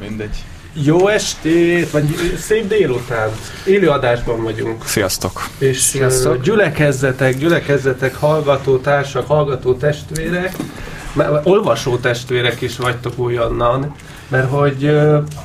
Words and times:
mindegy. 0.00 0.44
Jó 0.72 1.08
estét, 1.08 1.90
vagy 1.90 2.34
szép 2.38 2.66
délután. 2.66 3.30
Élő 3.66 3.88
adásban 3.88 4.42
vagyunk. 4.42 4.86
Sziasztok. 4.86 5.48
És 5.58 5.78
Sziasztok. 5.78 6.42
gyülekezzetek, 6.42 7.38
gyülekezzetek, 7.38 8.14
hallgató 8.14 8.78
társak, 8.78 9.26
hallgató 9.26 9.74
testvérek, 9.74 10.56
olvasó 11.42 11.96
testvérek 11.96 12.60
is 12.60 12.76
vagytok 12.76 13.12
olyannan, 13.16 13.94
mert 14.28 14.50
hogy 14.50 15.00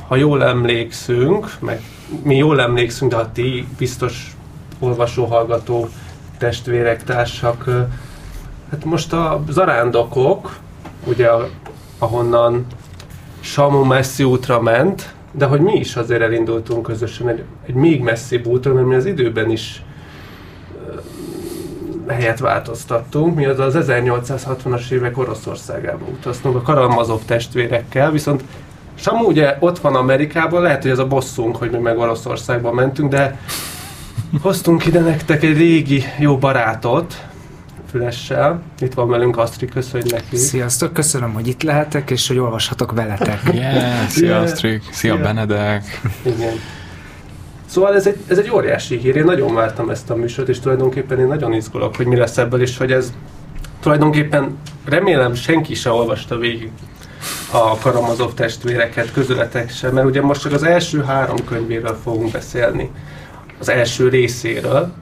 ha 0.08 0.16
jól 0.16 0.44
emlékszünk, 0.44 1.50
meg 1.60 1.82
mi 2.22 2.36
jól 2.36 2.60
emlékszünk, 2.60 3.10
de 3.10 3.16
ha 3.16 3.32
ti 3.32 3.66
biztos 3.78 4.36
olvasó, 4.78 5.24
hallgató 5.24 5.88
testvérek, 6.38 7.04
társak, 7.04 7.64
hát 8.70 8.84
most 8.84 9.12
a 9.12 9.44
zarándokok, 9.48 10.56
ugye 11.04 11.28
ahonnan 11.98 12.66
Samu 13.46 13.84
messzi 13.84 14.24
útra 14.24 14.60
ment, 14.60 15.14
de 15.32 15.46
hogy 15.46 15.60
mi 15.60 15.72
is 15.72 15.96
azért 15.96 16.20
elindultunk 16.20 16.82
közösen 16.82 17.28
egy, 17.28 17.42
egy 17.66 17.74
még 17.74 18.02
messzibb 18.02 18.46
útra, 18.46 18.72
mert 18.72 18.86
mi 18.86 18.94
az 18.94 19.04
időben 19.04 19.50
is 19.50 19.82
helyet 22.08 22.38
változtattunk. 22.38 23.34
Mi 23.34 23.44
az 23.44 23.58
az 23.58 23.74
1860-as 23.78 24.90
évek 24.90 25.18
Oroszországába 25.18 26.04
utaztunk 26.04 26.56
a 26.56 26.62
Karamazov 26.62 27.20
testvérekkel, 27.24 28.10
viszont 28.10 28.44
Samu 28.94 29.26
ugye 29.26 29.56
ott 29.60 29.78
van 29.78 29.94
Amerikában, 29.94 30.62
lehet, 30.62 30.82
hogy 30.82 30.90
ez 30.90 30.98
a 30.98 31.06
bosszunk, 31.06 31.56
hogy 31.56 31.70
mi 31.70 31.78
meg 31.78 31.98
Oroszországba 31.98 32.72
mentünk, 32.72 33.10
de 33.10 33.40
hoztunk 34.42 34.86
ide 34.86 35.00
nektek 35.00 35.42
egy 35.42 35.56
régi 35.56 36.04
jó 36.18 36.38
barátot, 36.38 37.26
Fülessel. 37.90 38.62
Itt 38.78 38.94
van 38.94 39.08
velünk 39.08 39.36
Asztri, 39.36 39.66
köszönjük 39.66 40.10
neki. 40.10 40.36
Sziasztok, 40.36 40.92
köszönöm, 40.92 41.32
hogy 41.32 41.46
itt 41.46 41.62
lehetek, 41.62 42.10
és 42.10 42.28
hogy 42.28 42.38
olvashatok 42.38 42.92
veletek. 42.92 43.40
Yeah, 43.52 44.06
szia 44.08 44.28
yeah. 44.28 44.42
Asztri, 44.42 44.80
szia 44.90 45.12
yeah. 45.12 45.26
Benedek. 45.26 46.00
Igen. 46.22 46.54
Szóval 47.66 47.94
ez 47.94 48.06
egy, 48.06 48.16
ez 48.26 48.38
egy 48.38 48.50
óriási 48.50 48.96
hír, 48.96 49.16
én 49.16 49.24
nagyon 49.24 49.54
vártam 49.54 49.90
ezt 49.90 50.10
a 50.10 50.16
műsort, 50.16 50.48
és 50.48 50.60
tulajdonképpen 50.60 51.18
én 51.18 51.26
nagyon 51.26 51.52
izgulok, 51.52 51.96
hogy 51.96 52.06
mi 52.06 52.16
lesz 52.16 52.36
ebből, 52.36 52.60
és 52.60 52.76
hogy 52.76 52.92
ez 52.92 53.12
tulajdonképpen 53.80 54.58
remélem 54.84 55.34
senki 55.34 55.74
se 55.74 55.90
olvasta 55.90 56.38
végig 56.38 56.70
a 57.52 57.78
Karamazov 57.78 58.34
testvéreket, 58.34 59.12
közületek 59.12 59.70
sem, 59.70 59.92
mert 59.92 60.06
ugye 60.06 60.22
most 60.22 60.40
csak 60.40 60.52
az 60.52 60.62
első 60.62 61.02
három 61.02 61.44
könyvéről 61.44 61.98
fogunk 62.02 62.30
beszélni, 62.30 62.90
az 63.58 63.68
első 63.68 64.08
részéről, 64.08 64.92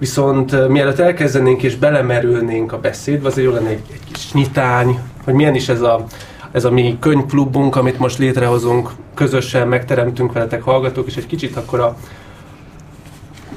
Viszont 0.00 0.68
mielőtt 0.68 0.98
elkezdenénk 0.98 1.62
és 1.62 1.76
belemerülnénk 1.76 2.72
a 2.72 2.80
beszédbe, 2.80 3.26
azért 3.26 3.46
jó 3.46 3.52
lenne 3.52 3.68
egy, 3.68 3.82
egy 3.92 4.12
kis 4.12 4.32
nyitány, 4.32 4.98
hogy 5.24 5.34
milyen 5.34 5.54
is 5.54 5.68
ez 5.68 5.80
a, 5.80 6.04
ez 6.52 6.64
a 6.64 6.70
mi 6.70 6.96
könyvklubunk, 7.00 7.76
amit 7.76 7.98
most 7.98 8.18
létrehozunk, 8.18 8.90
közösen 9.14 9.68
megteremtünk 9.68 10.32
veletek 10.32 10.62
hallgatók, 10.62 11.06
és 11.06 11.16
egy 11.16 11.26
kicsit 11.26 11.56
akkor 11.56 11.80
a, 11.80 11.96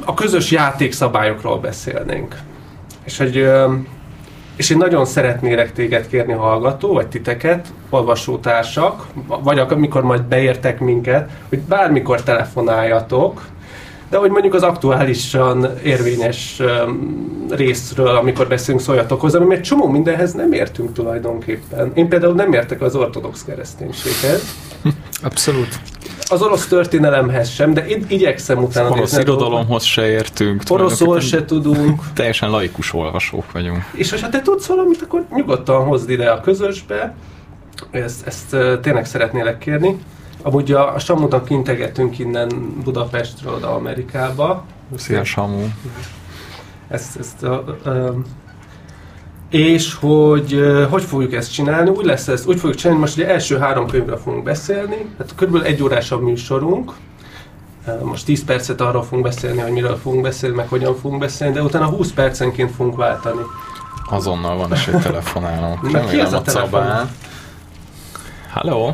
a 0.05 0.13
közös 0.13 0.51
játékszabályokról 0.51 1.59
beszélnénk. 1.59 2.35
És, 3.03 3.17
hogy, 3.17 3.47
és 4.55 4.69
én 4.69 4.77
nagyon 4.77 5.05
szeretnélek 5.05 5.73
téged 5.73 6.07
kérni 6.07 6.33
hallgató, 6.33 6.93
vagy 6.93 7.07
titeket, 7.07 7.73
olvasótársak, 7.89 9.07
vagy 9.43 9.59
amikor 9.59 10.03
majd 10.03 10.23
beértek 10.23 10.79
minket, 10.79 11.29
hogy 11.49 11.59
bármikor 11.59 12.23
telefonáljatok, 12.23 13.41
de 14.13 14.19
hogy 14.19 14.29
mondjuk 14.29 14.53
az 14.53 14.63
aktuálisan 14.63 15.77
érvényes 15.83 16.61
részről, 17.49 18.07
amikor 18.07 18.47
beszélünk, 18.47 18.83
szóljatok 18.83 19.21
mert 19.21 19.51
egy 19.51 19.61
csomó 19.61 19.87
mindenhez 19.87 20.33
nem 20.33 20.51
értünk 20.51 20.93
tulajdonképpen. 20.93 21.91
Én 21.93 22.07
például 22.07 22.33
nem 22.33 22.53
értek 22.53 22.81
az 22.81 22.95
ortodox 22.95 23.43
kereszténységhez. 23.43 24.55
Abszolút. 25.23 25.79
Az 26.29 26.41
orosz 26.41 26.67
történelemhez 26.67 27.49
sem, 27.49 27.73
de 27.73 27.85
én 27.85 28.05
igyekszem 28.07 28.63
utána 28.63 28.87
Az 28.87 28.91
orosz 28.91 29.17
irodalomhoz 29.17 29.83
se 29.83 30.07
értünk. 30.09 30.61
Oroszul 30.69 31.19
se 31.19 31.45
tudunk. 31.45 32.01
Teljesen 32.15 32.49
laikus 32.49 32.93
olvasók 32.93 33.51
vagyunk. 33.51 33.83
És 33.93 34.21
ha 34.21 34.29
te 34.29 34.41
tudsz 34.41 34.65
valamit, 34.65 35.01
akkor 35.01 35.25
nyugodtan 35.35 35.85
hozd 35.85 36.09
ide 36.09 36.29
a 36.29 36.41
közösbe. 36.41 37.15
Ezt, 37.91 38.27
ezt 38.27 38.55
tényleg 38.81 39.05
szeretnélek 39.05 39.57
kérni. 39.57 39.99
Amúgy 40.41 40.71
a, 40.71 40.93
a 40.93 40.99
Samunak 40.99 41.49
integetünk 41.49 42.19
innen 42.19 42.79
Budapestről 42.83 43.53
oda 43.53 43.75
Amerikába. 43.75 44.65
Szia 44.95 45.23
Samu! 45.23 45.65
Ezt, 46.87 47.17
ezt 47.17 47.43
a, 47.43 47.63
a, 47.83 47.89
a, 47.89 48.13
és 49.49 49.93
hogy 49.93 50.63
hogy 50.89 51.03
fogjuk 51.03 51.33
ezt 51.33 51.53
csinálni? 51.53 51.89
Úgy 51.89 52.05
lesz 52.05 52.27
ez, 52.27 52.45
úgy 52.45 52.59
fogjuk 52.59 52.79
csinálni, 52.79 53.01
most 53.01 53.17
ugye 53.17 53.27
első 53.27 53.57
három 53.57 53.87
könyvről 53.87 54.17
fogunk 54.17 54.43
beszélni, 54.43 54.95
hát 55.17 55.35
körülbelül 55.35 55.67
egy 55.67 55.83
órás 55.83 56.11
a 56.11 56.19
műsorunk, 56.19 56.93
most 58.03 58.25
10 58.25 58.43
percet 58.43 58.81
arról 58.81 59.03
fogunk 59.03 59.23
beszélni, 59.23 59.59
hogy 59.59 59.71
miről 59.71 59.95
fogunk 59.97 60.21
beszélni, 60.21 60.55
meg 60.55 60.67
hogyan 60.67 60.95
fogunk 60.95 61.19
beszélni, 61.21 61.53
de 61.53 61.61
utána 61.61 61.85
20 61.85 62.11
percenként 62.11 62.71
fogunk 62.71 62.95
váltani. 62.95 63.41
Azonnal 64.09 64.57
van 64.57 64.71
is 64.71 64.87
egy 64.87 65.01
telefonáló. 65.01 65.79
Remélem 65.91 66.33
a 66.33 66.41
Cabán. 66.41 67.11
Hello! 68.53 68.93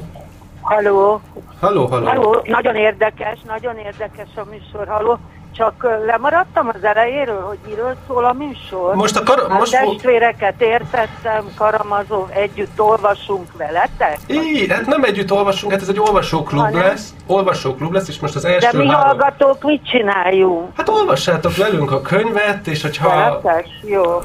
Halló. 0.69 1.21
Halló, 1.61 1.85
halló. 1.85 2.05
Halló, 2.05 2.41
nagyon 2.45 2.75
érdekes, 2.75 3.37
nagyon 3.47 3.77
érdekes 3.77 4.27
a 4.35 4.43
műsor, 4.49 4.87
halló. 4.87 5.17
Csak 5.55 5.87
lemaradtam 6.05 6.67
az 6.67 6.83
elejéről, 6.83 7.41
hogy 7.41 7.57
miről 7.67 7.95
szól 8.07 8.25
a 8.25 8.33
műsor. 8.33 8.95
Most 8.95 9.17
a, 9.17 9.23
kar- 9.23 9.47
most 9.49 9.73
a 9.73 9.77
testvéreket 9.77 10.61
értettem, 10.61 11.45
Karamazov, 11.57 12.29
együtt 12.29 12.81
olvasunk 12.81 13.57
veletek? 13.57 14.17
Így, 14.27 14.71
hát 14.71 14.85
nem 14.85 15.03
együtt 15.03 15.31
olvasunk, 15.31 15.71
hát 15.71 15.81
ez 15.81 15.89
egy 15.89 15.99
olvasóklub 15.99 16.73
ha, 16.73 16.79
lesz. 16.79 17.13
Olvasóklub 17.27 17.93
lesz, 17.93 18.07
és 18.07 18.19
most 18.19 18.35
az 18.35 18.45
első 18.45 18.69
De 18.71 18.77
mi 18.77 18.87
három... 18.87 19.03
hallgatók 19.03 19.63
mit 19.63 19.85
csináljunk? 19.85 20.69
Hát 20.77 20.89
olvassátok 20.89 21.55
velünk 21.55 21.91
a 21.91 22.01
könyvet, 22.01 22.67
és 22.67 22.81
hogyha... 22.81 23.09
Veletes, 23.09 23.69
jó. 23.81 24.21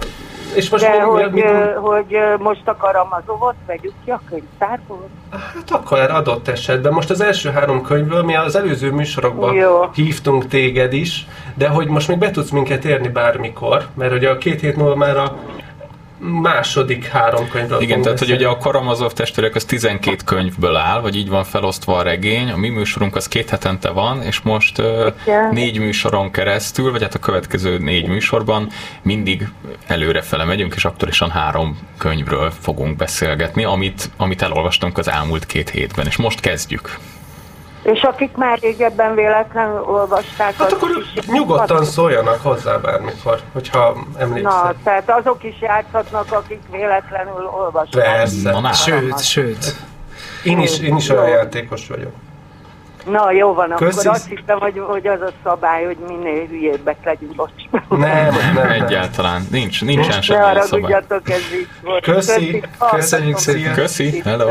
És 0.55 0.71
most 0.71 0.85
De 0.85 0.91
még, 0.91 1.01
hogy, 1.01 1.31
még, 1.31 1.45
hogy 1.77 2.17
most 2.39 2.63
a 2.65 2.77
Karamazovot 2.77 3.55
vegyük 3.67 3.93
ki 4.05 4.11
a 4.11 4.21
könyvtárból? 4.29 5.09
Hát 5.31 5.71
akkor 5.71 5.99
adott 5.99 6.49
esetben. 6.49 6.93
Most 6.93 7.11
az 7.11 7.21
első 7.21 7.51
három 7.51 7.83
könyvből 7.83 8.23
mi 8.23 8.37
az 8.37 8.57
előző 8.57 8.91
műsorokban 8.91 9.55
Jó. 9.55 9.91
hívtunk 9.95 10.47
téged 10.47 10.93
is, 10.93 11.27
de 11.55 11.69
hogy 11.69 11.89
most 11.89 12.09
még 12.09 12.19
be 12.19 12.31
tudsz 12.31 12.51
minket 12.51 12.85
érni 12.85 13.09
bármikor, 13.09 13.87
mert 13.95 14.13
ugye 14.13 14.31
a 14.31 14.39
két 14.39 14.61
hét 14.61 14.77
múlva 14.77 14.97
már 14.97 15.17
a 15.17 15.37
második 16.25 17.07
három 17.07 17.49
könyvről 17.49 17.81
Igen, 17.81 18.03
tehát 18.03 18.19
hogy 18.19 18.33
ugye 18.33 18.49
a 18.49 18.57
Karamazov 18.57 19.13
testvérek 19.13 19.55
az 19.55 19.65
12 19.65 20.17
könyvből 20.25 20.77
áll, 20.77 21.01
vagy 21.01 21.17
így 21.17 21.29
van 21.29 21.45
felosztva 21.45 21.97
a 21.97 22.03
regény, 22.03 22.51
a 22.51 22.57
mi 22.57 22.69
műsorunk 22.69 23.17
az 23.17 23.29
két 23.29 23.51
hetente 23.51 23.91
van, 23.91 24.23
és 24.23 24.41
most 24.41 24.79
uh, 24.79 25.13
négy 25.51 25.79
műsoron 25.79 26.31
keresztül, 26.31 26.91
vagy 26.91 27.03
hát 27.03 27.15
a 27.15 27.19
következő 27.19 27.79
négy 27.79 28.09
műsorban 28.09 28.69
mindig 29.03 29.49
előrefele 29.87 30.45
megyünk, 30.45 30.75
és 30.75 30.85
aktuálisan 30.85 31.31
három 31.31 31.79
könyvről 31.99 32.53
fogunk 32.61 32.97
beszélgetni, 32.97 33.65
amit, 33.65 34.11
amit 34.17 34.43
elolvastunk 34.43 34.99
az 34.99 35.09
elmúlt 35.09 35.47
két 35.47 35.71
hétben, 35.71 36.07
és 36.07 36.17
most 36.17 36.41
kezdjük. 36.41 36.99
És 37.85 38.03
akik 38.03 38.37
már 38.37 38.59
régebben 38.59 39.15
véletlenül 39.15 39.81
olvasták... 39.81 40.55
Hát 40.57 40.73
akkor 40.73 40.91
is 41.15 41.27
nyugodtan 41.27 41.77
hat... 41.77 41.87
szóljanak 41.87 42.41
hozzá 42.43 42.77
bármikor, 42.77 43.41
hogyha 43.53 43.97
emlékszel. 44.19 44.63
Na, 44.63 44.75
tehát 44.85 45.11
azok 45.11 45.45
is 45.45 45.61
játszhatnak, 45.61 46.33
akik 46.33 46.61
véletlenül 46.71 47.51
olvasták. 47.59 48.03
Persze. 48.03 48.61
Na, 48.61 48.73
sőt, 48.73 49.25
sőt. 49.25 49.77
Én 50.45 50.61
is, 50.61 50.81
én 50.81 50.97
is 50.97 51.09
olyan 51.09 51.29
játékos 51.29 51.89
vagyok. 51.89 52.13
Na, 53.07 53.31
jó 53.31 53.55
van, 53.55 53.75
Köszi. 53.77 53.99
akkor 53.99 54.11
azt 54.11 54.29
hittem, 54.29 54.59
hogy, 54.59 54.83
hogy 54.87 55.07
az 55.07 55.21
a 55.21 55.31
szabály, 55.45 55.85
hogy 55.85 55.97
minél 56.09 56.47
hülyébbek 56.47 56.97
legyünk, 57.05 57.35
bocs. 57.35 57.51
Nem, 57.89 57.99
nem, 57.99 58.55
nem, 58.55 58.71
egyáltalán. 58.71 59.47
Nincs, 59.51 59.85
nincsen 59.85 60.23
semmi 60.23 60.39
szabály. 60.39 60.55
Ne 60.55 60.61
haragudjatok, 60.61 61.31
ez 61.31 61.41
így 61.55 61.69
volt. 61.83 62.05
Köszi, 62.05 62.63
köszönjük 62.91 63.39
szépen. 63.39 63.75
Köszi, 63.75 64.21
hello. 64.21 64.51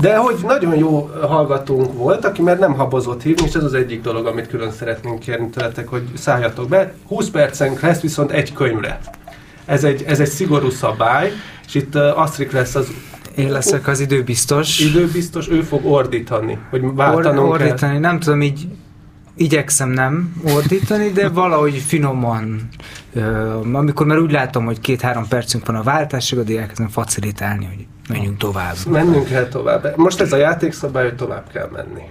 De 0.00 0.16
hogy 0.16 0.36
nagyon 0.42 0.76
jó 0.76 1.10
hallgatónk 1.20 1.92
volt, 1.92 2.24
aki 2.24 2.42
már 2.42 2.58
nem 2.58 2.74
habozott 2.74 3.22
hívni, 3.22 3.46
és 3.46 3.54
ez 3.54 3.64
az 3.64 3.74
egyik 3.74 4.02
dolog, 4.02 4.26
amit 4.26 4.48
külön 4.48 4.72
szeretnénk 4.72 5.18
kérni 5.18 5.48
tőletek, 5.48 5.88
hogy 5.88 6.02
szálljatok 6.14 6.68
be. 6.68 6.92
20 7.06 7.28
percenk 7.28 7.80
lesz 7.80 8.00
viszont 8.00 8.30
egy 8.30 8.52
könyvre. 8.52 9.00
Ez 9.64 9.84
egy, 9.84 10.02
ez 10.06 10.20
egy 10.20 10.28
szigorú 10.28 10.70
szabály, 10.70 11.32
és 11.66 11.74
itt 11.74 11.94
uh, 11.94 12.18
Asztrik 12.18 12.52
lesz 12.52 12.74
az 12.74 12.88
én 13.36 13.50
leszek 13.50 13.86
az 13.86 14.00
időbiztos. 14.00 14.80
Időbiztos, 14.80 15.48
ő 15.48 15.60
fog 15.60 15.86
ordítani, 15.86 16.58
hogy 16.70 16.94
váltanunk 16.94 17.46
Or, 17.46 17.52
Ordítani, 17.52 17.92
kell. 17.92 18.00
nem 18.00 18.20
tudom, 18.20 18.42
így 18.42 18.66
igyekszem 19.40 19.88
nem 19.88 20.42
ordítani, 20.54 21.10
de 21.10 21.28
valahogy 21.28 21.74
finoman, 21.74 22.68
amikor 23.72 24.06
már 24.06 24.18
úgy 24.18 24.30
látom, 24.30 24.64
hogy 24.64 24.80
két-három 24.80 25.28
percünk 25.28 25.66
van 25.66 25.76
a 25.76 25.82
váltásig, 25.82 26.38
addig 26.38 26.56
elkezdem 26.56 26.88
facilitálni, 26.88 27.64
hogy 27.64 27.86
menjünk 28.08 28.36
tovább. 28.36 28.74
Mennünk 28.90 29.28
kell 29.28 29.48
tovább. 29.48 29.92
Most 29.96 30.20
ez 30.20 30.32
a 30.32 30.36
játékszabály, 30.36 31.04
hogy 31.04 31.16
tovább 31.16 31.50
kell 31.52 31.68
menni. 31.72 32.02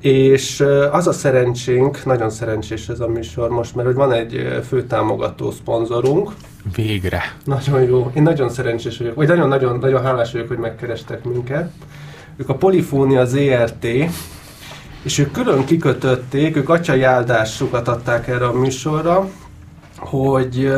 És 0.00 0.64
az 0.92 1.06
a 1.06 1.12
szerencsénk, 1.12 2.04
nagyon 2.04 2.30
szerencsés 2.30 2.88
ez 2.88 3.00
a 3.00 3.08
műsor 3.08 3.50
most, 3.50 3.74
mert 3.74 3.86
hogy 3.86 3.96
van 3.96 4.12
egy 4.12 4.60
főtámogató 4.68 5.50
szponzorunk. 5.50 6.30
Végre. 6.74 7.22
Nagyon 7.44 7.82
jó. 7.82 8.10
Én 8.14 8.22
nagyon 8.22 8.48
szerencsés 8.50 8.98
vagyok, 8.98 9.14
vagy 9.14 9.28
nagyon-nagyon 9.28 9.78
nagyon 9.78 10.02
hálás 10.02 10.32
vagyok, 10.32 10.48
hogy 10.48 10.58
megkerestek 10.58 11.24
minket 11.24 11.70
ők 12.36 12.48
a 12.48 12.54
Polifónia 12.54 13.24
ZRT, 13.24 13.86
és 15.06 15.18
ők 15.18 15.32
külön 15.32 15.64
kikötötték, 15.64 16.56
ők 16.56 16.68
atyai 16.68 17.02
áldásukat 17.02 17.88
adták 17.88 18.28
erre 18.28 18.46
a 18.46 18.52
műsorra, 18.52 19.28
hogy, 19.96 20.72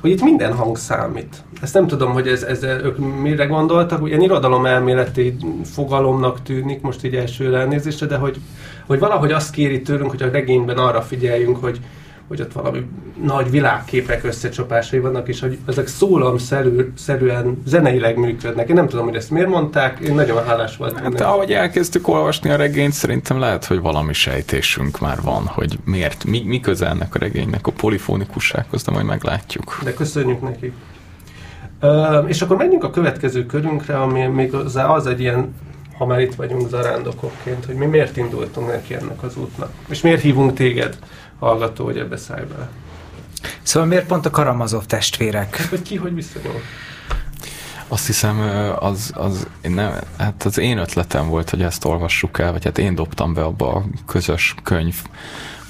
hogy 0.00 0.10
itt 0.10 0.22
minden 0.22 0.54
hang 0.54 0.76
számít. 0.76 1.44
Ezt 1.62 1.74
nem 1.74 1.86
tudom, 1.86 2.12
hogy 2.12 2.28
ez, 2.28 2.42
ez 2.42 2.62
ők 2.62 2.98
mire 3.22 3.44
gondoltak, 3.46 4.06
ilyen 4.06 4.20
irodalom 4.20 4.66
elméleti 4.66 5.36
fogalomnak 5.64 6.42
tűnik 6.42 6.80
most 6.80 7.04
így 7.04 7.14
első 7.14 7.56
elnézésre, 7.56 8.06
de 8.06 8.16
hogy, 8.16 8.40
hogy 8.86 8.98
valahogy 8.98 9.32
azt 9.32 9.50
kéri 9.50 9.82
tőlünk, 9.82 10.10
hogy 10.10 10.22
a 10.22 10.30
regényben 10.30 10.78
arra 10.78 11.02
figyeljünk, 11.02 11.56
hogy, 11.56 11.80
hogy 12.30 12.40
ott 12.40 12.52
valami 12.52 12.86
nagy 13.22 13.50
világképek 13.50 14.24
összecsapásai 14.24 14.98
vannak, 14.98 15.28
és 15.28 15.40
hogy 15.40 15.58
ezek 15.66 15.86
szólamszerűen 15.86 17.62
zeneileg 17.66 18.16
működnek. 18.16 18.68
Én 18.68 18.74
nem 18.74 18.88
tudom, 18.88 19.04
hogy 19.04 19.16
ezt 19.16 19.30
miért 19.30 19.48
mondták, 19.48 19.98
én 19.98 20.14
nagyon 20.14 20.44
hálás 20.44 20.76
voltam. 20.76 21.02
Hát 21.02 21.20
ahogy 21.20 21.52
elkezdtük 21.52 22.08
olvasni 22.08 22.50
a 22.50 22.56
regényt, 22.56 22.92
szerintem 22.92 23.38
lehet, 23.38 23.64
hogy 23.64 23.80
valami 23.80 24.12
sejtésünk 24.12 25.00
már 25.00 25.18
van, 25.22 25.46
hogy 25.46 25.78
miért, 25.84 26.24
mi, 26.24 26.42
mi 26.46 26.60
köze 26.60 26.86
ennek 26.86 27.14
a 27.14 27.18
regénynek 27.18 27.66
a 27.66 27.72
polifónikussághoz, 27.72 28.82
de 28.82 28.92
majd 28.92 29.06
meglátjuk. 29.06 29.78
De 29.84 29.94
köszönjük 29.94 30.40
neki. 30.40 30.72
Uh, 31.82 32.24
és 32.28 32.42
akkor 32.42 32.56
menjünk 32.56 32.84
a 32.84 32.90
következő 32.90 33.46
körünkre, 33.46 34.00
ami 34.00 34.26
még 34.26 34.54
az, 34.54 34.76
az 34.76 35.06
egy 35.06 35.20
ilyen 35.20 35.54
ha 35.98 36.06
már 36.06 36.20
itt 36.20 36.34
vagyunk 36.34 36.68
zarándokokként, 36.68 37.64
hogy 37.64 37.74
mi 37.74 37.86
miért 37.86 38.16
indultunk 38.16 38.66
neki 38.66 38.94
ennek 38.94 39.22
az 39.22 39.36
útnak, 39.36 39.70
és 39.88 40.00
miért 40.00 40.20
hívunk 40.20 40.54
téged 40.54 40.98
hallgató, 41.40 41.84
hogy 41.84 41.98
ebbe 41.98 42.16
szállj 42.16 42.44
bele. 42.44 42.68
Szóval 43.62 43.88
miért 43.88 44.06
pont 44.06 44.26
a 44.26 44.30
Karamazov 44.30 44.84
testvérek? 44.84 45.56
Hát, 45.56 45.66
hogy 45.66 45.82
ki, 45.82 45.96
hogy 45.96 46.14
viszonyul? 46.14 46.60
Azt 47.88 48.06
hiszem, 48.06 48.40
az, 48.78 49.12
az, 49.14 49.46
nem, 49.62 49.92
hát 50.18 50.42
az 50.44 50.58
én 50.58 50.78
ötletem 50.78 51.28
volt, 51.28 51.50
hogy 51.50 51.62
ezt 51.62 51.84
olvassuk 51.84 52.38
el, 52.38 52.52
vagy 52.52 52.64
hát 52.64 52.78
én 52.78 52.94
dobtam 52.94 53.34
be 53.34 53.42
abba 53.42 53.72
a 53.72 53.84
közös 54.06 54.54
könyv 54.62 54.96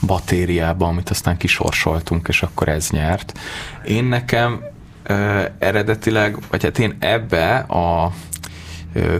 batériába, 0.07 0.87
amit 0.87 1.11
aztán 1.11 1.37
kisorsoltunk, 1.37 2.29
és 2.29 2.43
akkor 2.43 2.69
ez 2.69 2.91
nyert. 2.91 3.39
Én 3.85 4.05
nekem 4.05 4.61
ö, 5.03 5.45
eredetileg, 5.59 6.39
vagy 6.51 6.63
hát 6.63 6.79
én 6.79 6.97
ebbe 6.99 7.57
a 7.59 8.13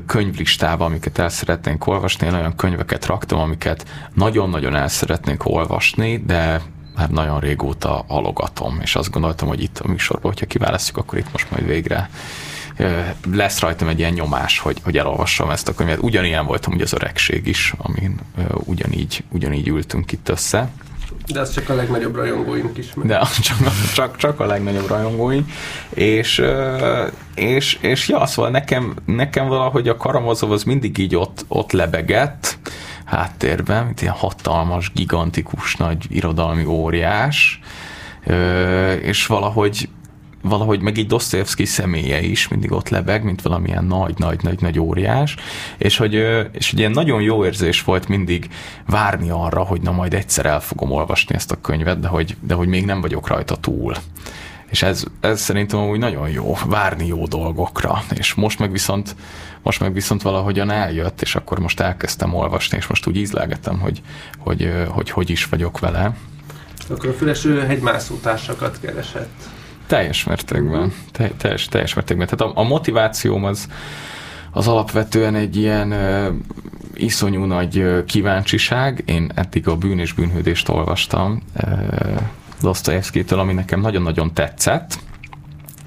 könyvlistába, 0.07 0.85
amiket 0.85 1.19
el 1.19 1.29
szeretnénk 1.29 1.87
olvasni. 1.87 2.27
Én 2.27 2.35
olyan 2.35 2.57
könyveket 2.57 3.07
raktam, 3.07 3.39
amiket 3.39 3.87
nagyon-nagyon 4.15 4.75
el 4.77 4.89
szeretnénk 4.89 5.47
olvasni, 5.47 6.17
de 6.27 6.61
már 6.97 7.11
nagyon 7.11 7.41
régóta 7.41 8.05
alogatom, 8.07 8.79
és 8.83 8.97
azt 8.97 9.11
gondoltam, 9.11 9.49
hogy 9.49 9.63
itt 9.63 9.79
a 9.79 9.89
műsorban, 9.89 10.31
hogyha 10.31 10.47
kiválasztjuk, 10.47 10.97
akkor 10.97 11.19
itt 11.19 11.33
most 11.33 11.51
majd 11.51 11.67
végre 11.67 12.11
lesz 13.33 13.61
rajtam 13.61 13.89
egy 13.89 13.99
ilyen 13.99 14.13
nyomás, 14.13 14.59
hogy, 14.59 14.81
hogy 14.83 14.97
elolvassam 14.97 15.51
ezt 15.51 15.69
a 15.69 15.75
könyvet. 15.75 15.99
Ugyanilyen 16.03 16.47
voltam 16.47 16.73
ugye 16.73 16.83
az 16.83 16.93
öregség 16.93 17.47
is, 17.47 17.75
amin 17.77 18.21
ugyanígy, 18.53 19.25
ugyanígy 19.31 19.69
ültünk 19.69 20.13
itt 20.13 20.29
össze. 20.29 20.71
De 21.33 21.41
az 21.41 21.53
csak 21.53 21.69
a 21.69 21.75
legnagyobb 21.75 22.15
rajongóink 22.15 22.79
is. 22.79 22.95
Meg. 22.95 23.07
De 23.07 23.21
csak, 23.43 23.57
csak, 23.95 24.17
csak 24.17 24.41
a 24.41 24.47
legnagyobb 24.47 24.89
rajongóink. 24.89 25.51
És, 25.89 26.43
és, 27.35 27.79
és 27.81 28.09
ja, 28.09 28.27
szóval 28.27 28.51
nekem, 28.51 28.95
nekem 29.05 29.49
valahogy 29.49 29.89
a 29.89 29.97
Karamazov 29.97 30.53
az 30.53 30.63
mindig 30.63 30.99
így 30.99 31.17
ott, 31.17 31.45
ott 31.49 31.73
lebegett 31.73 32.59
háttérben, 33.05 33.85
mint 33.85 34.03
ilyen 34.03 34.15
hatalmas, 34.15 34.93
gigantikus, 34.95 35.77
nagy 35.77 36.07
irodalmi 36.09 36.65
óriás, 36.65 37.61
és 39.03 39.27
valahogy 39.27 39.89
valahogy 40.43 40.81
meg 40.81 40.97
így 40.97 41.07
Dostoyevsky 41.07 41.65
személye 41.65 42.21
is 42.21 42.49
mindig 42.49 42.73
ott 42.73 42.89
lebeg, 42.89 43.25
mint 43.25 43.43
valamilyen 43.43 43.85
nagy-nagy-nagy-nagy 43.85 44.79
óriás, 44.79 45.37
és 45.79 45.97
hogy, 45.97 46.15
és 46.53 46.71
hogy 46.71 46.79
ilyen 46.79 46.91
nagyon 46.91 47.23
jó 47.23 47.45
érzés 47.45 47.83
volt 47.83 48.09
mindig 48.09 48.49
várni 48.87 49.31
arra, 49.31 49.63
hogy 49.63 49.81
na 49.81 49.93
majd 49.93 50.15
egyszer 50.15 50.47
el 50.47 50.61
fogom 50.61 50.91
olvasni 50.91 51.35
ezt 51.35 51.53
a 51.53 51.61
könyvet, 51.61 52.01
de 52.01 52.09
hogy, 52.09 52.37
de 52.41 52.55
hogy 52.55 52.69
még 52.69 52.85
nem 52.85 53.01
vagyok 53.01 53.27
rajta 53.27 53.57
túl. 53.57 53.95
És 54.71 54.83
ez, 54.83 55.05
ez 55.21 55.41
szerintem 55.41 55.89
úgy 55.89 55.99
nagyon 55.99 56.29
jó, 56.29 56.57
várni 56.67 57.07
jó 57.07 57.27
dolgokra. 57.27 58.03
És 58.15 58.35
most 58.35 58.59
meg 58.59 58.71
viszont, 58.71 59.17
most 59.63 59.81
meg 59.81 59.93
viszont 59.93 60.23
valahogyan 60.23 60.71
eljött, 60.71 61.23
és 61.23 61.35
akkor 61.35 61.59
most 61.59 61.81
elkezdtem 61.81 62.35
olvasni, 62.35 62.77
és 62.77 62.87
most 62.87 63.07
úgy 63.07 63.17
ízlelgetem, 63.17 63.79
hogy 63.79 64.03
hogy, 64.39 64.73
hogy, 64.89 65.11
hogy 65.11 65.31
is 65.31 65.45
vagyok 65.45 65.79
vele. 65.79 66.17
Akkor 66.89 67.09
a 67.09 67.13
füleső 67.13 67.61
hegymászó 67.61 68.15
társakat 68.15 68.79
keresett. 68.81 69.60
Teljes 69.91 70.25
mértékben. 70.25 70.93
Te, 71.13 71.31
teljes, 71.37 71.69
teljes 71.69 71.95
mértékben. 71.95 72.27
Tehát 72.27 72.55
a, 72.55 72.61
a 72.61 72.65
motivációm 72.65 73.45
az, 73.45 73.69
az 74.53 74.69
alapvetően 74.69 75.35
egy 75.35 75.57
ilyen 75.57 75.93
uh, 75.93 76.35
iszonyú 76.95 77.45
nagy 77.45 78.05
kíváncsiság. 78.07 79.03
Én 79.07 79.31
eddig 79.35 79.69
a 79.69 79.77
bűn 79.77 79.99
és 79.99 80.13
bűnhődést 80.13 80.69
olvastam 80.69 81.43
uh, 81.63 81.71
Dostoyevsky-től, 82.61 83.39
ami 83.39 83.53
nekem 83.53 83.81
nagyon-nagyon 83.81 84.35
tetszett 84.35 84.99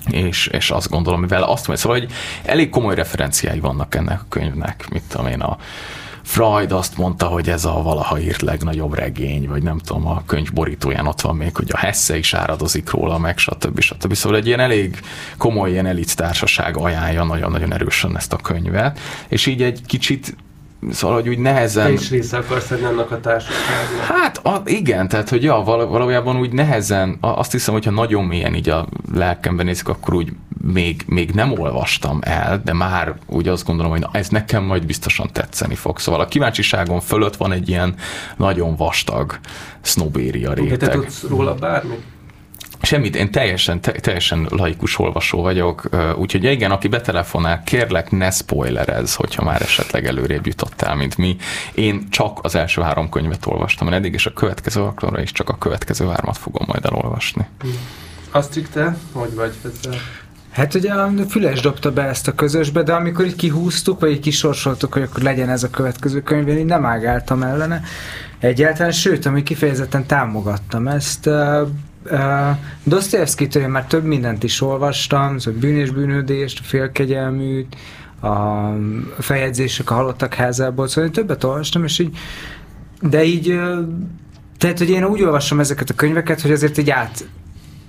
és, 0.09 0.47
és 0.47 0.71
azt 0.71 0.89
gondolom, 0.89 1.19
mivel 1.19 1.43
azt 1.43 1.67
mondja, 1.67 1.85
szóval, 1.85 1.99
hogy 1.99 2.11
elég 2.45 2.69
komoly 2.69 2.95
referenciái 2.95 3.59
vannak 3.59 3.95
ennek 3.95 4.21
a 4.21 4.25
könyvnek, 4.29 4.85
mit 4.89 5.03
tudom 5.07 5.27
én, 5.27 5.41
a, 5.41 5.57
Freud 6.23 6.71
azt 6.71 6.97
mondta, 6.97 7.25
hogy 7.25 7.49
ez 7.49 7.65
a 7.65 7.81
valaha 7.81 8.19
írt 8.19 8.41
legnagyobb 8.41 8.93
regény, 8.93 9.47
vagy 9.47 9.63
nem 9.63 9.77
tudom, 9.77 10.07
a 10.07 10.23
könyv 10.25 10.53
borítóján 10.53 11.07
ott 11.07 11.21
van 11.21 11.35
még, 11.35 11.55
hogy 11.55 11.67
a 11.71 11.77
Hesse 11.77 12.17
is 12.17 12.33
áradozik 12.33 12.89
róla, 12.89 13.17
meg 13.17 13.37
stb. 13.37 13.79
stb. 13.79 14.13
Szóval 14.13 14.37
egy 14.37 14.47
ilyen 14.47 14.59
elég 14.59 14.99
komoly 15.37 15.71
ilyen 15.71 15.85
elit 15.85 16.15
társaság 16.15 16.77
ajánlja 16.77 17.23
nagyon-nagyon 17.23 17.73
erősen 17.73 18.17
ezt 18.17 18.33
a 18.33 18.37
könyvet, 18.37 18.99
és 19.27 19.45
így 19.45 19.61
egy 19.61 19.81
kicsit 19.85 20.35
Szóval, 20.91 21.15
hogy 21.15 21.29
úgy 21.29 21.37
nehezen... 21.37 21.85
Te 21.85 21.91
is 21.91 22.09
része 22.09 22.37
akarsz 22.37 22.69
lenni 22.69 22.83
annak 22.83 23.11
a 23.11 23.19
társaságnak. 23.19 24.05
Hát 24.05 24.37
a, 24.45 24.61
igen, 24.65 25.07
tehát 25.07 25.29
hogy 25.29 25.43
ja, 25.43 25.61
valójában 25.63 26.37
úgy 26.37 26.51
nehezen, 26.51 27.17
azt 27.19 27.51
hiszem, 27.51 27.73
hogyha 27.73 27.91
nagyon 27.91 28.23
mélyen 28.23 28.55
így 28.55 28.69
a 28.69 28.87
lelkemben 29.13 29.65
nézik, 29.65 29.87
akkor 29.87 30.13
úgy 30.13 30.31
még, 30.71 31.03
még 31.05 31.31
nem 31.31 31.59
olvastam 31.59 32.19
el, 32.21 32.61
de 32.65 32.73
már 32.73 33.15
úgy 33.27 33.47
azt 33.47 33.65
gondolom, 33.65 33.91
hogy 33.91 34.01
na, 34.01 34.09
ez 34.11 34.29
nekem 34.29 34.63
majd 34.63 34.85
biztosan 34.85 35.29
tetszeni 35.31 35.75
fog. 35.75 35.99
Szóval 35.99 36.21
a 36.21 36.25
kíváncsiságom 36.25 36.99
fölött 36.99 37.35
van 37.35 37.51
egy 37.51 37.69
ilyen 37.69 37.95
nagyon 38.37 38.75
vastag 38.75 39.39
sznobéria 39.81 40.53
réteg. 40.53 40.77
De 40.77 40.87
te 40.87 40.93
tudsz 40.93 41.23
róla 41.23 41.55
bármit? 41.55 41.99
Semmit, 42.81 43.15
én 43.15 43.31
teljesen, 43.31 43.81
te, 43.81 43.91
teljesen 43.91 44.47
laikus 44.49 44.99
olvasó 44.99 45.41
vagyok, 45.41 45.89
úgyhogy 46.15 46.43
igen, 46.43 46.71
aki 46.71 46.87
betelefonál, 46.87 47.63
kérlek 47.63 48.11
ne 48.11 48.31
spoilerez, 48.31 49.15
hogyha 49.15 49.43
már 49.43 49.61
esetleg 49.61 50.05
előrébb 50.05 50.45
jutottál, 50.45 50.95
mint 50.95 51.17
mi. 51.17 51.35
Én 51.73 52.09
csak 52.09 52.39
az 52.41 52.55
első 52.55 52.81
három 52.81 53.09
könyvet 53.09 53.45
olvastam 53.45 53.87
eddig, 53.87 54.13
és 54.13 54.25
a 54.25 54.33
következő 54.33 54.81
alkalomra 54.81 55.21
is 55.21 55.31
csak 55.31 55.49
a 55.49 55.57
következő 55.57 56.05
hármat 56.05 56.37
fogom 56.37 56.65
majd 56.67 56.85
elolvasni. 56.85 57.47
Asztrik, 58.31 58.69
te 58.69 58.97
hogy 59.11 59.33
vagy 59.33 59.53
ezzel? 59.65 59.99
Hát 60.53 60.73
ugye 60.73 60.93
a 60.93 61.11
Füles 61.29 61.61
dobta 61.61 61.91
be 61.91 62.03
ezt 62.03 62.27
a 62.27 62.35
közösbe, 62.35 62.83
de 62.83 62.93
amikor 62.93 63.25
így 63.25 63.35
kihúztuk, 63.35 63.99
vagy 63.99 64.11
így 64.11 64.19
kisorsoltuk, 64.19 64.93
hogy 64.93 65.01
akkor 65.01 65.23
legyen 65.23 65.49
ez 65.49 65.63
a 65.63 65.69
következő 65.69 66.21
könyv, 66.21 66.47
én 66.47 66.65
nem 66.65 66.85
ágáltam 66.85 67.43
ellene 67.43 67.81
egyáltalán, 68.39 68.91
sőt, 68.91 69.25
ami 69.25 69.43
kifejezetten 69.43 70.05
támogattam 70.05 70.87
ezt. 70.87 71.27
Uh, 71.27 71.69
Dostoyevsky-től 72.83 73.63
én 73.63 73.69
már 73.69 73.85
több 73.85 74.03
mindent 74.03 74.43
is 74.43 74.61
olvastam, 74.61 75.37
szóval 75.37 75.59
bűn 75.59 75.75
és 75.75 75.91
bűnődést, 75.91 76.59
a 76.59 76.63
félkegyelműt, 76.63 77.75
a 78.21 78.69
feljegyzések 79.19 79.91
a 79.91 79.93
halottak 79.93 80.33
házából, 80.33 80.87
szóval 80.87 81.03
én 81.03 81.11
többet 81.11 81.43
olvastam, 81.43 81.83
és 81.83 81.99
így, 81.99 82.17
de 83.01 83.23
így, 83.23 83.51
uh, 83.51 83.87
tehát, 84.57 84.77
hogy 84.77 84.89
én 84.89 85.03
úgy 85.03 85.23
olvasom 85.23 85.59
ezeket 85.59 85.89
a 85.89 85.93
könyveket, 85.93 86.41
hogy 86.41 86.51
azért 86.51 86.77
így 86.77 86.89
át 86.89 87.25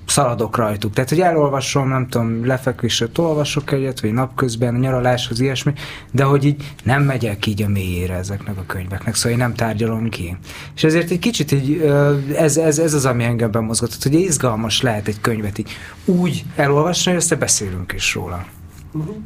szaladok 0.06 0.56
rajtuk. 0.56 0.92
Tehát, 0.92 1.10
hogy 1.10 1.20
elolvasom, 1.20 1.88
nem 1.88 2.08
tudom, 2.08 2.46
lefekvésre 2.46 3.06
olvasok 3.16 3.72
egyet, 3.72 4.00
vagy 4.00 4.12
napközben, 4.12 4.74
a 4.74 4.78
nyaraláshoz, 4.78 5.40
ilyesmi, 5.40 5.72
de 6.10 6.24
hogy 6.24 6.44
így 6.44 6.72
nem 6.82 7.02
megyek 7.02 7.46
így 7.46 7.62
a 7.62 7.68
mélyére 7.68 8.14
ezeknek 8.14 8.56
a 8.58 8.64
könyveknek, 8.66 9.14
szóval 9.14 9.32
én 9.32 9.38
nem 9.38 9.54
tárgyalom 9.54 10.08
ki. 10.08 10.36
És 10.74 10.84
ezért 10.84 11.10
egy 11.10 11.18
kicsit 11.18 11.52
így, 11.52 11.80
ez, 12.36 12.56
ez, 12.56 12.78
ez 12.78 12.94
az, 12.94 13.06
ami 13.06 13.24
engem 13.24 13.50
bemozgatott, 13.50 14.02
hogy 14.02 14.14
izgalmas 14.14 14.82
lehet 14.82 15.08
egy 15.08 15.20
könyvet 15.20 15.58
így 15.58 15.70
úgy 16.04 16.44
elolvasni, 16.56 17.10
hogy 17.10 17.20
össze 17.20 17.36
beszélünk 17.36 17.92
is 17.92 18.14
róla. 18.14 18.44
Uh-huh. 18.92 19.16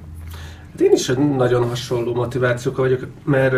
Én 0.80 0.92
is 0.92 1.12
nagyon 1.36 1.68
hasonló 1.68 2.14
motivációkkal 2.14 2.84
vagyok, 2.84 3.06
mert 3.24 3.52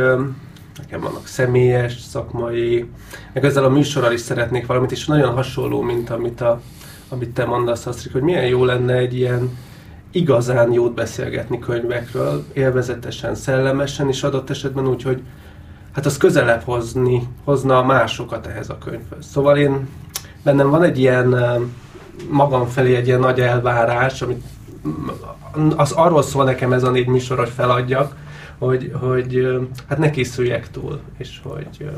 nekem 0.78 1.00
vannak 1.00 1.26
személyes, 1.26 2.00
szakmai, 2.00 2.90
meg 3.32 3.44
ezzel 3.44 3.64
a 3.64 3.68
műsorral 3.68 4.12
is 4.12 4.20
szeretnék 4.20 4.66
valamit, 4.66 4.92
és 4.92 5.06
nagyon 5.06 5.34
hasonló, 5.34 5.80
mint 5.80 6.10
amit 6.10 6.40
a 6.40 6.60
amit 7.10 7.30
te 7.30 7.44
mondasz, 7.44 7.86
Asztrik, 7.86 8.12
hogy 8.12 8.22
milyen 8.22 8.46
jó 8.46 8.64
lenne 8.64 8.92
egy 8.92 9.14
ilyen 9.14 9.58
igazán 10.10 10.72
jót 10.72 10.94
beszélgetni 10.94 11.58
könyvekről, 11.58 12.44
élvezetesen, 12.52 13.34
szellemesen, 13.34 14.08
és 14.08 14.22
adott 14.22 14.50
esetben 14.50 14.88
úgy, 14.88 15.02
hogy 15.02 15.22
hát 15.92 16.06
az 16.06 16.16
közelebb 16.16 16.62
hozni, 16.62 17.28
hozna 17.44 17.82
másokat 17.82 18.46
ehhez 18.46 18.68
a 18.68 18.78
könyvhöz. 18.78 19.26
Szóval 19.26 19.56
én, 19.56 19.88
bennem 20.42 20.70
van 20.70 20.82
egy 20.82 20.98
ilyen 20.98 21.34
magam 22.30 22.66
felé 22.66 22.94
egy 22.96 23.06
ilyen 23.06 23.20
nagy 23.20 23.40
elvárás, 23.40 24.22
amit 24.22 24.42
az 25.76 25.92
arról 25.92 26.22
szól 26.22 26.44
nekem 26.44 26.72
ez 26.72 26.82
a 26.82 26.90
négy 26.90 27.06
műsor, 27.06 27.38
hogy 27.38 27.48
feladjak, 27.48 28.16
hogy, 28.58 28.92
hogy 29.00 29.48
hát 29.88 29.98
ne 29.98 30.10
készüljek 30.10 30.70
túl, 30.70 31.00
és 31.18 31.40
hogy 31.42 31.90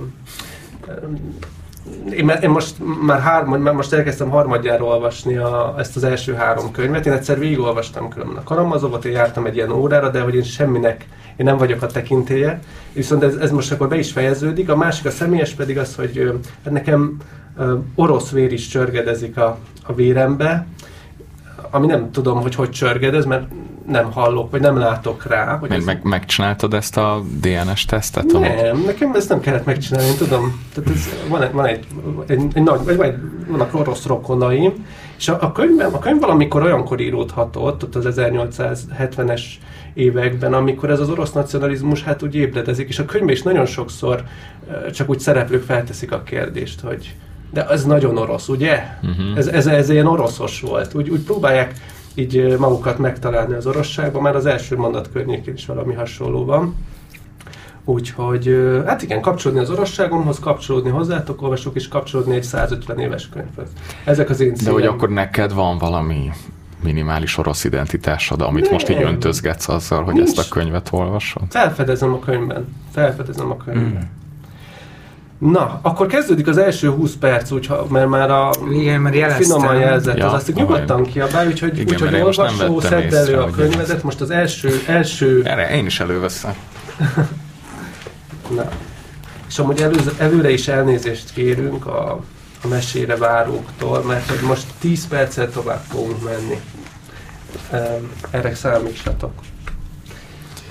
én, 2.11 2.29
én 2.29 2.51
most 2.51 2.77
már 3.03 3.21
három, 3.21 3.63
most 3.63 3.93
elkezdtem 3.93 4.31
harmadjára 4.31 4.85
olvasni 4.85 5.37
a, 5.37 5.75
ezt 5.79 5.97
az 5.97 6.05
első 6.05 6.35
három 6.35 6.71
könyvet. 6.71 7.07
Én 7.07 7.13
egyszer 7.13 7.39
végigolvastam 7.39 8.09
különben 8.09 8.37
a 8.37 8.43
Karamazovot, 8.43 9.05
én 9.05 9.13
jártam 9.13 9.47
egy 9.47 9.57
ilyen 9.57 9.71
órára, 9.73 10.11
de 10.11 10.21
hogy 10.21 10.35
én 10.35 10.43
semminek, 10.43 11.09
én 11.37 11.47
nem 11.47 11.57
vagyok 11.57 11.83
a 11.83 11.87
tekintélye. 11.87 12.61
Viszont 12.93 13.23
ez, 13.23 13.35
ez 13.35 13.51
most 13.51 13.73
akkor 13.73 13.89
be 13.89 13.99
is 13.99 14.13
fejeződik. 14.13 14.69
A 14.69 14.77
másik, 14.77 15.07
a 15.07 15.11
személyes 15.11 15.55
pedig 15.55 15.79
az, 15.79 15.95
hogy 15.95 16.33
hát 16.65 16.73
nekem 16.73 17.17
orosz 17.95 18.31
vér 18.31 18.53
is 18.53 18.69
csörgedezik 18.69 19.37
a, 19.37 19.59
a 19.87 19.95
vérembe, 19.95 20.67
ami 21.71 21.87
nem 21.87 22.11
tudom, 22.11 22.41
hogy 22.41 22.55
hogy 22.55 22.71
csörgedez, 22.71 23.25
mert 23.25 23.47
nem 23.93 24.13
hallok, 24.13 24.51
vagy 24.51 24.61
nem 24.61 24.79
látok 24.79 25.27
rá. 25.27 25.57
Hogy 25.57 25.71
ez... 25.71 25.85
meg, 25.85 26.01
megcsináltad 26.03 26.75
ezt 26.75 26.97
a 26.97 27.23
DNS 27.41 27.85
tesztet? 27.85 28.25
Nem, 28.25 28.43
amit... 28.43 28.87
nekem 28.87 29.15
ezt 29.15 29.29
nem 29.29 29.41
kellett 29.41 29.65
megcsinálni, 29.65 30.09
én 30.09 30.17
tudom. 30.17 30.65
Tehát 30.75 30.91
ez, 30.91 31.09
van, 31.29 31.43
egy, 31.43 31.53
van 31.53 31.67
egy, 31.67 31.87
egy, 32.27 32.43
egy 32.55 32.63
nagy, 32.63 32.85
vagy, 32.85 32.97
vagy 32.97 33.15
vannak 33.49 33.75
orosz 33.75 34.07
rokonaim, 34.07 34.87
és 35.19 35.29
a, 35.29 35.39
a, 35.41 35.53
könyvben, 35.53 35.93
a 35.93 35.99
könyv 35.99 36.21
valamikor 36.21 36.63
olyankor 36.63 37.01
íródhatott, 37.01 37.83
ott 37.83 37.95
az 37.95 38.07
1870-es 38.09 39.43
években, 39.95 40.53
amikor 40.53 40.91
ez 40.91 41.01
az 41.01 41.11
orosz 41.11 41.33
nacionalizmus 41.33 42.03
hát 42.03 42.23
úgy 42.23 42.35
ébredezik, 42.35 42.89
és 42.89 42.99
a 42.99 43.05
könyvben 43.05 43.35
is 43.35 43.43
nagyon 43.43 43.67
sokszor 43.67 44.25
csak 44.93 45.09
úgy 45.09 45.21
szereplők 45.21 45.63
felteszik 45.63 46.13
a 46.13 46.23
kérdést, 46.23 46.81
hogy 46.81 47.15
de 47.53 47.67
ez 47.69 47.85
nagyon 47.85 48.19
orosz, 48.19 48.49
ugye? 48.49 48.83
Uh-huh. 49.03 49.37
Ez, 49.39 49.47
ez, 49.47 49.67
ez 49.67 49.89
ilyen 49.89 50.07
oroszos 50.07 50.61
volt. 50.61 50.95
Úgy, 50.95 51.09
úgy 51.09 51.21
próbálják 51.21 51.75
így 52.15 52.57
magukat 52.59 52.99
megtalálni 52.99 53.55
az 53.55 53.67
orosságban, 53.67 54.23
már 54.23 54.37
az 54.37 54.47
első 54.47 54.77
mondat 54.77 55.11
környékén 55.13 55.55
is 55.55 55.67
valami 55.67 55.95
hasonló 55.95 56.45
van. 56.45 56.75
Úgyhogy, 57.85 58.57
hát 58.87 59.03
igen, 59.03 59.21
kapcsolódni 59.21 59.63
az 59.63 59.71
orosságomhoz, 59.71 60.39
kapcsolódni 60.39 60.91
hozzátok, 60.91 61.43
olvasok, 61.43 61.75
és 61.75 61.89
kapcsolódni 61.89 62.35
egy 62.35 62.43
150 62.43 62.99
éves 62.99 63.29
könyvhöz. 63.29 63.69
Ezek 64.05 64.31
az 64.31 64.41
én 64.41 64.55
De 64.65 64.71
hogy 64.71 64.87
akkor 64.87 65.09
neked 65.09 65.53
van 65.53 65.79
valami 65.79 66.31
minimális 66.83 67.39
orosz 67.39 67.65
identitásod, 67.65 68.41
amit 68.41 68.63
Nem. 68.63 68.73
most 68.73 68.89
így 68.89 69.03
öntözgetsz 69.03 69.69
azzal, 69.69 70.03
hogy 70.03 70.15
Nincs. 70.15 70.29
ezt 70.29 70.39
a 70.39 70.55
könyvet 70.55 70.89
olvasod? 70.93 71.43
Felfedezem 71.49 72.13
a 72.13 72.19
könyvben. 72.19 72.75
Felfedezem 72.91 73.51
a 73.51 73.57
könyvben. 73.57 74.03
Mm. 74.03 74.22
Na, 75.51 75.79
akkor 75.83 76.07
kezdődik 76.07 76.47
az 76.47 76.57
első 76.57 76.91
20 76.91 77.15
perc, 77.15 77.51
úgy, 77.51 77.71
mert 77.89 78.09
már 78.09 78.31
a 78.31 78.51
Igen, 78.71 79.01
mert 79.01 79.33
finoman 79.33 79.77
jelzett, 79.77 80.17
ja, 80.17 80.27
az 80.27 80.33
azt 80.33 80.55
nyugodtan 80.55 81.05
kiabálj, 81.05 81.47
úgyhogy, 81.47 81.79
Igen, 81.79 81.95
úgyhogy 81.95 82.15
olvasó, 82.15 82.81
szedd 82.81 83.15
elő 83.15 83.37
a 83.37 83.51
könyvedet, 83.51 84.03
most 84.03 84.21
az 84.21 84.31
első, 84.31 84.83
első... 84.87 85.43
Erre 85.45 85.71
én 85.71 85.87
is 85.87 86.01
előveszem. 86.01 86.55
Na. 88.57 88.69
És 89.49 89.59
amúgy 89.59 89.81
előz, 89.81 90.11
előre 90.19 90.51
is 90.51 90.69
elnézést 90.69 91.33
kérünk 91.33 91.87
a, 91.87 92.21
a 92.63 92.69
mesére 92.69 93.17
váróktól, 93.17 94.03
mert 94.03 94.29
hogy 94.29 94.49
most 94.49 94.67
10 94.79 95.09
perccel 95.09 95.51
tovább 95.51 95.83
fogunk 95.89 96.25
menni. 96.25 96.61
Erre 98.31 98.55
számítsatok. 98.55 99.33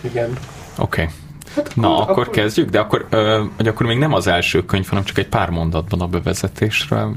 Igen. 0.01 0.37
Oké. 0.77 1.01
Okay. 1.01 1.13
Hát, 1.55 1.75
Na, 1.75 1.98
akkor, 1.98 2.12
akkor 2.12 2.29
kezdjük, 2.29 2.70
de 2.70 2.79
akkor, 2.79 3.05
ö, 3.10 3.43
vagy 3.58 3.67
akkor 3.67 3.86
még 3.86 3.98
nem 3.98 4.13
az 4.13 4.27
első 4.27 4.65
könyv, 4.65 4.88
hanem 4.88 5.03
csak 5.03 5.17
egy 5.17 5.27
pár 5.27 5.50
mondatban 5.50 6.01
a 6.01 6.08
bevezetésről 6.08 7.15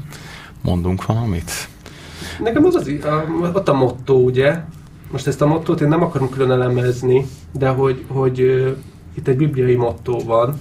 mondunk 0.62 1.06
valamit? 1.06 1.68
Nekem 2.38 2.64
az 2.64 2.74
az, 2.74 2.88
a, 3.04 3.24
ott 3.54 3.68
a 3.68 3.74
motto, 3.74 4.14
ugye? 4.14 4.58
Most 5.10 5.26
ezt 5.26 5.42
a 5.42 5.46
mottót 5.46 5.80
én 5.80 5.88
nem 5.88 6.02
akarom 6.02 6.28
külön 6.28 6.50
elemezni, 6.50 7.26
de 7.52 7.68
hogy, 7.68 8.04
hogy 8.08 8.40
uh, 8.40 8.76
itt 9.14 9.28
egy 9.28 9.36
bibliai 9.36 9.74
motto 9.74 10.18
van, 10.24 10.60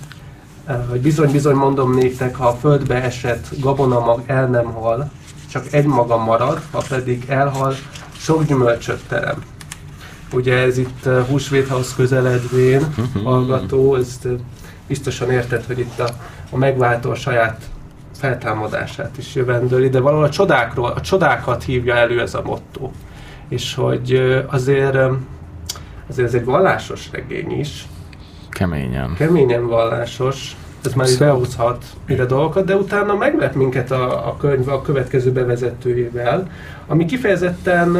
hogy 0.89 1.01
bizony-bizony 1.01 1.55
mondom 1.55 1.93
néktek, 1.93 2.35
ha 2.35 2.47
a 2.47 2.53
földbe 2.53 3.03
esett 3.03 3.47
gabonamag 3.59 4.21
el 4.25 4.47
nem 4.47 4.65
hal, 4.65 5.11
csak 5.51 5.73
egy 5.73 5.85
maga 5.85 6.17
marad, 6.17 6.61
ha 6.71 6.83
pedig 6.89 7.25
elhal, 7.27 7.75
sok 8.17 8.45
gyümölcsöt 8.45 9.07
terem. 9.07 9.43
Ugye 10.31 10.57
ez 10.57 10.77
itt 10.77 11.05
uh, 11.05 11.27
húsvéthoz 11.27 11.95
közeledvén 11.95 12.81
uh-huh. 12.81 13.23
hallgató, 13.23 13.95
ezt 13.95 14.25
uh, 14.25 14.39
biztosan 14.87 15.31
érted, 15.31 15.63
hogy 15.65 15.79
itt 15.79 15.99
a, 15.99 16.09
a 16.49 16.57
megváltó 16.57 17.09
a 17.09 17.15
saját 17.15 17.61
feltámadását 18.15 19.17
is 19.17 19.35
jövendőli, 19.35 19.89
de 19.89 19.99
valahol 19.99 20.23
a 20.23 20.29
csodákról, 20.29 20.89
a 20.89 21.01
csodákat 21.01 21.63
hívja 21.63 21.95
elő 21.95 22.21
ez 22.21 22.33
a 22.33 22.41
motto. 22.41 22.91
És 23.49 23.73
hogy 23.73 24.13
uh, 24.13 24.43
azért, 24.47 24.97
azért 26.09 26.27
ez 26.27 26.33
egy 26.33 26.45
vallásos 26.45 27.09
regény 27.11 27.59
is. 27.59 27.85
Keményen. 28.49 29.13
Keményen 29.17 29.67
vallásos, 29.67 30.55
ez 30.85 30.93
már 30.93 31.07
behúzhat 31.19 31.83
ide 32.07 32.25
dolgokat, 32.25 32.65
de 32.65 32.75
utána 32.75 33.15
meglep 33.15 33.55
minket 33.55 33.91
a, 33.91 34.27
a 34.27 34.37
könyv 34.37 34.67
a 34.67 34.81
következő 34.81 35.31
bevezetőjével, 35.31 36.49
ami 36.87 37.05
kifejezetten, 37.05 37.97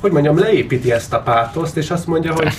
hogy 0.00 0.12
mondjam, 0.12 0.38
leépíti 0.38 0.92
ezt 0.92 1.12
a 1.12 1.20
pátoszt, 1.20 1.76
és 1.76 1.90
azt 1.90 2.06
mondja, 2.06 2.32
hogy, 2.34 2.52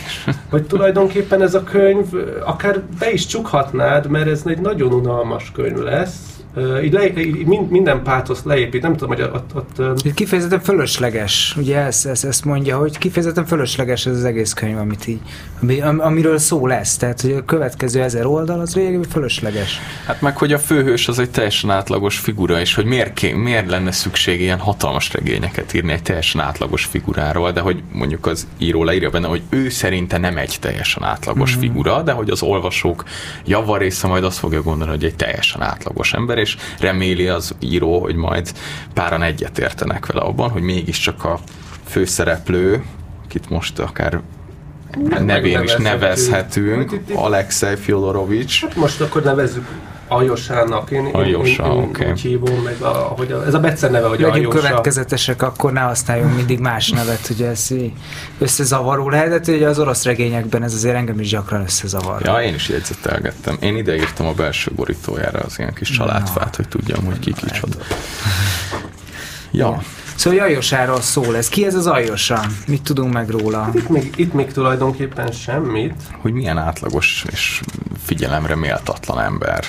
hogy 0.50 0.64
tulajdonképpen 0.64 1.42
ez 1.42 1.54
a 1.54 1.64
könyv 1.64 2.06
akár 2.46 2.82
be 3.00 3.12
is 3.12 3.26
csukhatnád, 3.26 4.08
mert 4.08 4.28
ez 4.28 4.42
egy 4.46 4.60
nagyon 4.60 4.94
unalmas 4.94 5.52
könyv 5.52 5.78
lesz, 5.78 6.41
így, 6.84 6.94
le, 6.94 7.20
így 7.20 7.46
minden 7.70 8.04
pátoszt 8.04 8.46
leépít, 8.46 8.82
nem 8.82 8.96
tudom, 8.96 9.16
hogy 9.16 9.22
ott... 9.22 9.56
ott 9.56 9.80
uh... 9.80 10.14
Kifejezetten 10.14 10.60
fölösleges, 10.60 11.56
ugye 11.58 11.78
ezt, 11.78 12.06
ezt, 12.06 12.26
ezt 12.26 12.46
mondja, 12.46 12.78
hogy 12.78 12.98
kifejezetten 12.98 13.46
fölösleges 13.46 14.06
ez 14.06 14.16
az 14.16 14.24
egész 14.24 14.54
könyv, 14.54 14.78
amit 14.78 15.08
így, 15.08 15.20
ami, 15.62 15.82
amiről 15.82 16.38
szó 16.38 16.68
lesz, 16.68 16.98
tehát 16.98 17.22
hogy 17.22 17.32
a 17.32 17.46
következő 17.46 18.02
ezer 18.02 18.26
oldal 18.26 18.60
az 18.60 18.76
végül 18.76 19.04
fölösleges. 19.04 19.80
Hát 20.06 20.22
meg, 20.22 20.38
hogy 20.38 20.54
a 20.54 20.60
főhős 20.60 21.08
az 21.08 21.20
egy 21.20 21.30
teljesen 21.30 21.70
átlagos 21.70 22.18
figura, 22.18 22.60
és 22.60 22.76
hogy 22.76 22.86
miért, 22.86 23.14
ké, 23.14 23.34
miért 23.34 23.70
lenne 23.70 23.92
szükség 23.92 24.42
ilyen 24.42 24.60
hatalmas 24.60 25.14
regényeket 25.14 25.74
írni 25.74 25.92
egy 25.92 26.04
teljesen 26.04 26.42
átlagos 26.42 26.86
figuráról, 26.86 27.52
de 27.52 27.60
hogy 27.60 27.84
mondjuk 27.92 28.26
az 28.26 28.48
író 28.58 28.84
leírja 28.84 29.10
benne, 29.10 29.28
hogy 29.28 29.42
ő 29.50 29.70
szerinte 29.70 30.18
nem 30.18 30.38
egy 30.38 30.58
teljesen 30.60 31.04
átlagos 31.04 31.52
mm-hmm. 31.52 31.60
figura, 31.60 32.02
de 32.02 32.12
hogy 32.12 32.30
az 32.30 32.42
olvasók 32.42 33.04
javarésze 33.46 34.08
majd 34.08 34.24
azt 34.24 34.38
fogja 34.38 34.62
gondolni, 34.62 34.94
hogy 34.94 35.04
egy 35.04 35.16
teljesen 35.16 35.62
átlagos 35.62 36.14
ember, 36.14 36.40
és 36.42 36.58
reméli 36.80 37.28
az 37.28 37.56
író, 37.60 38.00
hogy 38.00 38.16
majd 38.16 38.52
páran 38.94 39.24
egyetértenek 39.24 40.06
vele 40.06 40.22
abban, 40.22 40.50
hogy 40.50 40.62
mégiscsak 40.62 41.24
a 41.24 41.40
főszereplő, 41.86 42.84
akit 43.26 43.50
most 43.50 43.80
akár 43.80 44.22
nevén 45.20 45.64
is 45.64 45.76
nevezhetünk, 45.76 47.00
Alexei 47.14 47.76
Fyodorovics. 47.76 48.62
Hát 48.62 48.76
most 48.76 49.02
akkor 49.02 49.24
nevezzük 49.24 49.68
Ajosának. 50.12 50.92
Én, 50.92 51.06
Ajosa, 51.12 51.66
én, 51.66 51.72
én, 51.72 51.78
okay. 51.78 52.12
úgy 52.12 52.22
hívom, 52.22 52.56
meg 52.64 52.82
a, 52.82 52.88
hogy 52.88 53.32
a, 53.32 53.46
ez 53.46 53.54
a 53.54 53.60
Bece 53.60 53.90
neve, 53.90 54.08
hogy 54.08 54.20
Legyünk 54.20 54.54
Ajosa. 54.54 54.68
következetesek, 54.68 55.42
akkor 55.42 55.72
ne 55.72 55.80
használjunk 55.80 56.36
mindig 56.36 56.60
más 56.60 56.90
nevet, 56.90 57.30
ugye 57.30 57.48
ez 57.48 57.68
összezavaró 58.40 59.10
lehet, 59.10 59.46
de 59.46 59.52
ugye 59.52 59.68
az 59.68 59.80
orosz 59.80 60.04
regényekben 60.04 60.64
ez 60.64 60.74
azért 60.74 60.96
engem 60.96 61.20
is 61.20 61.30
gyakran 61.30 61.62
összezavar. 61.62 62.22
Ja, 62.24 62.42
én 62.42 62.54
is 62.54 62.70
jegyzetelgettem. 62.70 63.58
Én 63.62 63.78
ide 63.78 63.96
írtam 63.96 64.28
a 64.28 64.34
belső 64.34 64.72
borítójára 64.76 65.40
az 65.40 65.60
ilyen 65.60 65.74
kis 65.74 65.90
családfát, 65.90 66.56
hogy 66.56 66.68
tudjam, 66.68 67.06
hogy 67.06 67.20
ki 67.20 67.34
kicsoda. 67.34 67.78
Ja. 69.54 69.68
ja. 69.68 69.82
Szóval 70.16 70.40
Jajosáról 70.40 71.02
szól 71.02 71.38
ez. 71.38 71.50
Ki 71.50 71.66
ez 71.66 71.76
az 71.76 71.88
Ajosa? 71.88 72.42
Mit 72.68 72.82
tudunk 72.82 73.14
meg 73.14 73.30
róla? 73.30 73.70
Itt 73.74 73.90
még, 73.90 74.14
itt 74.16 74.34
még 74.34 74.52
tulajdonképpen 74.52 75.32
semmit. 75.32 75.94
Hogy 76.22 76.34
milyen 76.34 76.58
átlagos 76.58 77.26
és 77.32 77.62
figyelemre 78.04 78.56
méltatlan 78.56 79.20
ember 79.20 79.66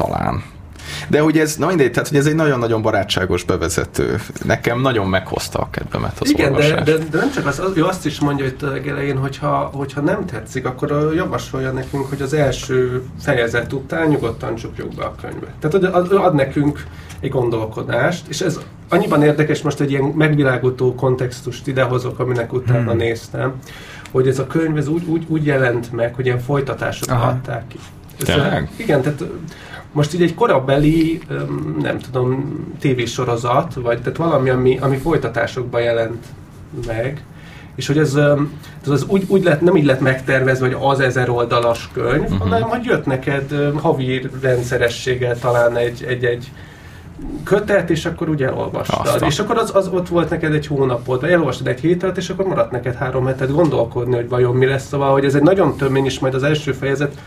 talán. 0.00 0.42
De 1.08 1.20
hogy 1.20 1.38
ez, 1.38 1.56
na 1.56 1.66
mindegy, 1.66 1.90
tehát 1.90 2.08
hogy 2.08 2.18
ez 2.18 2.26
egy 2.26 2.34
nagyon-nagyon 2.34 2.82
barátságos 2.82 3.44
bevezető. 3.44 4.20
Nekem 4.44 4.80
nagyon 4.80 5.06
meghozta 5.06 5.58
a 5.58 5.68
kedvemet 5.70 6.20
az 6.20 6.30
Igen, 6.30 6.52
de, 6.52 6.82
de, 6.82 6.96
de, 6.96 7.18
nem 7.18 7.30
csak 7.30 7.46
az, 7.46 7.58
az, 7.58 7.76
ő 7.76 7.84
azt 7.84 8.06
is 8.06 8.20
mondja 8.20 8.46
itt 8.46 8.62
a 8.62 8.70
legelején, 8.70 9.16
hogyha, 9.16 9.70
hogyha 9.74 10.00
nem 10.00 10.26
tetszik, 10.26 10.66
akkor 10.66 11.12
javasolja 11.14 11.70
nekünk, 11.70 12.08
hogy 12.08 12.22
az 12.22 12.32
első 12.32 13.02
fejezet 13.20 13.72
után 13.72 14.08
nyugodtan 14.08 14.54
csukjuk 14.54 14.94
be 14.94 15.04
a 15.04 15.14
könyvet. 15.20 15.54
Tehát 15.60 15.94
ad, 15.94 16.12
ad 16.12 16.34
nekünk 16.34 16.84
egy 17.20 17.30
gondolkodást, 17.30 18.28
és 18.28 18.40
ez 18.40 18.60
annyiban 18.88 19.22
érdekes, 19.22 19.62
most 19.62 19.80
egy 19.80 19.90
ilyen 19.90 20.04
megvilágító 20.04 20.94
kontextust 20.94 21.66
idehozok, 21.66 22.18
aminek 22.18 22.52
utána 22.52 22.90
hmm. 22.90 22.96
néztem, 22.96 23.54
hogy 24.10 24.28
ez 24.28 24.38
a 24.38 24.46
könyv 24.46 24.76
ez 24.76 24.88
úgy, 24.88 25.04
úgy, 25.06 25.24
úgy 25.28 25.44
jelent 25.44 25.92
meg, 25.92 26.14
hogy 26.14 26.26
ilyen 26.26 26.40
folytatásokat 26.40 27.22
adták 27.22 27.64
ki. 27.68 27.78
Tényleg? 28.24 28.70
Igen, 28.76 29.02
tehát 29.02 29.24
most 29.92 30.14
így 30.14 30.22
egy 30.22 30.34
korabeli, 30.34 31.20
nem 31.80 31.98
tudom, 31.98 32.54
tévésorozat, 32.80 33.74
vagy 33.74 33.98
tehát 33.98 34.16
valami, 34.16 34.50
ami, 34.50 34.78
ami 34.78 34.96
folytatásokban 34.96 35.80
jelent 35.80 36.24
meg, 36.86 37.24
és 37.74 37.86
hogy 37.86 37.98
ez, 37.98 38.14
ez 38.82 38.88
az 38.88 39.04
úgy, 39.08 39.24
úgy 39.28 39.44
lett, 39.44 39.60
nem 39.60 39.76
így 39.76 39.84
lett 39.84 40.00
megtervezve, 40.00 40.66
hogy 40.66 40.76
az 40.80 41.00
ezer 41.00 41.28
oldalas 41.28 41.88
könyv, 41.92 42.22
uh-huh. 42.22 42.38
hanem 42.38 42.62
hogy 42.62 42.84
jött 42.84 43.06
neked 43.06 43.54
havi 43.76 44.28
rendszerességgel 44.40 45.38
talán 45.38 45.76
egy, 45.76 46.04
egy, 46.08 46.24
egy 46.24 46.50
kötet, 47.44 47.90
és 47.90 48.06
akkor 48.06 48.28
ugye 48.28 48.46
elolvastad. 48.46 49.06
Aztán. 49.06 49.28
És 49.28 49.38
akkor 49.38 49.56
az, 49.56 49.74
az 49.74 49.88
ott 49.88 50.08
volt 50.08 50.30
neked 50.30 50.54
egy 50.54 50.66
hónapod, 50.66 51.20
vagy 51.20 51.30
elolvastad 51.30 51.66
egy 51.66 51.80
hétet, 51.80 52.16
és 52.16 52.30
akkor 52.30 52.46
maradt 52.46 52.70
neked 52.70 52.94
három 52.94 53.26
hetet 53.26 53.52
gondolkodni, 53.52 54.14
hogy 54.14 54.28
vajon 54.28 54.56
mi 54.56 54.66
lesz. 54.66 54.86
Szóval, 54.86 55.12
hogy 55.12 55.24
ez 55.24 55.34
egy 55.34 55.42
nagyon 55.42 55.76
tömény, 55.76 56.04
és 56.04 56.18
majd 56.18 56.34
az 56.34 56.42
első 56.42 56.72
fejezet, 56.72 57.18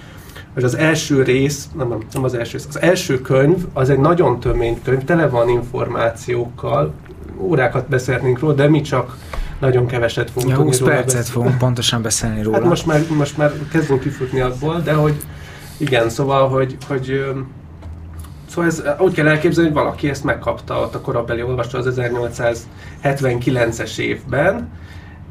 vagy 0.53 0.63
az 0.63 0.75
első 0.75 1.23
rész, 1.23 1.67
nem, 1.77 1.87
nem, 2.13 2.23
az 2.23 2.33
első 2.33 2.57
rész, 2.57 2.65
az 2.69 2.81
első 2.81 3.21
könyv, 3.21 3.65
az 3.73 3.89
egy 3.89 3.99
nagyon 3.99 4.39
tömény 4.39 4.81
könyv, 4.83 5.03
tele 5.03 5.27
van 5.27 5.49
információkkal, 5.49 6.93
órákat 7.37 7.87
beszélnénk 7.89 8.39
róla, 8.39 8.53
de 8.53 8.69
mi 8.69 8.81
csak 8.81 9.17
nagyon 9.59 9.85
keveset 9.85 10.31
fogunk 10.31 10.49
Ja, 10.51 10.55
tudni 10.55 10.71
20 10.71 10.79
róla 10.79 10.91
percet 10.91 11.05
beszélni. 11.15 11.29
fogunk 11.29 11.57
pontosan 11.57 12.01
beszélni 12.01 12.41
róla. 12.41 12.57
Hát 12.57 12.65
most 12.67 12.85
már, 12.85 13.01
most 13.17 13.37
már 13.37 13.51
kezdünk 13.71 13.99
kifutni 13.99 14.39
abból, 14.39 14.79
de 14.79 14.93
hogy 14.93 15.13
igen, 15.77 16.09
szóval, 16.09 16.49
hogy, 16.49 16.77
hogy 16.87 17.23
Szóval 18.49 18.69
ez 18.69 18.83
úgy 18.99 19.13
kell 19.13 19.27
elképzelni, 19.27 19.69
hogy 19.69 19.79
valaki 19.79 20.09
ezt 20.09 20.23
megkapta 20.23 20.79
ott 20.79 20.95
a 20.95 21.01
korabeli 21.01 21.41
olvasó 21.41 21.77
az 21.77 21.99
1879-es 23.03 23.97
évben, 23.97 24.69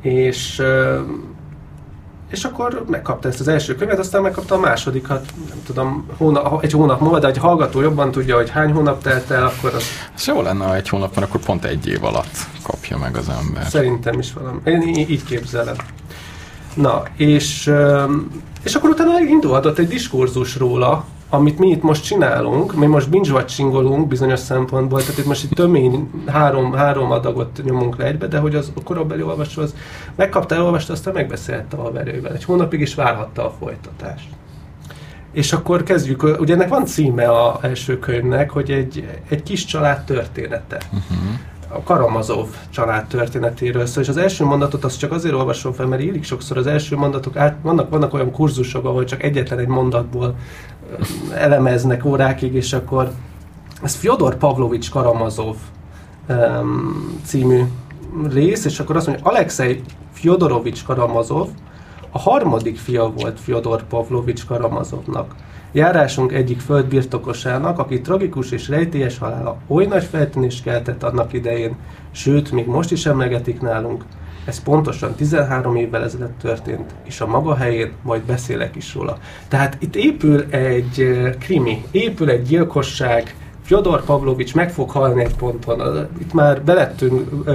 és, 0.00 0.62
és 2.32 2.44
akkor 2.44 2.84
megkapta 2.88 3.28
ezt 3.28 3.40
az 3.40 3.48
első 3.48 3.74
könyvet, 3.74 3.98
aztán 3.98 4.22
megkapta 4.22 4.54
a 4.54 4.58
másodikat, 4.58 5.32
nem 5.48 5.62
tudom, 5.66 6.06
hónap, 6.16 6.62
egy 6.62 6.72
hónap 6.72 7.00
múlva, 7.00 7.18
de 7.18 7.26
egy 7.26 7.38
hallgató 7.38 7.80
jobban 7.80 8.10
tudja, 8.10 8.36
hogy 8.36 8.50
hány 8.50 8.72
hónap 8.72 9.02
telt 9.02 9.30
el, 9.30 9.44
akkor 9.44 9.74
az 9.74 9.84
Ez 10.14 10.26
jó 10.26 10.42
lenne, 10.42 10.64
ha 10.64 10.74
egy 10.74 10.88
hónap 10.88 11.14
van, 11.14 11.24
akkor 11.24 11.40
pont 11.40 11.64
egy 11.64 11.86
év 11.86 12.04
alatt 12.04 12.36
kapja 12.62 12.98
meg 12.98 13.16
az 13.16 13.28
ember. 13.28 13.66
Szerintem 13.66 14.18
is 14.18 14.32
valami. 14.32 14.58
Én 14.64 14.82
így 14.82 15.24
képzelem. 15.24 15.76
Na, 16.74 17.02
és, 17.16 17.72
és 18.62 18.74
akkor 18.74 18.90
utána 18.90 19.20
indulhatott 19.20 19.78
egy 19.78 19.88
diskurzus 19.88 20.56
róla, 20.56 21.04
amit 21.34 21.58
mi 21.58 21.68
itt 21.68 21.82
most 21.82 22.04
csinálunk, 22.04 22.74
mi 22.74 22.86
most 22.86 23.10
binge 23.10 23.32
watchingolunk 23.32 24.08
bizonyos 24.08 24.38
szempontból, 24.38 25.00
tehát 25.00 25.18
itt 25.18 25.26
most 25.26 25.44
itt 25.44 25.50
tömény 25.50 26.10
három, 26.26 26.72
három 26.72 27.10
adagot 27.10 27.60
nyomunk 27.64 27.96
le 27.96 28.04
egybe, 28.04 28.26
de 28.26 28.38
hogy 28.38 28.54
az 28.54 28.72
a 28.76 28.82
korabeli 28.82 29.22
olvasó 29.22 29.62
az 29.62 29.74
megkapta, 30.16 30.54
elolvasta, 30.54 30.92
aztán 30.92 31.14
megbeszélte 31.14 31.76
a 31.76 31.92
verővel. 31.92 32.32
Egy 32.32 32.44
hónapig 32.44 32.80
is 32.80 32.94
várhatta 32.94 33.46
a 33.46 33.54
folytatást. 33.58 34.28
És 35.32 35.52
akkor 35.52 35.82
kezdjük, 35.82 36.22
ugye 36.22 36.54
ennek 36.54 36.68
van 36.68 36.86
címe 36.86 37.28
a 37.28 37.58
első 37.62 37.98
könyvnek, 37.98 38.50
hogy 38.50 38.70
egy, 38.70 39.08
egy 39.28 39.42
kis 39.42 39.64
család 39.64 40.04
története 40.04 40.78
a 41.74 41.82
Karamazov 41.82 42.48
család 42.70 43.06
történetéről 43.06 43.86
szól, 43.86 44.02
és 44.02 44.08
az 44.08 44.16
első 44.16 44.44
mondatot 44.44 44.84
azt 44.84 44.98
csak 44.98 45.12
azért 45.12 45.34
olvasom 45.34 45.72
fel, 45.72 45.86
mert 45.86 46.02
illik 46.02 46.24
sokszor 46.24 46.56
az 46.56 46.66
első 46.66 46.96
mondatok, 46.96 47.36
át, 47.36 47.56
vannak, 47.62 47.90
vannak 47.90 48.14
olyan 48.14 48.30
kurzusok, 48.30 48.84
ahol 48.84 49.04
csak 49.04 49.22
egyetlen 49.22 49.58
egy 49.58 49.66
mondatból 49.66 50.34
elemeznek 51.34 52.04
órákig, 52.04 52.54
és 52.54 52.72
akkor 52.72 53.12
ez 53.82 53.94
Fyodor 53.94 54.36
Pavlovics 54.36 54.90
Karamazov 54.90 55.56
um, 56.28 57.20
című 57.24 57.62
rész, 58.32 58.64
és 58.64 58.80
akkor 58.80 58.96
azt 58.96 59.06
mondja, 59.06 59.26
Alexei 59.26 59.80
Fyodorovics 60.12 60.84
Karamazov 60.84 61.48
a 62.10 62.18
harmadik 62.18 62.78
fia 62.78 63.12
volt 63.20 63.40
Fyodor 63.40 63.82
Pavlovics 63.82 64.46
Karamazovnak. 64.46 65.34
Járásunk 65.72 66.32
egyik 66.32 66.60
földbirtokosának, 66.60 67.78
aki 67.78 68.00
tragikus 68.00 68.50
és 68.50 68.68
rejtélyes 68.68 69.18
halála 69.18 69.56
oly 69.66 69.86
nagy 69.86 70.04
feltűnést 70.04 70.62
keltett 70.62 71.02
annak 71.02 71.32
idején, 71.32 71.76
sőt, 72.10 72.52
még 72.52 72.66
most 72.66 72.92
is 72.92 73.06
emlegetik 73.06 73.60
nálunk. 73.60 74.04
Ez 74.44 74.62
pontosan 74.62 75.14
13 75.14 75.76
évvel 75.76 76.02
ezelőtt 76.02 76.38
történt, 76.38 76.94
és 77.04 77.20
a 77.20 77.26
maga 77.26 77.54
helyén 77.54 77.92
majd 78.02 78.22
beszélek 78.22 78.76
is 78.76 78.94
róla. 78.94 79.18
Tehát 79.48 79.76
itt 79.80 79.96
épül 79.96 80.44
egy 80.50 81.20
krimi, 81.38 81.84
épül 81.90 82.30
egy 82.30 82.42
gyilkosság, 82.42 83.34
Fyodor 83.64 84.04
Pavlovics 84.04 84.54
meg 84.54 84.72
fog 84.72 84.90
halni 84.90 85.24
egy 85.24 85.34
ponton. 85.34 86.08
Itt 86.20 86.32
már 86.32 86.62
belettünk, 86.62 87.46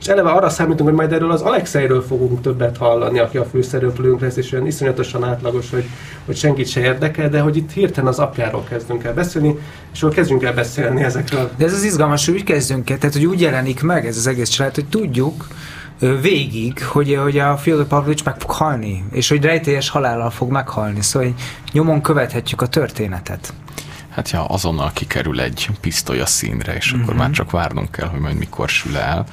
és 0.00 0.06
eleve 0.06 0.30
arra 0.30 0.48
számítunk, 0.48 0.88
hogy 0.88 0.98
majd 0.98 1.12
erről 1.12 1.30
az 1.30 1.40
Alexeiről 1.40 2.02
fogunk 2.02 2.40
többet 2.40 2.76
hallani, 2.76 3.18
aki 3.18 3.36
a 3.36 3.44
főszereplőnk 3.44 4.20
lesz, 4.20 4.36
és 4.36 4.52
olyan 4.52 4.66
iszonyatosan 4.66 5.24
átlagos, 5.24 5.70
hogy, 5.70 5.84
hogy 6.24 6.36
senkit 6.36 6.68
se 6.68 6.80
érdekel, 6.80 7.28
de 7.28 7.40
hogy 7.40 7.56
itt 7.56 7.72
hirtelen 7.72 8.08
az 8.08 8.18
apjáról 8.18 8.64
kezdünk 8.68 9.04
el 9.04 9.14
beszélni, 9.14 9.58
és 9.92 10.02
akkor 10.02 10.14
kezdjünk 10.14 10.42
el 10.42 10.54
beszélni 10.54 11.02
ezekről. 11.02 11.50
De 11.56 11.64
ez 11.64 11.72
az 11.72 11.82
izgalmas, 11.82 12.26
hogy 12.26 12.34
úgy 12.34 12.44
kezdünk 12.44 12.90
el, 12.90 12.98
tehát 12.98 13.14
hogy 13.14 13.26
úgy 13.26 13.40
jelenik 13.40 13.82
meg 13.82 14.06
ez 14.06 14.16
az 14.16 14.26
egész 14.26 14.48
család, 14.48 14.74
hogy 14.74 14.86
tudjuk 14.86 15.46
végig, 15.98 16.84
hogy, 16.84 17.18
hogy 17.22 17.38
a 17.38 17.56
Fyodor 17.56 17.86
Pavlovics 17.86 18.24
meg 18.24 18.40
fog 18.40 18.50
halni, 18.50 19.04
és 19.10 19.28
hogy 19.28 19.44
rejtélyes 19.44 19.88
halállal 19.88 20.30
fog 20.30 20.50
meghalni, 20.50 21.02
szóval 21.02 21.28
hogy 21.28 21.40
nyomon 21.72 22.02
követhetjük 22.02 22.60
a 22.60 22.68
történetet. 22.68 23.52
Hát 24.10 24.30
ja, 24.30 24.44
azonnal 24.44 24.90
kikerül 24.94 25.40
egy 25.40 25.68
pisztoly 25.80 26.20
a 26.20 26.26
színre, 26.26 26.74
és 26.74 26.86
uh-huh. 26.86 27.02
akkor 27.02 27.16
már 27.16 27.30
csak 27.30 27.50
várnunk 27.50 27.90
kell, 27.90 28.08
hogy 28.08 28.20
majd 28.20 28.36
mikor 28.36 28.68
sül 28.68 28.96
el. 28.96 29.26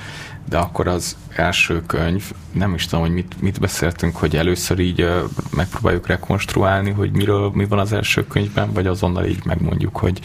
De 0.49 0.57
akkor 0.57 0.87
az 0.87 1.17
első 1.35 1.81
könyv, 1.81 2.31
nem 2.51 2.73
is 2.73 2.85
tudom, 2.85 3.05
hogy 3.05 3.13
mit, 3.13 3.41
mit 3.41 3.59
beszéltünk, 3.59 4.15
hogy 4.15 4.35
először 4.35 4.79
így 4.79 5.01
uh, 5.01 5.21
megpróbáljuk 5.55 6.07
rekonstruálni, 6.07 6.91
hogy 6.91 7.11
miről, 7.11 7.51
mi 7.53 7.65
van 7.65 7.79
az 7.79 7.93
első 7.93 8.27
könyvben, 8.27 8.73
vagy 8.73 8.87
azonnal 8.87 9.25
így 9.25 9.45
megmondjuk, 9.45 9.97
hogy 9.97 10.19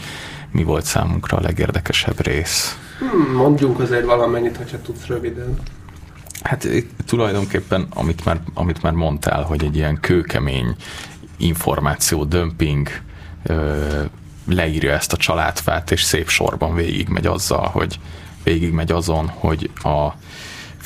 mi 0.51 0.63
volt 0.63 0.85
számunkra 0.85 1.37
a 1.37 1.41
legérdekesebb 1.41 2.21
rész. 2.21 2.77
Hmm, 2.99 3.35
mondjunk 3.35 3.79
azért 3.79 4.05
valamennyit, 4.05 4.57
hogyha 4.57 4.81
tudsz 4.81 5.05
röviden. 5.05 5.59
Hát 6.41 6.63
itt 6.63 6.89
tulajdonképpen, 7.05 7.87
amit 7.93 8.25
már, 8.25 8.39
amit 8.53 8.81
már 8.81 8.93
mondtál, 8.93 9.43
hogy 9.43 9.63
egy 9.63 9.75
ilyen 9.75 9.99
kőkemény 9.99 10.75
információ 11.37 12.23
dömping 12.23 12.89
ö, 13.43 14.03
leírja 14.47 14.91
ezt 14.91 15.13
a 15.13 15.17
családfát, 15.17 15.91
és 15.91 16.03
szép 16.03 16.29
sorban 16.29 16.75
végigmegy 16.75 17.25
azzal, 17.25 17.67
hogy 17.67 17.99
végigmegy 18.43 18.91
azon, 18.91 19.27
hogy 19.27 19.69
a 19.83 20.07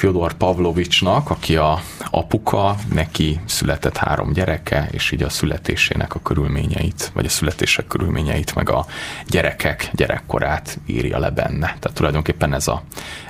Fyodor 0.04 0.34
Pavlovicsnak, 0.34 1.30
aki 1.30 1.56
a 1.56 1.82
apuka, 2.12 2.76
neki 2.94 3.40
született 3.46 3.98
három 3.98 4.34
gyereke, 4.34 4.88
és 4.92 5.12
így 5.12 5.24
a 5.24 5.30
születésének 5.30 6.16
a 6.16 6.20
körülményeit, 6.20 7.12
vagy 7.14 7.26
a 7.26 7.30
születések 7.30 7.88
körülményeit, 7.88 8.56
meg 8.56 8.70
a 8.70 8.86
gyerekek 9.28 9.90
gyerekkorát 9.94 10.80
írja 10.86 11.20
le 11.20 11.30
benne. 11.30 11.76
Tehát 11.80 11.94
tulajdonképpen 11.94 12.54
ez, 12.54 12.68
a, 12.68 12.84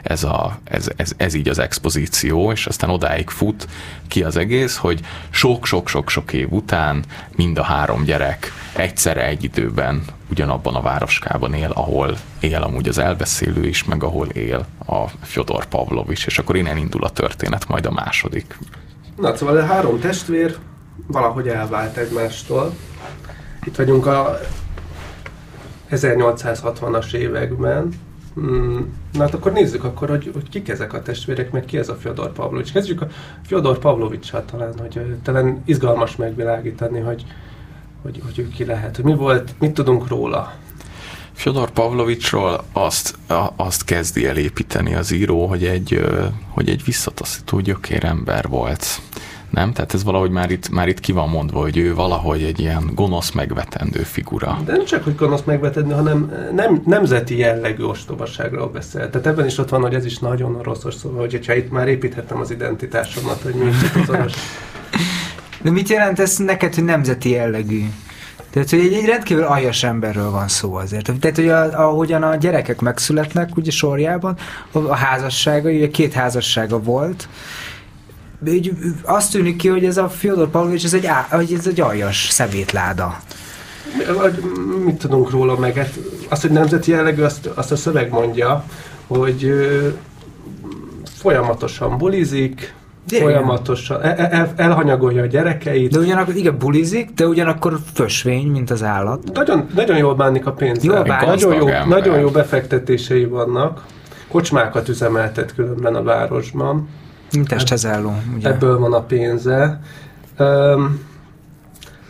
ez, 0.04 0.24
a, 0.24 0.58
ez, 0.64 0.90
ez, 0.96 1.12
ez 1.18 1.34
így 1.34 1.48
az 1.48 1.60
expozíció, 1.60 2.52
és 2.52 2.66
aztán 2.66 2.90
odáig 2.90 3.30
fut 3.30 3.68
ki 4.08 4.24
az 4.24 4.38
egész, 4.38 4.76
hogy 4.76 5.00
sok-sok-sok-sok 5.30 6.34
év 6.34 6.52
után 6.52 7.04
mind 7.36 7.58
a 7.58 7.64
három 7.64 8.04
gyerek 8.04 8.52
egyszerre 8.76 9.26
egy 9.26 9.44
időben 9.44 10.04
ugyanabban 10.30 10.76
a 10.76 10.82
városkában 10.82 11.54
él, 11.54 11.72
ahol 11.72 12.18
él 12.40 12.62
amúgy 12.62 12.88
az 12.88 12.98
elbeszélő 12.98 13.66
is, 13.66 13.84
meg 13.84 14.04
ahol 14.04 14.28
él 14.28 14.66
a 14.86 15.08
Fyodor 15.22 15.66
Pavlovics, 15.66 16.26
és 16.26 16.40
akkor 16.40 16.56
innen 16.56 16.78
indul 16.78 17.04
a 17.04 17.10
történet, 17.10 17.68
majd 17.68 17.86
a 17.86 17.92
második. 17.92 18.58
Na, 19.18 19.36
szóval 19.36 19.58
a 19.58 19.66
három 19.66 20.00
testvér 20.00 20.58
valahogy 21.08 21.48
elvált 21.48 21.98
egymástól. 21.98 22.74
Itt 23.64 23.76
vagyunk 23.76 24.06
a 24.06 24.40
1860-as 25.92 27.14
években. 27.14 27.94
Mm, 28.40 28.80
Na 29.14 29.20
hát 29.20 29.34
akkor 29.34 29.52
nézzük 29.52 29.84
akkor, 29.84 30.10
hogy, 30.10 30.30
hogy 30.34 30.50
kik 30.50 30.70
ezek 30.70 30.94
a 30.94 31.02
testvérek, 31.02 31.52
meg 31.52 31.66
ki 31.66 31.78
ez 31.78 31.90
a 31.90 31.96
Fyodor 31.96 32.32
Pavlovics. 32.32 32.72
Kezdjük 32.72 33.02
a 33.02 33.08
Fyodor 33.46 33.78
Pavlovicsal 33.78 34.46
talán, 34.46 34.74
hogy 34.80 35.16
talán 35.24 35.62
izgalmas 35.66 36.16
megvilágítani, 36.16 37.00
hogy, 37.00 37.26
hogy, 38.04 38.22
hogy 38.26 38.40
ő 38.40 38.50
ki 38.50 38.66
lehet, 38.66 38.96
hogy 38.96 39.06
mi 39.06 39.16
volt, 39.16 39.54
mit 39.60 39.72
tudunk 39.72 40.08
róla. 40.08 40.54
Fyodor 41.34 41.70
Pavlovicsról 41.70 42.64
azt, 42.74 43.16
azt 43.56 43.86
kezdi 43.86 44.28
el 44.28 44.38
építeni 44.38 44.96
az 44.96 45.12
író, 45.12 45.46
hogy 45.48 45.64
egy, 45.66 46.06
hogy 46.50 46.70
egy 46.70 46.84
visszataszító 46.86 47.60
gyökér 47.60 48.06
ember 48.06 48.48
volt. 48.48 48.86
Nem? 49.50 49.74
Tehát 49.74 49.94
ez 49.94 50.04
valahogy 50.04 50.30
már 50.30 50.52
itt, 50.52 50.70
már 50.70 50.88
itt 50.88 51.00
ki 51.00 51.12
van 51.12 51.30
mondva, 51.30 51.60
hogy 51.60 51.78
ő 51.78 51.96
valahogy 51.96 52.44
egy 52.44 52.60
ilyen 52.60 52.92
gonosz 52.96 53.32
megvetendő 53.32 54.00
figura. 54.00 54.62
De 54.66 54.72
nem 54.72 54.86
csak, 54.86 55.04
hogy 55.04 55.16
gonosz 55.16 55.44
megvetedni, 55.44 55.94
hanem 55.94 56.32
nem, 56.56 56.82
nemzeti 56.86 57.38
jellegű 57.38 57.84
ostobaságról 57.84 58.68
beszél. 58.68 59.10
Tehát 59.10 59.28
ebben 59.28 59.46
is 59.46 59.58
ott 59.58 59.70
van, 59.70 59.82
hogy 59.82 59.94
ez 59.94 60.06
is 60.06 60.18
nagyon 60.18 60.62
rosszos 60.62 60.94
szó, 60.94 61.10
hogy 61.10 61.32
hogyha 61.32 61.54
itt 61.54 61.72
már 61.72 61.88
építhettem 61.88 62.40
az 62.40 62.52
identitásomat, 62.52 63.42
hogy 63.42 63.54
mi 63.54 63.72
azonos. 64.02 64.34
De 65.64 65.72
mit 65.72 65.90
jelent 65.90 66.20
ez 66.20 66.38
neked, 66.38 66.76
hogy 66.76 66.84
nemzeti 66.84 67.30
jellegű? 67.30 67.84
Tehát, 68.52 68.70
hogy 68.70 68.80
egy, 68.80 68.94
egy 68.94 69.06
rendkívül 69.06 69.44
aljas 69.44 69.84
emberről 69.84 70.32
van 70.32 70.48
szó 70.48 70.76
azért. 70.76 71.20
Tehát, 71.20 71.36
hogy 71.36 71.50
a, 71.50 71.88
ahogyan 71.88 72.24
a 72.24 72.36
gyerekek 72.36 72.82
megszületnek 72.82 73.56
ugye 73.56 73.72
sorjában, 73.72 74.38
a, 74.72 74.78
a 74.78 74.96
házassága, 74.96 75.70
ugye 75.70 75.90
két 75.90 76.14
házassága 76.14 76.80
volt, 76.80 77.28
így 78.48 78.74
azt 79.02 79.32
tűnik 79.32 79.56
ki, 79.56 79.68
hogy 79.68 79.86
ez 79.86 79.98
a 79.98 80.10
Fyodor 80.10 80.50
Pavlovics, 80.50 80.84
ez 80.84 80.94
egy, 80.94 81.06
á, 81.06 81.28
ez 81.32 81.68
egy 81.68 81.82
aljas 81.82 82.28
szemétláda. 82.30 83.20
Mit 84.86 84.96
tudunk 84.96 85.30
róla 85.30 85.58
meg? 85.58 85.76
Hát 85.76 86.00
azt, 86.30 86.42
hogy 86.42 86.52
nemzeti 86.52 86.92
jellegű, 86.92 87.22
azt, 87.22 87.46
azt 87.46 87.72
a 87.72 87.76
szöveg 87.76 88.10
mondja, 88.10 88.66
hogy 89.08 89.44
ö, 89.44 89.88
folyamatosan 91.18 91.98
bulizik, 91.98 92.74
Igen. 93.10 93.24
Folyamatosan. 93.24 94.02
El, 94.02 94.16
el, 94.16 94.54
elhanyagolja 94.56 95.22
a 95.22 95.26
gyerekeit. 95.26 95.92
De 95.92 96.00
ugyanakkor, 96.00 96.36
igen, 96.36 96.58
bulizik, 96.58 97.10
de 97.14 97.28
ugyanakkor 97.28 97.80
fösvény, 97.94 98.48
mint 98.48 98.72
az 98.72 98.84
állat. 98.84 99.32
Nagyon, 99.34 99.68
nagyon 99.76 99.98
jól 99.98 100.16
bánik 100.16 100.46
a 100.46 100.52
pénzzel. 100.52 100.96
Jól 100.96 101.04
bánik. 101.04 101.28
nagyon, 101.28 101.54
jó, 101.56 101.68
ember. 101.68 101.88
nagyon 101.88 102.20
jó 102.20 102.30
befektetései 102.30 103.26
vannak. 103.26 103.86
Kocsmákat 104.28 104.90
üzemeltet 104.90 105.54
különben 105.56 105.96
a 105.96 106.04
városban. 106.04 106.88
Mint 107.34 107.48
testezelló, 107.48 108.14
ugye? 108.36 108.50
Ebből 108.50 108.80
van 108.80 108.94
a 108.94 109.02
pénze. 109.02 109.80
Um, 110.40 111.00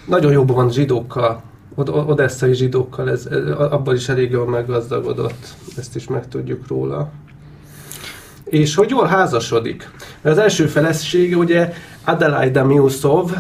nagyon 0.08 0.32
jobban 0.32 0.56
van 0.56 0.72
zsidókkal, 0.72 1.42
od- 1.76 1.90
od- 1.90 2.10
odesszai 2.10 2.54
zsidókkal, 2.54 3.10
ez, 3.10 3.28
abban 3.58 3.96
is 3.96 4.10
elég 4.10 4.32
jól 4.32 4.48
meggazdagodott, 4.48 5.56
ezt 5.78 5.96
is 5.96 6.08
megtudjuk 6.08 6.68
róla. 6.68 7.12
És 8.54 8.76
hogy 8.76 8.90
jól 8.90 9.06
házasodik. 9.06 9.90
Mert 10.22 10.38
az 10.38 10.44
első 10.44 10.66
felesége 10.66 11.36
ugye 11.36 11.74
Adelaida 12.04 12.66
Miusov, 12.66 13.32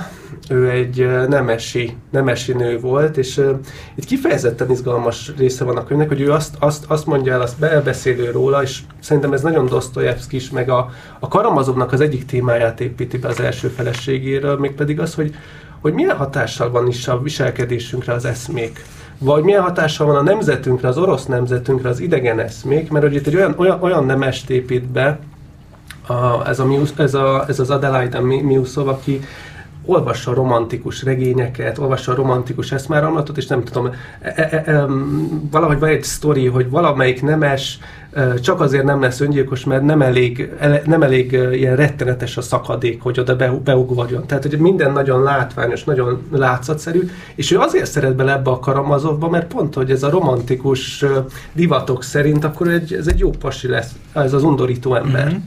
ő 0.50 0.70
egy 0.70 1.08
nemesi, 1.28 1.98
nemesi 2.10 2.54
nő 2.54 2.80
volt, 2.80 3.18
és 3.18 3.38
uh, 3.38 3.60
itt 3.96 4.06
kifejezetten 4.06 4.72
izgalmas 4.72 5.32
része 5.38 5.64
van 5.64 5.78
a 5.78 5.84
könyvnek, 5.84 6.08
hogy 6.08 6.22
ő 6.22 6.32
azt, 6.32 6.56
azt, 6.60 6.86
azt 6.88 7.06
mondja 7.06 7.34
el, 7.34 7.42
azt 7.42 7.64
elbeszélő 7.64 8.32
róla, 8.32 8.62
és 8.62 8.80
szerintem 9.00 9.34
ez 9.34 9.42
nagyon 9.42 9.66
Dostoyevsky 9.66 10.36
is, 10.36 10.50
meg 10.50 10.70
a, 10.70 10.90
a 11.20 11.28
Karamazovnak 11.28 11.92
az 11.92 12.02
egyik 12.02 12.26
témáját 12.26 12.82
építi 12.82 13.18
be 13.18 13.28
az 13.28 13.40
első 13.40 13.68
feleségéről, 13.68 14.58
mégpedig 14.58 15.00
az, 15.00 15.14
hogy, 15.14 15.36
hogy 15.82 15.94
milyen 15.94 16.18
hatással 16.18 16.72
van 16.72 16.88
is 16.88 17.08
a 17.08 17.22
viselkedésünkre 17.22 18.14
az 18.14 18.26
eszmék. 18.26 18.82
Vagy 19.24 19.44
milyen 19.44 19.62
hatással 19.62 20.08
van 20.08 20.16
a 20.16 20.22
nemzetünkre, 20.22 20.88
az 20.88 20.98
orosz 20.98 21.26
nemzetünkre, 21.26 21.90
az 21.90 22.00
idegen 22.00 22.40
eszmék, 22.40 22.92
mert 22.92 23.06
hogy 23.06 23.16
itt 23.16 23.28
egy 23.28 23.36
olyan, 23.36 23.54
olyan, 23.58 23.82
olyan 23.82 24.06
nemest 24.06 24.50
épít 24.50 24.86
be, 24.86 25.20
a, 26.08 26.48
ez, 26.48 26.60
a, 26.60 26.68
ez, 26.98 27.14
a, 27.14 27.46
ez 27.48 27.60
az 27.60 27.70
Adelaide 27.70 28.20
Mi- 28.20 28.42
Miusov, 28.42 28.88
aki 28.88 29.22
olvassa 29.86 30.34
romantikus 30.34 31.04
regényeket, 31.04 31.78
olvassa 31.78 32.12
a 32.12 32.16
romantikus 32.16 32.72
eszmáramlatot, 32.72 33.38
és 33.38 33.48
nem 33.48 33.64
tudom, 33.64 33.90
e, 34.22 34.34
e, 34.36 34.64
e, 34.66 34.86
valahogy 35.52 35.80
van 35.80 35.90
egy 35.90 36.04
sztori, 36.04 36.48
hogy 36.48 36.70
valamelyik 36.70 37.22
nemes 37.22 37.80
e, 38.12 38.34
csak 38.34 38.62
azért 38.62 38.84
nem 38.84 39.02
lesz 39.02 39.20
öngyilkos, 39.20 39.64
mert 39.64 39.84
nem 39.84 40.02
elég, 40.02 40.52
ele, 40.60 40.82
nem 40.86 41.04
elég 41.04 41.34
e, 41.34 41.56
ilyen 41.56 41.76
rettenetes 41.76 42.38
a 42.38 42.42
szakadék, 42.42 43.02
hogy 43.02 43.20
oda 43.20 43.36
be, 43.36 43.52
beugvarjon. 43.64 44.26
Tehát, 44.26 44.44
hogy 44.44 44.60
minden 44.60 44.92
nagyon 44.92 45.24
látványos, 45.24 45.84
nagyon 45.84 46.22
látszatszerű, 46.32 47.10
és 47.36 47.52
ő 47.52 47.58
azért 47.58 47.92
szeret 47.92 48.16
bele 48.16 48.34
ebbe 48.34 48.50
a 48.50 48.60
Karamazovba, 48.60 49.30
mert 49.30 49.48
pont, 49.48 49.74
hogy 49.74 49.92
ez 49.92 50.04
a 50.04 50.10
romantikus 50.10 51.04
e, 51.04 51.08
divatok 51.54 52.04
szerint, 52.04 52.44
akkor 52.44 52.68
egy, 52.68 52.94
ez 52.94 53.08
egy 53.08 53.20
jó 53.20 53.30
pasi 53.30 53.68
lesz, 53.68 53.92
ez 54.14 54.34
az 54.34 54.44
undorító 54.44 54.96
ember. 54.96 55.28
Mm-hmm. 55.28 55.38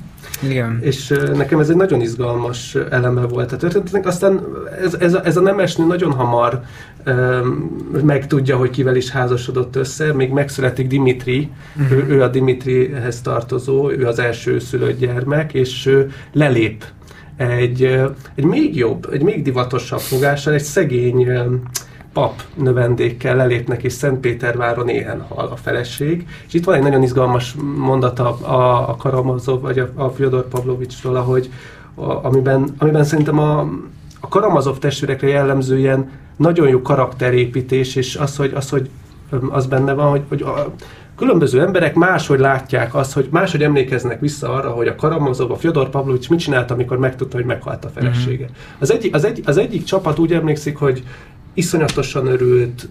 Igen. 0.42 0.78
És 0.82 1.14
nekem 1.34 1.58
ez 1.58 1.68
egy 1.68 1.76
nagyon 1.76 2.00
izgalmas 2.00 2.74
eleme 2.90 3.26
volt 3.26 3.52
a 3.52 3.56
történetnek. 3.56 4.06
Aztán 4.06 4.40
ez, 4.82 4.94
ez, 4.94 5.14
a, 5.14 5.24
ez 5.24 5.36
a 5.36 5.40
nemesnő 5.40 5.86
nagyon 5.86 6.12
hamar 6.12 6.60
um, 7.06 8.02
megtudja, 8.04 8.56
hogy 8.56 8.70
kivel 8.70 8.96
is 8.96 9.10
házasodott 9.10 9.76
össze. 9.76 10.12
Még 10.12 10.30
megszületik 10.30 10.86
Dimitri, 10.86 11.50
uh-huh. 11.76 11.98
ő, 11.98 12.06
ő 12.08 12.22
a 12.22 12.28
Dimitrihez 12.28 13.20
tartozó, 13.20 13.90
ő 13.90 14.06
az 14.06 14.18
első 14.18 14.58
szülött 14.58 14.98
gyermek, 14.98 15.54
és 15.54 15.96
lelép 16.32 16.84
egy, 17.36 17.82
egy 18.34 18.44
még 18.44 18.76
jobb, 18.76 19.08
egy 19.12 19.22
még 19.22 19.42
divatosabb 19.42 20.00
fogással, 20.00 20.54
egy 20.54 20.62
szegény 20.62 21.26
pap 22.16 22.42
növendékkel 22.54 23.36
lelépnek, 23.36 23.82
és 23.82 23.92
Szentpéterváron 23.92 24.88
éhen 24.88 25.20
hal 25.28 25.46
a 25.46 25.56
feleség. 25.56 26.26
És 26.46 26.54
itt 26.54 26.64
van 26.64 26.74
egy 26.74 26.82
nagyon 26.82 27.02
izgalmas 27.02 27.54
mondata 27.76 28.38
a, 28.40 28.88
a 28.88 28.96
Karamazov, 28.96 29.60
vagy 29.60 29.78
a, 29.78 29.88
a 29.94 30.08
Fyodor 30.08 30.48
Pavlovicsról, 30.48 31.16
ahogy, 31.16 31.50
a, 31.94 32.24
amiben, 32.24 32.74
amiben 32.78 33.04
szerintem 33.04 33.38
a, 33.38 33.60
a 34.20 34.28
Karamazov 34.28 34.78
testvérekre 34.78 35.28
jellemző 35.28 35.78
ilyen 35.78 36.10
nagyon 36.36 36.68
jó 36.68 36.82
karakterépítés, 36.82 37.96
és 37.96 38.16
az, 38.16 38.36
hogy, 38.36 38.52
az, 38.54 38.70
hogy 38.70 38.90
az 39.50 39.66
benne 39.66 39.92
van, 39.92 40.10
hogy, 40.10 40.22
hogy 40.28 40.42
a, 40.42 40.74
különböző 41.16 41.60
emberek 41.60 41.94
máshogy 41.94 42.38
látják 42.38 42.94
azt, 42.94 43.12
hogy 43.12 43.28
máshogy 43.30 43.62
emlékeznek 43.62 44.20
vissza 44.20 44.52
arra, 44.52 44.70
hogy 44.70 44.88
a 44.88 44.94
Karamazov, 44.94 45.50
a 45.50 45.56
Fyodor 45.56 45.90
Pavlovics 45.90 46.30
mit 46.30 46.38
csinált, 46.38 46.70
amikor 46.70 46.98
megtudta, 46.98 47.36
hogy 47.36 47.46
meghalt 47.46 47.84
a 47.84 47.88
felesége. 47.88 48.46
Az, 48.78 48.92
egyik, 48.92 49.14
az, 49.14 49.24
egy, 49.24 49.42
az 49.44 49.56
egyik 49.56 49.84
csapat 49.84 50.18
úgy 50.18 50.32
emlékszik, 50.32 50.76
hogy 50.76 51.02
iszonyatosan 51.56 52.26
örült, 52.26 52.88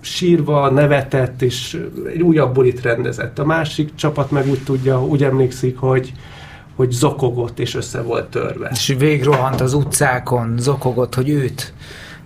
sírva, 0.00 0.70
nevetett, 0.70 1.42
és 1.42 1.82
egy 2.14 2.22
újabb 2.22 2.54
bulit 2.54 2.82
rendezett. 2.82 3.38
A 3.38 3.44
másik 3.44 3.94
csapat 3.94 4.30
meg 4.30 4.48
úgy 4.48 4.62
tudja, 4.64 5.04
úgy 5.04 5.22
emlékszik, 5.24 5.78
hogy, 5.78 6.12
hogy 6.76 6.90
zokogott 6.90 7.58
és 7.58 7.74
össze 7.74 8.02
volt 8.02 8.30
törve. 8.30 8.70
És 8.72 8.94
végrohant 8.98 9.60
az 9.60 9.74
utcákon, 9.74 10.54
zokogott, 10.58 11.14
hogy 11.14 11.28
őt 11.28 11.72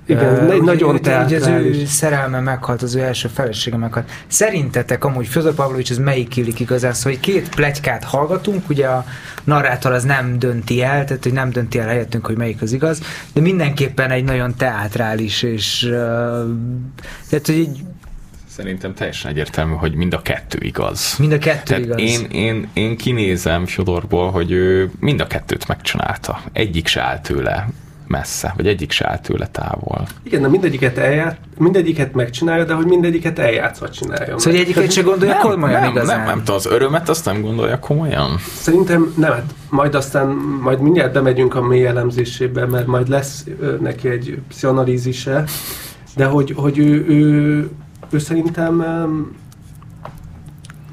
Igen, 0.07 0.47
hogy 0.49 0.63
nagyon 0.63 0.95
őt- 0.95 1.07
hogy 1.07 1.35
az 1.35 1.47
ő 1.47 1.51
teátrális. 1.51 1.89
szerelme 1.89 2.41
meghalt, 2.41 2.83
az 2.83 2.95
ő 2.95 3.01
első 3.01 3.29
felesége 3.29 3.77
meghalt. 3.77 4.11
Szerintetek 4.27 5.05
amúgy 5.05 5.27
Fyodor 5.27 5.55
Pavlovics 5.55 5.91
ez 5.91 5.99
melyik 5.99 6.37
illik 6.37 6.61
igazán? 6.61 6.93
Szóval, 6.93 7.13
hogy 7.13 7.21
két 7.21 7.49
plegykát 7.55 8.05
hallgatunk, 8.05 8.69
ugye 8.69 8.87
a 8.87 9.05
narrátor 9.45 9.93
az 9.93 10.05
nem 10.05 10.39
dönti 10.39 10.83
el, 10.83 11.05
tehát 11.05 11.23
hogy 11.23 11.33
nem 11.33 11.51
dönti 11.51 11.79
el 11.79 11.87
helyettünk, 11.89 12.27
hogy 12.27 12.37
melyik 12.37 12.63
az 12.63 12.73
igaz, 12.73 13.01
de 13.33 13.41
mindenképpen 13.41 14.11
egy 14.11 14.25
nagyon 14.25 14.55
teátrális, 14.57 15.43
és 15.43 15.83
uh, 15.83 15.91
tehát, 17.29 17.47
hogy 17.47 17.59
így 17.59 17.79
Szerintem 18.49 18.95
teljesen 18.95 19.31
egyértelmű, 19.31 19.75
hogy 19.75 19.95
mind 19.95 20.15
a 20.15 20.23
kettő 20.23 20.59
igaz. 20.61 21.15
mind 21.19 21.33
a 21.33 21.39
kettő 21.39 21.63
Tehát 21.65 21.83
igaz. 21.85 22.01
én, 22.01 22.25
én, 22.31 22.69
én 22.73 22.97
kinézem 22.97 23.67
Fyodorból, 23.67 24.31
hogy 24.31 24.51
ő 24.51 24.91
mind 25.01 25.21
a 25.21 25.27
kettőt 25.27 25.69
megcsinálta. 25.69 26.41
Egyik 26.53 26.87
se 26.87 27.01
áll 27.01 27.21
tőle 27.21 27.69
messze, 28.07 28.53
vagy 28.57 28.67
egyik 28.67 28.91
se 28.91 29.09
áll 29.09 29.19
tőle 29.19 29.47
távol. 29.47 30.07
Igen, 30.23 30.43
de 30.43 30.49
mindegyiket, 30.49 30.99
elját, 30.99 31.39
mindegyiket 31.59 32.15
megcsinálja, 32.15 32.65
de 32.65 32.73
hogy 32.73 32.87
mindegyiket 32.87 33.39
eljátszva 33.39 33.91
csinálja. 33.91 34.39
Szóval 34.39 34.61
egyiket 34.61 34.93
se 34.93 35.03
gondolja 35.03 35.37
komolyan 35.37 35.81
nem, 35.81 35.91
igazán. 35.91 36.17
nem, 36.17 36.27
nem 36.27 36.39
tudom, 36.39 36.55
az 36.55 36.67
örömet 36.67 37.09
azt 37.09 37.25
nem 37.25 37.41
gondolja 37.41 37.79
komolyan. 37.79 38.37
Szerintem 38.55 39.13
nem, 39.17 39.33
hát 39.33 39.55
majd 39.69 39.95
aztán, 39.95 40.29
majd 40.63 40.81
mindjárt 40.81 41.13
bemegyünk 41.13 41.55
a 41.55 41.63
mély 41.63 41.87
elemzésébe, 41.87 42.67
mert 42.67 42.87
majd 42.87 43.09
lesz 43.09 43.45
ö, 43.61 43.77
neki 43.81 44.09
egy 44.09 44.39
pszichoanalízise, 44.49 45.45
de 46.17 46.25
hogy, 46.25 46.53
hogy 46.57 46.79
ő, 46.79 47.07
ő, 47.09 47.71
ő 48.11 48.19
szerintem 48.19 48.81
öm, 48.81 49.37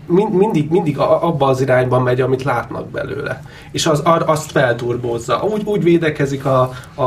mind, 0.05 0.33
mindig, 0.33 0.69
mindig 0.69 0.97
abba 0.97 1.45
az 1.47 1.61
irányban 1.61 2.01
megy, 2.01 2.21
amit 2.21 2.43
látnak 2.43 2.89
belőle. 2.89 3.43
És 3.71 3.85
az, 3.85 3.99
ar- 3.99 4.29
azt 4.29 4.51
felturbózza. 4.51 5.43
Úgy, 5.53 5.61
úgy 5.65 5.83
védekezik 5.83 6.45
a, 6.45 6.71
a, 6.95 7.03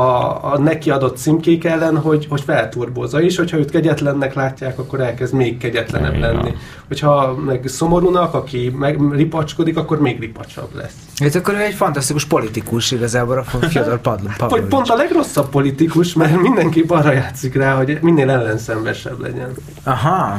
a 0.53 0.57
neki 0.59 0.89
adott 0.89 1.17
címkék 1.17 1.63
ellen, 1.63 1.97
hogy, 1.97 2.27
hogy 2.29 2.41
felturbózza. 2.41 3.21
És 3.21 3.37
hogyha 3.37 3.57
őt 3.57 3.71
kegyetlennek 3.71 4.33
látják, 4.33 4.79
akkor 4.79 4.99
elkezd 4.99 5.33
még 5.33 5.57
kegyetlenebb 5.57 6.19
lenni. 6.19 6.53
Hogyha 6.87 7.35
meg 7.45 7.67
szomorúnak, 7.67 8.33
aki 8.33 8.73
meg 8.77 9.11
ripacskodik, 9.11 9.77
akkor 9.77 9.99
még 9.99 10.19
ripacsabb 10.19 10.75
lesz. 10.75 10.95
Hát 11.15 11.35
akkor 11.35 11.53
ő 11.53 11.61
egy 11.61 11.73
fantasztikus 11.73 12.25
politikus 12.25 12.91
igazából 12.91 13.37
a 13.37 13.43
Fyodor 13.43 13.99
Pavlovics. 14.01 14.37
Vagy 14.49 14.63
pont 14.63 14.89
a 14.89 14.95
legrosszabb 14.95 15.49
politikus, 15.49 16.13
mert 16.13 16.41
mindenki 16.41 16.85
arra 16.87 17.11
játszik 17.11 17.55
rá, 17.55 17.75
hogy 17.75 17.97
minél 18.01 18.29
ellenszenvesebb 18.29 19.21
legyen. 19.21 19.51
Aha. 19.83 20.37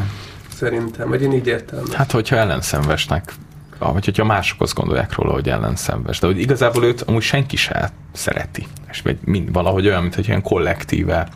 Szerintem, 0.57 1.09
vagy 1.09 1.23
én 1.23 1.33
így 1.33 1.47
értem. 1.47 1.83
Hát, 1.93 2.13
hogyha 2.13 2.37
ellenszenvesnek, 2.37 3.33
vagy 3.79 4.05
hogyha 4.05 4.25
mások 4.25 4.61
azt 4.61 4.75
gondolják 4.75 5.15
róla, 5.15 5.33
hogy 5.33 5.49
ellenszenves. 5.49 6.19
De 6.19 6.27
hogy 6.27 6.41
igazából 6.41 6.85
őt 6.85 7.03
amúgy 7.03 7.23
senki 7.23 7.57
se 7.57 7.91
szereti. 8.13 8.67
És 8.91 9.03
mind, 9.25 9.53
valahogy 9.53 9.87
olyan, 9.87 10.03
mint 10.03 10.15
hogy 10.15 10.29
ilyen 10.29 10.43
kollektíve 10.43 11.29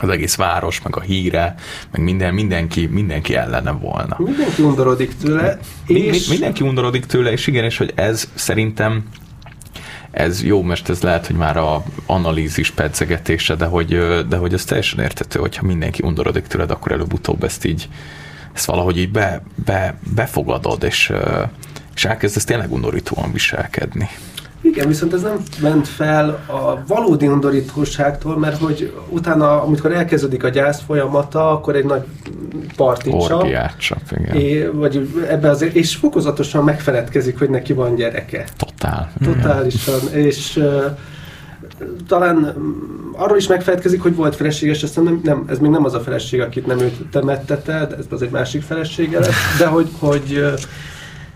az 0.00 0.08
egész 0.08 0.34
város, 0.34 0.82
meg 0.82 0.96
a 0.96 1.00
híre, 1.00 1.54
meg 1.90 2.02
minden, 2.02 2.34
mindenki, 2.34 2.86
mindenki 2.86 3.34
ellene 3.34 3.70
volna. 3.70 4.16
Mindenki 4.18 4.62
undorodik 4.62 5.16
tőle, 5.16 5.58
és 5.86 6.28
mindenki 6.28 6.64
undorodik 6.64 7.06
tőle, 7.06 7.32
és 7.32 7.46
igen, 7.46 7.64
és 7.64 7.78
hogy 7.78 7.92
ez 7.94 8.28
szerintem 8.34 9.04
ez 10.10 10.42
jó, 10.42 10.62
most 10.62 10.88
ez 10.88 11.02
lehet, 11.02 11.26
hogy 11.26 11.36
már 11.36 11.56
a 11.56 11.84
analízis 12.06 12.70
pedzegetése, 12.70 13.54
de 13.54 13.64
hogy, 13.64 13.88
de 14.28 14.36
hogy 14.36 14.52
ez 14.52 14.64
teljesen 14.64 15.00
értető, 15.00 15.38
hogyha 15.38 15.66
mindenki 15.66 16.02
undorodik 16.04 16.46
tőled, 16.46 16.70
akkor 16.70 16.92
előbb-utóbb 16.92 17.44
ezt 17.44 17.64
így 17.64 17.88
ezt 18.52 18.64
valahogy 18.64 18.98
így 18.98 19.10
be, 19.10 19.42
be, 19.64 19.94
befogadod, 20.14 20.82
és, 20.82 21.12
és 21.94 22.04
elkezdesz 22.04 22.44
tényleg 22.44 22.72
undorítóan 22.72 23.32
viselkedni. 23.32 24.08
igen, 24.60 24.88
viszont 24.88 25.12
ez 25.12 25.22
nem 25.22 25.42
ment 25.60 25.88
fel 25.88 26.28
a 26.46 26.82
valódi 26.86 27.26
undorítóságtól, 27.26 28.38
mert 28.38 28.58
hogy 28.58 28.92
utána, 29.08 29.62
amikor 29.62 29.92
elkezdődik 29.92 30.44
a 30.44 30.48
gyász 30.48 30.82
folyamata, 30.86 31.50
akkor 31.50 31.76
egy 31.76 31.84
nagy 31.84 32.02
particsa, 32.76 33.36
Orgiát 33.36 33.78
csak, 33.78 33.98
igen. 34.10 34.36
é, 34.36 34.66
vagy 34.66 35.24
ebbe 35.28 35.50
azért, 35.50 35.74
és 35.74 35.94
fokozatosan 35.94 36.64
megfeledkezik, 36.64 37.38
hogy 37.38 37.50
neki 37.50 37.72
van 37.72 37.94
gyereke. 37.94 38.44
Totál. 38.56 39.12
Totálisan, 39.24 40.12
és 40.12 40.56
uh, 40.56 40.84
talán 42.08 42.36
mm, 42.58 43.12
arról 43.12 43.36
is 43.36 43.46
megfelelkezik, 43.46 44.02
hogy 44.02 44.16
volt 44.16 44.36
feleséges, 44.36 44.82
aztán 44.82 45.04
nem, 45.04 45.20
nem, 45.22 45.44
ez 45.48 45.58
még 45.58 45.70
nem 45.70 45.84
az 45.84 45.94
a 45.94 46.00
feleség, 46.00 46.40
akit 46.40 46.66
nem 46.66 46.78
őt 46.78 47.06
temettete, 47.10 47.86
de 47.86 47.96
ez 47.96 48.04
az 48.10 48.22
egy 48.22 48.30
másik 48.30 48.62
felesége 48.62 49.18
lesz, 49.18 49.56
de 49.58 49.66
hogy, 49.66 49.88
hogy 49.98 50.42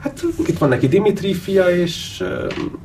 Hát 0.06 0.24
itt 0.46 0.58
van 0.58 0.68
neki 0.68 0.88
Dimitri 0.88 1.34
fia, 1.34 1.76
és 1.76 2.24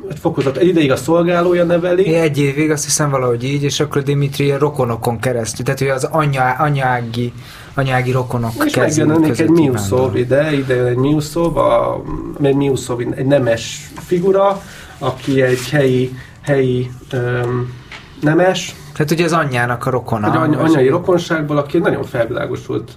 egy 0.10 0.20
fokozat, 0.20 0.58
egy 0.58 0.68
ideig 0.68 0.92
a 0.92 0.96
szolgálója 0.96 1.64
neveli. 1.64 2.14
Egy 2.14 2.38
évig, 2.38 2.72
azt 2.72 2.84
hiszem 2.84 3.10
valahogy 3.10 3.44
így, 3.44 3.64
és 3.64 3.80
akkor 3.80 4.04
Dimitri 4.04 4.52
rokonokon 4.52 5.20
keresztül, 5.20 5.66
tehát 5.66 5.80
hogy 5.80 5.90
az 5.90 6.04
anya, 6.04 6.52
anyági, 6.52 7.34
anyági 7.74 8.12
rokonok 8.12 8.52
És 8.66 8.76
megjelenik 8.76 9.40
egy 9.40 9.50
Miuszov 9.50 10.16
ide, 10.16 10.54
ide 10.54 10.76
jön 10.76 10.86
egy 10.86 10.96
Miuszov, 10.96 11.58
a, 11.58 12.04
egy 12.42 12.56
Miuszov, 12.56 13.00
egy 13.16 13.26
nemes 13.26 13.92
figura, 14.06 14.62
aki 14.98 15.42
egy 15.42 15.70
helyi, 15.70 16.16
helyi 16.42 16.92
um, 17.14 17.74
nemes. 18.22 18.76
Tehát 18.94 19.12
ugye 19.12 19.24
az 19.24 19.34
anyjának 19.34 19.86
a 19.86 19.90
rokona. 19.90 20.28
Egy 20.28 20.36
any, 20.36 20.56
anyai 20.56 20.88
rokonságból, 20.88 21.58
aki 21.58 21.78
nagyon 21.78 22.04
felvilágosult 22.04 22.92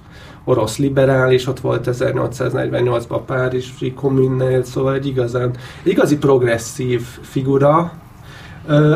orosz 0.45 0.79
liberális, 0.79 1.47
ott 1.47 1.61
volt 1.61 1.89
1848-ban 1.93 3.09
a 3.09 3.19
Párizsi 3.19 3.93
kommunnél, 3.93 4.65
szóval 4.65 4.95
egy 4.95 5.07
igazán, 5.07 5.51
igazi 5.83 6.17
progresszív 6.17 7.03
figura, 7.21 7.93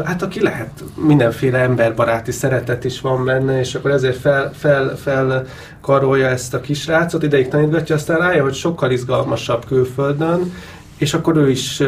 hát 0.04 0.22
aki 0.22 0.42
lehet, 0.42 0.84
mindenféle 0.94 1.58
emberbaráti 1.58 2.32
szeretet 2.32 2.84
is 2.84 3.00
van 3.00 3.24
benne, 3.24 3.58
és 3.58 3.74
akkor 3.74 3.90
ezért 3.90 4.16
fel, 4.16 4.50
fel, 4.54 4.96
fel 4.96 5.44
karolja 5.80 6.26
ezt 6.26 6.54
a 6.54 6.60
kisrácot, 6.60 7.22
ideig 7.22 7.48
tanítgatja, 7.48 7.94
aztán 7.94 8.18
rájön, 8.18 8.42
hogy 8.42 8.54
sokkal 8.54 8.90
izgalmasabb 8.90 9.64
külföldön, 9.66 10.52
és 10.98 11.14
akkor 11.14 11.36
ő 11.36 11.50
is 11.50 11.82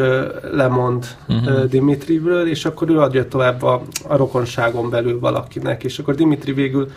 lemond 0.51 1.05
uh-huh. 1.27 1.63
Dimitrivről, 1.63 2.47
és 2.47 2.65
akkor 2.65 2.89
ő 2.89 2.99
adja 2.99 3.27
tovább 3.27 3.63
a, 3.63 3.81
a 4.07 4.15
rokonságon 4.15 4.89
belül 4.89 5.19
valakinek, 5.19 5.83
és 5.83 5.99
akkor 5.99 6.15
Dimitri 6.15 6.53
végül 6.53 6.91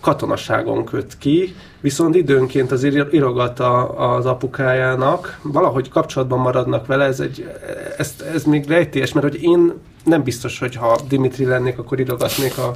katonaságon 0.00 0.84
köt 0.84 1.18
ki, 1.18 1.54
viszont 1.80 2.14
időnként 2.14 2.70
az 2.72 2.84
irogat 3.10 3.60
az 3.96 4.26
apukájának, 4.26 5.38
valahogy 5.42 5.88
kapcsolatban 5.88 6.38
maradnak 6.38 6.86
vele, 6.86 7.04
ez, 7.04 7.20
egy, 7.20 7.50
ez, 7.98 8.14
ez 8.34 8.44
még 8.44 8.68
rejtélyes, 8.68 9.12
mert 9.12 9.26
hogy 9.26 9.42
én 9.42 9.72
nem 10.04 10.22
biztos, 10.22 10.58
hogy 10.58 10.74
ha 10.74 10.98
Dimitri 11.08 11.44
lennék, 11.44 11.78
akkor 11.78 12.00
irogatnék 12.00 12.58
a, 12.58 12.72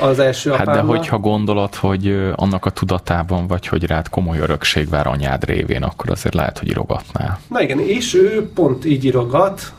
az 0.00 0.18
első 0.18 0.50
Hát 0.50 0.66
de 0.66 0.80
hogyha 0.80 1.18
gondolod, 1.18 1.74
hogy 1.74 2.32
annak 2.34 2.66
a 2.66 2.70
tudatában 2.70 3.46
vagy, 3.46 3.66
hogy 3.66 3.84
rád 3.84 4.08
komoly 4.08 4.38
örökség 4.38 4.88
vár 4.88 5.06
anyád 5.06 5.44
révén, 5.44 5.82
akkor 5.82 6.10
azért 6.10 6.34
lehet, 6.34 6.58
hogy 6.58 6.68
irogatnál. 6.68 7.38
Na 7.48 7.60
igen, 7.60 7.78
és 7.78 8.14
ő 8.14 8.50
pont 8.54 8.84
így 8.84 9.04
irogat. 9.04 9.72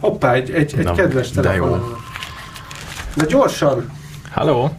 hoppá, 0.00 0.32
egy, 0.32 0.50
egy, 0.50 0.74
egy 0.78 0.84
Na, 0.84 0.92
kedves 0.92 1.30
telefon. 1.30 1.70
De 1.70 1.76
jó. 1.76 1.96
De 3.14 3.26
gyorsan! 3.26 3.90
Halló! 4.32 4.70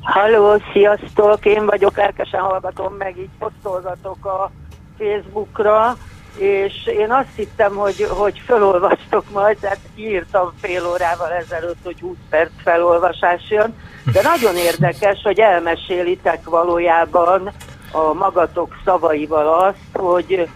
Halló, 0.00 0.62
sziasztok! 0.72 1.44
Én 1.44 1.66
vagyok, 1.66 1.98
elkesen 1.98 2.40
hallgatom 2.40 2.94
meg, 2.94 3.18
így 3.18 3.30
posztolgatok 3.38 4.26
a 4.26 4.50
Facebookra, 4.98 5.96
és 6.36 6.86
én 6.86 7.10
azt 7.10 7.34
hittem, 7.36 7.74
hogy, 7.74 8.06
hogy 8.08 8.42
felolvastok 8.46 9.24
majd, 9.30 9.58
tehát 9.60 9.78
írtam 9.94 10.52
fél 10.60 10.86
órával 10.86 11.32
ezelőtt, 11.32 11.84
hogy 11.84 12.00
20 12.00 12.16
perc 12.30 12.50
felolvasás 12.62 13.42
jön, 13.50 13.74
de 14.12 14.22
nagyon 14.22 14.56
érdekes, 14.56 15.22
hogy 15.22 15.38
elmesélitek 15.38 16.44
valójában 16.44 17.50
a 17.92 18.12
magatok 18.12 18.74
szavaival 18.84 19.48
azt, 19.48 20.02
hogy 20.04 20.48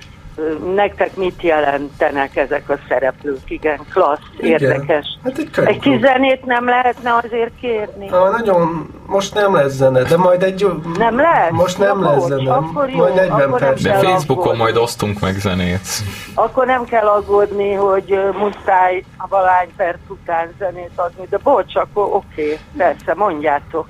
nektek 0.74 1.16
mit 1.16 1.42
jelentenek 1.42 2.36
ezek 2.36 2.70
a 2.70 2.78
szereplők? 2.88 3.50
Igen, 3.50 3.80
klassz, 3.92 4.20
Igen. 4.38 4.50
érdekes. 4.50 5.06
Hát 5.24 5.38
egy, 5.38 5.50
egy 5.64 5.78
kis 5.78 6.00
zenét 6.00 6.44
nem 6.44 6.64
lehetne 6.64 7.14
azért 7.24 7.52
kérni? 7.60 8.08
Ah, 8.08 8.30
nagyon, 8.30 8.90
most 9.06 9.34
nem 9.34 9.54
lesz 9.54 9.72
zene, 9.72 10.02
de 10.02 10.16
majd 10.16 10.42
egy... 10.42 10.66
Nem 10.98 11.16
lesz? 11.16 11.50
Most 11.50 11.78
nem 11.78 12.02
lesz 12.02 12.26
zene, 12.26 12.52
akkor 12.52 12.90
jó, 12.90 12.96
majd 12.96 13.14
40 13.14 13.50
perc. 13.50 13.82
De 13.82 13.92
Facebookon 13.92 14.42
aggódni. 14.42 14.62
majd 14.62 14.76
osztunk 14.76 15.20
meg 15.20 15.34
zenét. 15.34 15.88
Akkor 16.34 16.66
nem 16.66 16.84
kell 16.84 17.06
aggódni, 17.06 17.72
hogy 17.72 18.18
muszáj 18.38 19.04
a 19.16 19.26
valány 19.28 19.68
perc 19.76 19.98
után 20.08 20.54
zenét 20.58 20.92
adni, 20.94 21.26
de 21.30 21.38
bocs, 21.42 21.76
akkor 21.76 22.04
oké, 22.04 22.42
okay, 22.42 22.58
persze, 22.76 23.14
mondjátok. 23.14 23.86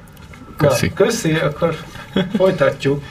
Köszi. 0.56 0.86
Na, 0.86 1.04
köszi, 1.04 1.34
akkor 1.34 1.74
folytatjuk. 2.36 3.02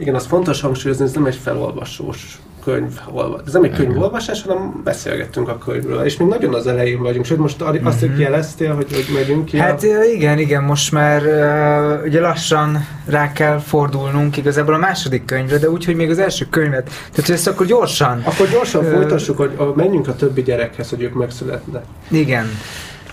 Igen, 0.00 0.14
az 0.14 0.26
fontos 0.26 0.60
hangsúlyozni, 0.60 1.04
ez 1.04 1.12
nem 1.12 1.26
egy 1.26 1.34
felolvasós 1.42 2.38
könyv, 2.64 3.00
ez 3.46 3.52
nem 3.52 3.62
egy 3.62 3.72
könyvolvasás, 3.72 4.42
hanem 4.42 4.80
beszélgettünk 4.84 5.48
a 5.48 5.58
könyvről, 5.58 6.04
és 6.04 6.16
még 6.16 6.28
nagyon 6.28 6.54
az 6.54 6.66
elején 6.66 7.02
vagyunk, 7.02 7.24
sőt 7.24 7.38
most 7.38 7.62
azt, 7.62 7.78
mm-hmm. 7.78 7.98
hogy 7.98 8.18
jeleztél, 8.18 8.74
hogy, 8.74 8.92
hogy 8.92 9.06
megyünk 9.14 9.44
ki. 9.44 9.58
Hát 9.58 9.82
a... 9.82 10.04
igen, 10.04 10.38
igen, 10.38 10.62
most 10.62 10.92
már 10.92 11.22
uh, 11.22 12.06
ugye 12.06 12.20
lassan 12.20 12.86
rá 13.06 13.32
kell 13.32 13.58
fordulnunk 13.58 14.36
igazából 14.36 14.74
a 14.74 14.78
második 14.78 15.24
könyvre, 15.24 15.58
de 15.58 15.70
úgy, 15.70 15.84
hogy 15.84 15.96
még 15.96 16.10
az 16.10 16.18
első 16.18 16.46
könyvet, 16.50 16.84
tehát 16.84 17.26
hogy 17.26 17.34
ezt 17.34 17.48
akkor 17.48 17.66
gyorsan... 17.66 18.22
Akkor 18.24 18.48
gyorsan 18.48 18.84
uh, 18.84 18.90
folytassuk, 18.90 19.36
hogy 19.36 19.52
a, 19.56 19.64
menjünk 19.74 20.08
a 20.08 20.14
többi 20.14 20.42
gyerekhez, 20.42 20.90
hogy 20.90 21.02
ők 21.02 21.14
megszületnek. 21.14 21.84
Igen. 22.08 22.46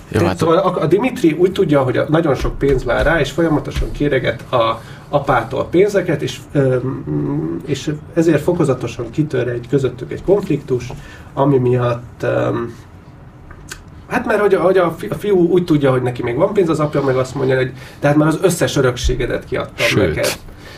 Jó, 0.08 0.26
hát 0.26 0.38
szóval 0.38 0.58
a, 0.58 0.82
a 0.82 0.86
Dimitri 0.86 1.36
úgy 1.40 1.52
tudja, 1.52 1.82
hogy 1.82 1.98
a, 1.98 2.06
nagyon 2.10 2.36
sok 2.36 2.58
pénz 2.58 2.84
vár 2.84 3.06
rá, 3.06 3.20
és 3.20 3.32
folyamatosan 3.32 3.92
kéreget 3.92 4.52
a 4.52 4.82
apától 5.10 5.68
pénzeket, 5.72 6.22
és, 6.22 6.40
és 7.66 7.94
ezért 8.14 8.42
fokozatosan 8.42 9.10
kitör 9.12 9.48
egy 9.48 9.68
közöttük 9.70 10.12
egy 10.12 10.24
konfliktus, 10.24 10.92
ami 11.34 11.58
miatt 11.58 12.26
Hát 14.08 14.26
mert 14.26 14.40
hogy, 14.40 14.54
hogy 14.54 14.78
a, 14.78 14.96
fiú 15.20 15.48
úgy 15.48 15.64
tudja, 15.64 15.92
hogy 15.92 16.02
neki 16.02 16.24
még 16.24 16.36
van 16.36 16.54
pénz, 16.54 16.70
az 16.70 16.80
apja 16.80 17.02
meg 17.02 17.16
azt 17.16 17.36
mondja, 17.36 17.56
hogy 17.56 17.72
tehát 18.00 18.16
már 18.16 18.28
az 18.28 18.40
összes 18.42 18.76
örökségedet 18.76 19.46
kiadtam 19.46 19.86
Sőt. 19.86 20.16
neked. 20.16 20.32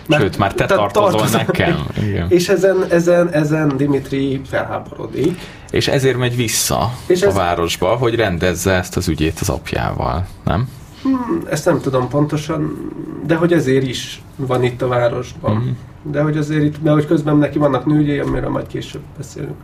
Mert, 0.08 0.22
Sőt, 0.22 0.38
már 0.38 0.54
te 0.54 0.66
tartozol 0.66 1.12
tartozol 1.12 1.42
nekem. 1.48 1.86
Igen. 2.02 2.26
És 2.30 2.50
ezen, 2.50 2.86
ezen, 2.90 3.30
ezen 3.30 3.78
Dimitri 3.78 4.42
felháborodik. 4.50 5.40
És 5.70 5.88
ezért 5.88 6.18
megy 6.18 6.36
vissza 6.36 6.92
és 7.08 7.22
a 7.22 7.28
ez... 7.28 7.34
városba, 7.34 7.88
hogy 7.88 8.16
rendezze 8.16 8.74
ezt 8.74 8.98
az 8.98 9.08
ügyét 9.08 9.38
az 9.40 9.50
apjával, 9.50 10.28
nem? 10.44 10.70
Hmm, 11.02 11.42
ezt 11.50 11.66
nem 11.66 11.80
tudom 11.80 12.08
pontosan, 12.08 12.92
de 13.26 13.36
hogy 13.36 13.54
ezért 13.54 13.88
is 13.88 14.22
van 14.36 14.64
itt 14.64 14.82
a 14.82 14.88
városban. 14.88 15.56
Mm-hmm. 15.56 15.72
De 16.12 16.22
hogy 16.22 16.38
azért 16.38 16.64
itt, 16.64 16.84
mert 16.84 16.96
hogy 16.96 17.06
közben 17.06 17.38
neki 17.38 17.58
vannak 17.58 17.86
nőgyei, 17.86 18.20
amiről 18.20 18.50
majd 18.50 18.68
később 18.68 19.02
beszélünk. 19.18 19.58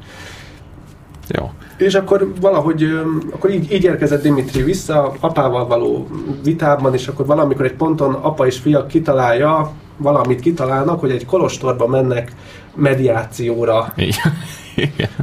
Jó. 1.27 1.51
És 1.77 1.95
akkor 1.95 2.33
valahogy, 2.41 2.99
akkor 3.31 3.49
így, 3.49 3.71
így 3.71 3.83
érkezett 3.83 4.21
Dimitri 4.21 4.61
vissza, 4.61 5.13
apával 5.19 5.67
való 5.67 6.07
vitában, 6.43 6.93
és 6.93 7.07
akkor 7.07 7.25
valamikor 7.25 7.65
egy 7.65 7.73
ponton 7.73 8.13
apa 8.13 8.45
és 8.45 8.57
fia 8.57 8.85
kitalálja, 8.85 9.71
valamit 9.97 10.39
kitalálnak, 10.39 10.99
hogy 10.99 11.11
egy 11.11 11.25
kolostorba 11.25 11.87
mennek 11.87 12.31
mediációra. 12.75 13.93
Igen. 13.95 14.33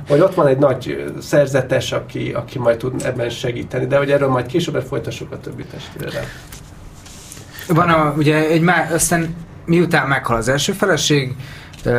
Vagy 0.09 0.21
ott 0.21 0.35
van 0.35 0.47
egy 0.47 0.59
nagy 0.59 1.13
szerzetes, 1.21 1.93
aki, 1.93 2.33
aki 2.33 2.59
majd 2.59 2.77
tud 2.77 3.03
ebben 3.05 3.31
segíteni, 3.31 3.87
de 3.87 3.97
hogy 3.97 4.11
erről 4.11 4.29
majd 4.29 4.47
később 4.47 4.83
folytassuk 4.89 5.33
a 5.33 5.41
többi 5.41 5.65
testvérrel. 5.65 6.25
Van 7.69 7.89
a, 7.89 8.15
ugye 8.17 8.49
egy 8.49 8.61
má, 8.61 8.89
aztán 8.93 9.35
miután 9.65 10.09
meghal 10.09 10.37
az 10.37 10.49
első 10.49 10.73
feleség, 10.73 11.35
uh, 11.85 11.93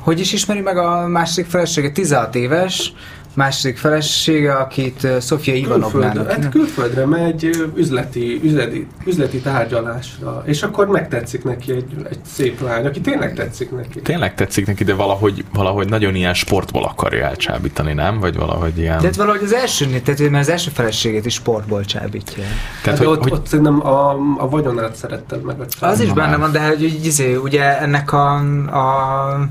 hogy 0.00 0.20
is 0.20 0.32
ismeri 0.32 0.60
meg 0.60 0.76
a 0.76 1.06
második 1.06 1.50
felesége? 1.50 1.90
16 1.90 2.34
éves, 2.34 2.92
második 3.38 3.76
felesége, 3.76 4.54
akit 4.54 5.06
Sofia 5.20 5.54
Ivanovnának. 5.54 6.30
Hát 6.30 6.48
külföldre 6.48 7.06
megy 7.06 7.70
üzleti, 7.74 8.40
üzleti, 8.44 8.86
üzleti 9.06 9.38
tárgyalásra, 9.38 10.42
és 10.46 10.62
akkor 10.62 10.86
megtetszik 10.86 11.44
neki 11.44 11.72
egy, 11.72 12.06
egy 12.10 12.18
szép 12.26 12.60
lány, 12.60 12.86
aki 12.86 13.00
tényleg 13.00 13.34
tetszik 13.34 13.70
neki. 13.70 14.00
Tényleg 14.00 14.34
tetszik 14.34 14.66
neki, 14.66 14.84
de 14.84 14.94
valahogy, 14.94 15.44
valahogy 15.52 15.88
nagyon 15.88 16.14
ilyen 16.14 16.34
sportból 16.34 16.84
akarja 16.84 17.24
elcsábítani, 17.24 17.92
nem? 17.92 18.20
Vagy 18.20 18.36
valahogy 18.36 18.78
ilyen... 18.78 18.98
Tehát 18.98 19.16
valahogy 19.16 19.42
az 19.42 19.52
első, 19.52 20.00
tehát 20.04 20.20
mert 20.20 20.44
az 20.44 20.48
első 20.48 20.70
feleségét 20.74 21.26
is 21.26 21.34
sportból 21.34 21.84
csábítja. 21.84 22.42
Tehát, 22.82 22.98
hát 22.98 22.98
hogy, 22.98 23.06
ott, 23.06 23.22
hogy... 23.22 23.32
ott 23.32 23.46
szerintem 23.46 23.86
a, 23.86 24.10
a 24.38 24.48
vagyonát 24.48 24.94
szeretted 24.94 25.42
meg. 25.42 25.56
A 25.60 25.86
az 25.86 26.00
is 26.00 26.12
benne 26.12 26.36
van, 26.36 26.52
de 26.52 26.66
hogy 26.66 26.82
izé, 27.04 27.34
ugye 27.34 27.80
ennek 27.80 28.12
a, 28.12 28.34
a 28.66 29.48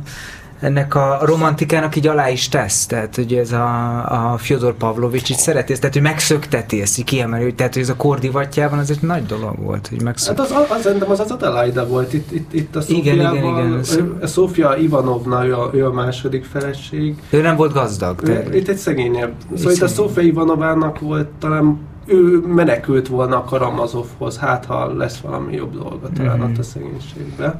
ennek 0.59 0.95
a 0.95 1.19
romantikának 1.21 1.95
így 1.95 2.07
alá 2.07 2.29
is 2.29 2.49
tesz, 2.49 2.85
tehát 2.85 3.15
hogy 3.15 3.33
ez 3.33 3.51
a, 3.51 4.31
a 4.31 4.37
Fyodor 4.37 4.73
Pavlovics 4.73 5.29
így 5.29 5.37
szereti 5.37 5.71
ezt, 5.71 5.81
tehát 5.81 5.95
hogy 5.95 6.03
megszökteti 6.03 6.81
ezt, 6.81 6.97
így 6.97 7.05
kiemeli, 7.05 7.53
tehát 7.53 7.73
hogy 7.73 7.81
ez 7.81 7.89
a 7.89 7.95
kordivatjában 7.95 8.79
az 8.79 8.91
egy 8.91 9.01
nagy 9.01 9.25
dolog 9.25 9.59
volt, 9.59 9.87
hogy 9.87 10.01
megszökteti. 10.01 10.53
Hát 10.53 10.67
az, 10.69 10.85
az, 10.85 10.85
az, 10.85 11.09
az, 11.09 11.19
az 11.19 11.31
Adelaida 11.31 11.87
volt, 11.87 12.13
itt, 12.13 12.31
itt, 12.31 12.53
itt 12.53 12.75
a 12.75 12.81
Szófiával, 12.81 13.35
igen, 13.35 13.43
igen, 13.43 13.83
igen. 13.83 14.17
A 14.21 14.27
Szófia 14.27 14.75
Ivanovna, 14.75 15.45
ő 15.45 15.55
a, 15.55 15.69
ő 15.73 15.85
a 15.85 15.91
második 15.91 16.45
feleség. 16.45 17.15
Ő 17.29 17.41
nem 17.41 17.55
volt 17.55 17.73
gazdag. 17.73 18.21
Ő, 18.27 18.47
itt 18.53 18.67
egy 18.67 18.77
szegényebb. 18.77 19.33
Szóval 19.55 19.71
itt 19.71 19.81
a 19.81 19.87
Szófia 19.87 20.23
Ivanovának 20.23 20.99
volt 20.99 21.27
talán 21.27 21.79
ő 22.05 22.39
menekült 22.47 23.07
volna 23.07 23.37
a 23.37 23.43
Karamazovhoz, 23.43 24.37
hát 24.37 24.65
ha 24.65 24.93
lesz 24.93 25.17
valami 25.17 25.55
jobb 25.55 25.73
dolga 25.73 26.09
talán 26.15 26.37
mm-hmm. 26.37 26.51
ott 26.51 26.57
a 26.57 26.63
szegénységbe 26.63 27.59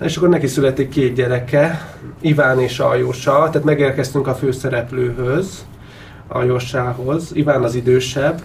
és 0.00 0.16
akkor 0.16 0.28
neki 0.28 0.46
születik 0.46 0.88
két 0.88 1.14
gyereke, 1.14 1.94
Iván 2.20 2.60
és 2.60 2.78
Aljósa, 2.78 3.32
tehát 3.32 3.64
megérkeztünk 3.64 4.26
a 4.26 4.34
főszereplőhöz, 4.34 5.66
Aljósához. 6.28 7.30
Iván 7.34 7.62
az 7.62 7.74
idősebb, 7.74 8.42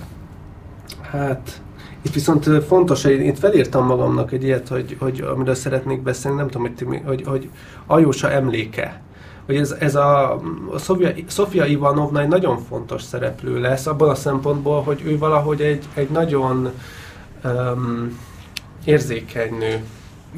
hát 1.01 1.61
Itt 2.05 2.13
viszont 2.13 2.63
fontos, 2.67 3.03
hogy 3.03 3.25
itt 3.25 3.39
felírtam 3.39 3.85
magamnak 3.85 4.31
egy 4.31 4.43
ilyet, 4.43 4.67
hogy, 4.67 4.97
hogy 4.99 5.21
amiről 5.21 5.55
szeretnék 5.55 6.01
beszélni, 6.01 6.37
nem 6.37 6.47
tudom, 6.47 6.67
hogy, 6.67 6.75
ti, 6.75 7.01
hogy, 7.05 7.23
hogy 7.25 7.49
Ajósa 7.85 8.31
emléke. 8.31 9.01
Hogy 9.45 9.55
ez, 9.55 9.75
ez 9.79 9.95
a, 9.95 10.33
a 10.71 10.77
Szofia, 10.77 11.09
Szofia 11.27 11.65
Ivanovna 11.65 12.21
egy 12.21 12.27
nagyon 12.27 12.57
fontos 12.57 13.01
szereplő 13.01 13.59
lesz, 13.59 13.87
abban 13.87 14.09
a 14.09 14.15
szempontból, 14.15 14.81
hogy 14.81 15.01
ő 15.05 15.17
valahogy 15.17 15.61
egy, 15.61 15.83
egy 15.93 16.09
nagyon 16.09 16.71
um, 17.43 18.19
érzékeny 18.85 19.57
nő. 19.57 19.83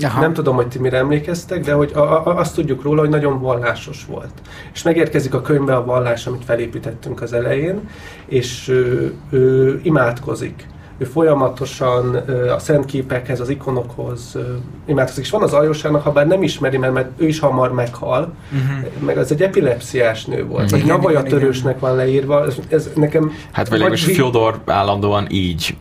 Aha. 0.04 0.22
Nem 0.22 0.34
tudom, 0.34 0.56
hogy 0.56 0.68
ti 0.68 0.80
mire 0.80 0.98
emlékeztek, 0.98 1.64
de 1.64 1.74
hogy 1.74 1.92
a, 1.94 2.00
a, 2.00 2.38
azt 2.38 2.56
tudjuk 2.56 2.84
róla, 2.84 3.00
hogy 3.00 3.10
nagyon 3.10 3.42
vallásos 3.42 4.06
volt. 4.06 4.32
És 4.74 4.84
megérkezik 4.84 5.34
a 5.34 5.42
könyvbe 5.42 5.76
a 5.76 5.86
vallás, 5.86 6.28
amit 6.28 6.44
felépítettünk 6.44 7.22
az 7.22 7.34
elején, 7.34 7.90
és 8.26 8.68
ő, 8.68 9.14
ő 9.30 9.80
imádkozik 9.84 10.68
ő 10.98 11.06
folyamatosan 11.06 12.16
a 12.56 12.60
szent 12.60 12.86
képekhez, 12.86 13.40
az 13.40 13.50
ikonokhoz 13.50 14.38
imádkozik. 14.86 15.24
És 15.24 15.30
van 15.30 15.42
az 15.42 15.54
aljósának, 15.54 16.04
ha 16.04 16.12
bár 16.12 16.28
nem 16.28 16.44
ismeri, 16.44 16.78
mert, 16.78 16.94
mert 16.94 17.10
ő 17.18 17.28
is 17.28 17.40
hamar 17.40 17.74
meghal, 17.74 18.34
uh-huh. 18.52 19.06
meg 19.06 19.18
az 19.18 19.32
egy 19.32 19.42
epilepsziás 19.42 20.26
nő 20.26 20.46
volt, 20.46 20.72
uh-huh. 20.72 21.02
vagy 21.02 21.24
törősnek 21.24 21.80
van 21.80 21.96
leírva, 21.96 22.46
ez, 22.46 22.56
ez 22.70 22.92
nekem... 22.96 23.32
Hát 23.52 23.70
vagy 23.70 23.78
legalábbis 23.78 24.04
Fyodor 24.04 24.62
állandóan 24.66 25.28
így 25.30 25.78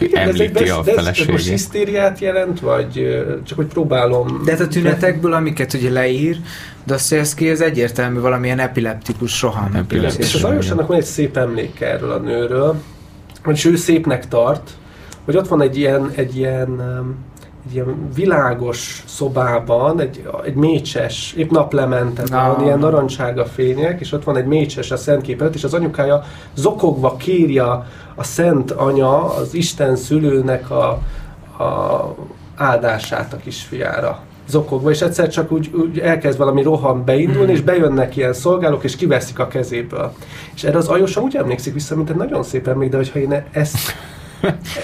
igen, 0.00 0.28
említi 0.28 0.54
ez 0.54 0.62
egy, 0.62 0.68
a 0.68 0.82
feleségét. 0.82 1.28
Ez, 1.28 1.34
most 1.34 1.48
hisztériát 1.48 2.18
jelent, 2.18 2.60
vagy 2.60 3.24
csak 3.44 3.56
hogy 3.56 3.66
próbálom... 3.66 4.42
De 4.44 4.50
hát 4.50 4.60
a 4.60 4.68
tünetekből, 4.68 5.32
amiket 5.32 5.72
ugye 5.72 5.90
leír, 5.90 6.36
Dostoyevsky 6.84 7.50
az 7.50 7.60
egyértelmű 7.60 8.20
valamilyen 8.20 8.58
epileptikus 8.58 9.42
roham. 9.42 9.74
Epileptikus. 9.74 10.26
És 10.26 10.34
az 10.34 10.44
Ajosának 10.44 10.86
van 10.86 10.96
egy 10.96 11.04
szép 11.04 11.36
emléke 11.36 11.86
erről 11.86 12.10
a 12.10 12.18
nőről, 12.18 12.82
vagyis 13.44 13.64
ő 13.64 13.76
szépnek 13.76 14.28
tart, 14.28 14.70
hogy 15.24 15.36
ott 15.36 15.48
van 15.48 15.62
egy 15.62 15.78
ilyen, 15.78 16.10
egy 16.14 16.36
ilyen, 16.36 16.68
egy 17.68 17.74
ilyen 17.74 18.10
világos 18.14 19.02
szobában, 19.06 20.00
egy, 20.00 20.28
egy 20.44 20.54
mécses, 20.54 21.34
épp 21.36 21.50
naplemente 21.50 22.22
no. 22.30 22.36
van, 22.36 22.64
ilyen 22.64 22.78
narancsárga 22.78 23.44
fények, 23.44 24.00
és 24.00 24.12
ott 24.12 24.24
van 24.24 24.36
egy 24.36 24.46
mécses 24.46 24.90
a 24.90 24.96
szent 24.96 25.22
képet, 25.22 25.54
és 25.54 25.64
az 25.64 25.74
anyukája 25.74 26.24
zokogva 26.54 27.16
kérja 27.16 27.86
a 28.14 28.24
szent 28.24 28.70
anya, 28.70 29.34
az 29.34 29.54
Isten 29.54 29.96
szülőnek 29.96 30.70
a, 30.70 30.88
a 31.64 32.14
áldását 32.56 33.32
a 33.32 33.36
kisfiára 33.36 34.18
zokogva, 34.48 34.90
és 34.90 35.00
egyszer 35.00 35.28
csak 35.28 35.52
úgy, 35.52 35.70
úgy 35.74 35.98
elkezd 35.98 36.38
valami 36.38 36.62
roham 36.62 37.04
beindulni, 37.04 37.52
és 37.52 37.60
bejönnek 37.60 38.16
ilyen 38.16 38.32
szolgálók, 38.32 38.84
és 38.84 38.96
kiveszik 38.96 39.38
a 39.38 39.48
kezéből. 39.48 40.12
És 40.54 40.64
erre 40.64 40.76
az 40.76 40.88
Ajosa 40.88 41.20
úgy 41.20 41.36
emlékszik 41.36 41.72
vissza, 41.72 41.96
mint 41.96 42.10
egy 42.10 42.16
nagyon 42.16 42.42
szép 42.42 42.68
emlék, 42.68 42.90
de 42.90 42.96
hogyha 42.96 43.18
én 43.18 43.44
ezt 43.50 43.78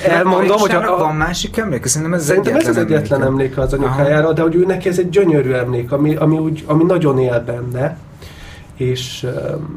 elmondom, 0.06 0.58
hogy 0.58 0.70
a, 0.70 0.96
van 0.98 1.16
másik 1.16 1.56
emlék? 1.56 1.86
Szerintem 1.86 2.18
ez, 2.18 2.24
Szerintem 2.24 2.56
ez 2.56 2.68
az 2.68 2.76
egyetlen 2.76 3.22
emléke 3.22 3.60
az 3.60 3.72
anyukájára, 3.72 4.32
de 4.32 4.42
hogy 4.42 4.54
ő 4.54 4.64
neki 4.66 4.88
ez 4.88 4.98
egy 4.98 5.08
gyönyörű 5.08 5.52
emlék, 5.52 5.92
ami, 5.92 6.16
ami, 6.16 6.38
úgy, 6.38 6.64
ami 6.66 6.84
nagyon 6.84 7.18
él 7.18 7.42
benne 7.46 7.96
és 8.76 9.26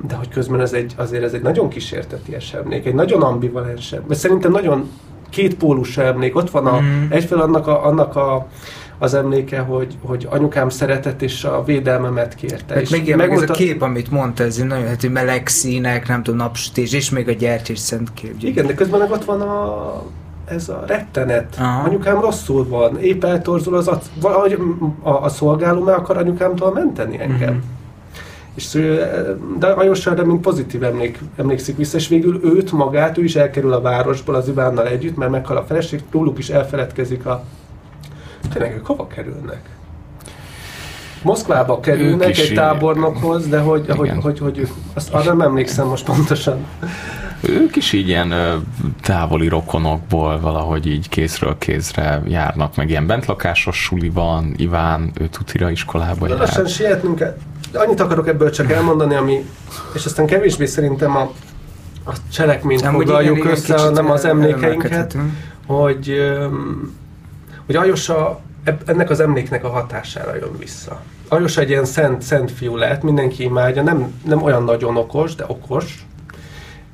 de 0.07 0.15
hogy 0.15 0.29
közben 0.29 0.61
ez 0.61 0.73
egy, 0.73 0.93
azért 0.95 1.23
ez 1.23 1.33
egy 1.33 1.41
nagyon 1.41 1.69
kísérteties 1.69 2.53
emlék, 2.53 2.85
egy 2.85 2.93
nagyon 2.93 3.21
ambivalens 3.21 3.91
emlék, 3.91 4.17
szerintem 4.17 4.51
nagyon 4.51 4.89
két 5.29 5.55
pólusú 5.55 6.01
emlék, 6.01 6.35
ott 6.35 6.49
van 6.49 6.65
a, 6.65 6.79
mm. 6.79 7.05
egyfelől 7.09 7.43
annak 7.43 7.67
a, 7.67 7.85
annak 7.85 8.15
a 8.15 8.47
az 8.99 9.13
emléke, 9.13 9.59
hogy, 9.59 9.97
hogy 10.01 10.27
anyukám 10.29 10.69
szeretett 10.69 11.21
és 11.21 11.43
a 11.43 11.63
védelmemet 11.63 12.35
kérte. 12.35 12.81
És 12.81 12.89
meg, 12.89 13.15
meg 13.15 13.31
ez 13.31 13.49
a 13.49 13.53
kép, 13.53 13.81
amit 13.81 14.11
mondta, 14.11 14.43
ez 14.43 14.57
nagyon 14.57 14.87
hát, 14.87 15.09
meleg 15.09 15.47
színek, 15.47 16.07
nem 16.07 16.23
tudom, 16.23 16.39
napsütés, 16.39 16.93
és 16.93 17.09
még 17.09 17.27
a 17.27 17.31
gyertyés 17.31 17.79
szent 17.79 18.13
kép. 18.13 18.35
Igen, 18.39 18.65
de 18.65 18.73
közben 18.73 18.99
meg 18.99 19.11
ott 19.11 19.25
van 19.25 19.41
a 19.41 20.03
ez 20.49 20.69
a 20.69 20.83
rettenet. 20.87 21.55
Aha. 21.59 21.87
Anyukám 21.87 22.21
rosszul 22.21 22.67
van, 22.67 22.99
épp 22.99 23.23
eltorzul 23.23 23.75
az, 23.75 23.87
a, 23.87 23.99
vagy 24.21 24.59
a, 25.01 25.09
a 25.09 25.29
szolgáló 25.29 25.83
meg 25.83 25.95
akar 25.95 26.17
anyukámtól 26.17 26.73
menteni 26.73 27.19
engem. 27.19 27.49
Uh-huh. 27.49 27.63
És, 28.55 28.79
de 29.59 29.67
Ajossal 29.67 30.15
mint 30.15 30.41
pozitív 30.41 30.83
emlék, 30.83 31.19
emlékszik 31.35 31.77
vissza, 31.77 31.97
és 31.97 32.07
végül 32.07 32.39
őt 32.43 32.71
magát, 32.71 33.17
ő 33.17 33.23
is 33.23 33.35
elkerül 33.35 33.73
a 33.73 33.81
városból 33.81 34.35
az 34.35 34.47
Ivánnal 34.47 34.87
együtt, 34.87 35.17
mert 35.17 35.31
meghal 35.31 35.57
a 35.57 35.63
feleség, 35.63 36.03
róluk 36.11 36.37
is 36.37 36.49
elfeledkezik 36.49 37.25
a 37.25 37.43
Tényleg 38.53 38.75
ők 38.75 38.85
hova 38.85 39.07
kerülnek? 39.07 39.61
Moszkvába 41.21 41.79
kerülnek 41.79 42.37
egy 42.37 42.51
tábornokhoz, 42.55 43.47
de 43.47 43.59
hogy, 43.59 43.85
hogy, 43.89 44.11
hogy, 44.21 44.39
hogy 44.39 44.57
ők, 44.57 44.69
azt 44.93 45.13
arra 45.13 45.33
nem 45.33 45.41
emlékszem 45.41 45.87
most 45.87 46.05
pontosan. 46.05 46.65
Ők 47.41 47.75
is 47.75 47.93
így 47.93 48.07
ilyen 48.07 48.33
távoli 49.01 49.47
rokonokból 49.47 50.39
valahogy 50.39 50.87
így 50.87 51.09
kézről 51.09 51.57
kézre 51.57 52.21
járnak, 52.27 52.75
meg 52.75 52.89
ilyen 52.89 53.07
bentlakásos 53.07 53.83
suli 53.83 54.09
van, 54.09 54.53
Iván, 54.57 55.11
ő 55.19 55.27
tutira 55.27 55.69
iskolába 55.69 56.27
jár. 56.27 56.37
Lassan 56.37 56.67
sietnünk 56.67 57.15
kell. 57.15 57.37
Annyit 57.73 57.99
akarok 57.99 58.27
ebből 58.27 58.49
csak 58.49 58.71
elmondani, 58.71 59.15
ami, 59.15 59.45
és 59.93 60.05
aztán 60.05 60.25
kevésbé 60.25 60.65
szerintem 60.65 61.15
a, 61.15 61.31
a 62.05 62.13
cselekményt 62.31 62.81
nem, 62.81 62.93
foglaljuk 62.93 63.45
össze, 63.45 63.77
hanem 63.77 64.11
az 64.11 64.25
emlékeinket, 64.25 65.17
hogy 65.65 66.15
hogy 67.67 67.75
Ajosa 67.75 68.41
ennek 68.85 69.09
az 69.09 69.19
emléknek 69.19 69.63
a 69.63 69.69
hatására 69.69 70.35
jön 70.35 70.57
vissza. 70.57 71.01
Ajosa 71.27 71.61
egy 71.61 71.69
ilyen 71.69 71.85
szent, 71.85 72.21
szent 72.21 72.51
fiú 72.51 72.75
lehet, 72.75 73.03
mindenki 73.03 73.43
imádja, 73.43 73.83
nem, 73.83 74.13
nem 74.25 74.43
olyan 74.43 74.63
nagyon 74.63 74.97
okos, 74.97 75.35
de 75.35 75.43
okos. 75.47 76.05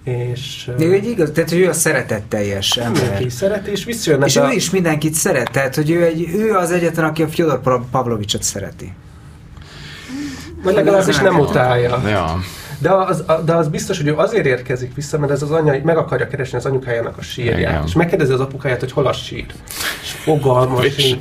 És, 0.04 0.72
de 0.78 0.86
ő 0.86 0.94
egy 0.94 1.06
igaz, 1.06 1.32
tehát 1.34 1.50
hogy 1.50 1.60
ő 1.60 1.70
a 1.70 1.74
szeretetteljes 1.74 2.78
ember. 2.78 3.02
Mindenki 3.02 3.30
szeret, 3.30 3.68
és 3.68 3.84
visszajönnek 3.84 4.28
És 4.28 4.36
a... 4.36 4.52
ő 4.52 4.56
is 4.56 4.70
mindenkit 4.70 5.14
szeret, 5.14 5.52
tehát 5.52 5.76
hogy 5.76 5.90
ő, 5.90 6.04
egy, 6.04 6.30
ő 6.34 6.54
az 6.56 6.72
egyetlen, 6.72 7.06
aki 7.06 7.24
a 7.24 7.28
Fyodor 7.28 7.82
Pavlovicsot 7.92 8.44
szereti. 8.44 8.94
Vagy 10.64 10.74
legalábbis 10.74 11.18
nem 11.18 11.40
utálja. 11.40 12.02
Ja. 12.08 12.40
De 12.84 12.92
az, 12.92 13.24
de 13.46 13.54
az 13.54 13.68
biztos, 13.68 13.98
hogy 13.98 14.08
ő 14.08 14.16
azért 14.16 14.46
érkezik 14.46 14.96
vissza, 14.96 15.20
mert 15.20 15.32
ez 15.32 15.42
az 15.42 15.52
anya 15.52 15.76
meg 15.84 15.98
akarja 15.98 16.28
keresni 16.28 16.58
az 16.58 16.66
anyukájának 16.66 17.18
a 17.18 17.22
sírját. 17.22 17.58
Igen. 17.58 17.84
És 17.86 17.94
megkérdezi 17.94 18.32
az 18.32 18.40
apukáját, 18.40 18.80
hogy 18.80 18.92
hol 18.92 19.08
a 19.08 19.14
sír. 19.14 19.46
És 20.02 20.12
fogalmas. 20.12 21.16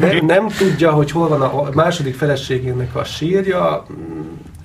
ne, 0.00 0.20
nem 0.20 0.48
tudja, 0.48 0.92
hogy 0.92 1.10
hol 1.10 1.28
van 1.28 1.42
a 1.42 1.68
második 1.74 2.14
feleségének 2.14 2.94
a 2.96 3.04
sírja, 3.04 3.86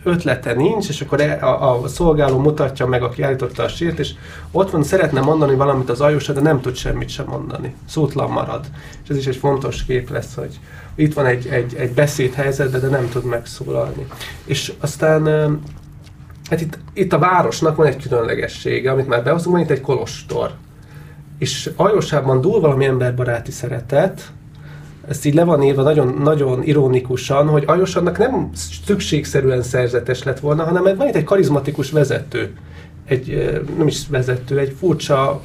ötlete 0.04 0.54
nincs, 0.54 0.90
és 0.90 1.02
akkor 1.02 1.22
e, 1.22 1.46
a, 1.46 1.84
a 1.84 1.88
szolgáló 1.88 2.40
mutatja 2.40 2.86
meg, 2.86 3.04
aki 3.04 3.22
állította 3.22 3.64
a 3.64 3.68
sírt, 3.68 4.00
és 4.00 4.12
ott 4.52 4.70
van, 4.72 4.84
szeretne 4.84 5.22
mondani 5.22 5.56
valamit 5.56 5.90
az 5.90 6.02
ajósa, 6.02 6.34
de 6.34 6.42
nem 6.42 6.62
tud 6.62 6.76
semmit 6.76 7.10
sem 7.10 7.26
mondani. 7.26 7.76
Szótlan 7.88 8.32
marad. 8.32 8.66
És 9.04 9.10
ez 9.10 9.18
is 9.18 9.28
egy 9.28 9.36
fontos 9.36 9.86
kép 9.86 10.10
lesz, 10.10 10.36
hogy 10.36 10.60
itt 10.96 11.14
van 11.14 11.26
egy, 11.26 11.48
egy, 11.48 11.76
egy 11.76 11.92
beszédhelyzetben, 11.92 12.82
de 12.82 12.88
nem 12.88 13.10
tud 13.10 13.24
megszólalni. 13.24 14.08
És 14.46 14.74
aztán 14.80 15.28
Hát 16.50 16.62
itt, 16.62 16.78
itt 16.94 17.14
a 17.14 17.20
városnak 17.20 17.76
van 17.76 17.86
egy 17.86 18.02
különlegessége, 18.02 18.92
amit 18.92 19.08
már 19.08 19.24
behozunk, 19.24 19.56
van 19.56 19.64
itt 19.64 19.72
egy 19.72 19.82
kolostor. 19.82 20.52
És 21.38 21.70
Ajósában 21.76 22.42
dúl 22.42 22.60
valami 22.60 22.86
emberbaráti 22.86 23.52
szeretet, 23.52 24.32
ezt 25.08 25.26
így 25.26 25.34
le 25.34 25.44
van 25.44 25.64
írva 25.64 25.82
nagyon, 25.82 26.08
nagyon 26.22 26.64
ironikusan, 26.64 27.48
hogy 27.48 27.64
Ajosannak 27.68 28.18
nem 28.18 28.50
szükségszerűen 28.86 29.62
szerzetes 29.62 30.24
lett 30.24 30.40
volna, 30.40 30.64
hanem 30.64 30.98
van 30.98 31.08
itt 31.08 31.16
egy 31.16 31.24
karizmatikus 31.24 31.92
vezető. 31.92 32.54
Egy, 33.06 33.60
nem 33.78 33.88
is 33.88 34.08
vezető, 34.10 34.60
egy 34.60 34.76
furcsa 34.80 35.42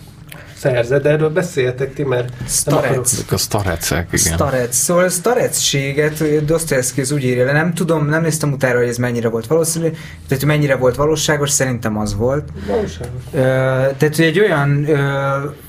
szerzed, 0.65 1.03
de 1.03 1.11
erről 1.11 1.31
beszéltek 1.31 1.95
ti, 1.95 2.03
mert 2.03 2.29
Starec. 2.49 3.33
A 3.33 3.37
starecek, 3.37 4.09
igen. 4.13 4.35
Starec. 4.35 4.77
Szóval 4.77 5.05
a 5.05 5.09
starecséget 5.09 6.45
Dostoyevsky 6.45 7.01
az 7.01 7.13
úgy 7.13 7.25
írja 7.25 7.45
le, 7.45 7.53
nem 7.53 7.75
tudom, 7.75 8.07
nem 8.07 8.23
néztem 8.23 8.53
utána, 8.53 8.79
hogy 8.79 8.89
ez 8.89 8.97
mennyire 8.97 9.29
volt 9.29 9.47
valószínű, 9.47 9.89
tehát 9.89 10.29
hogy 10.29 10.45
mennyire 10.45 10.77
volt 10.77 10.97
valóságos, 10.97 11.51
szerintem 11.51 11.99
az 11.99 12.15
volt. 12.15 12.49
Valóságos. 12.67 13.23
Uh, 13.25 13.41
tehát, 13.97 14.17
hogy 14.17 14.25
egy 14.25 14.41
olyan 14.41 14.85
uh, 14.89 14.99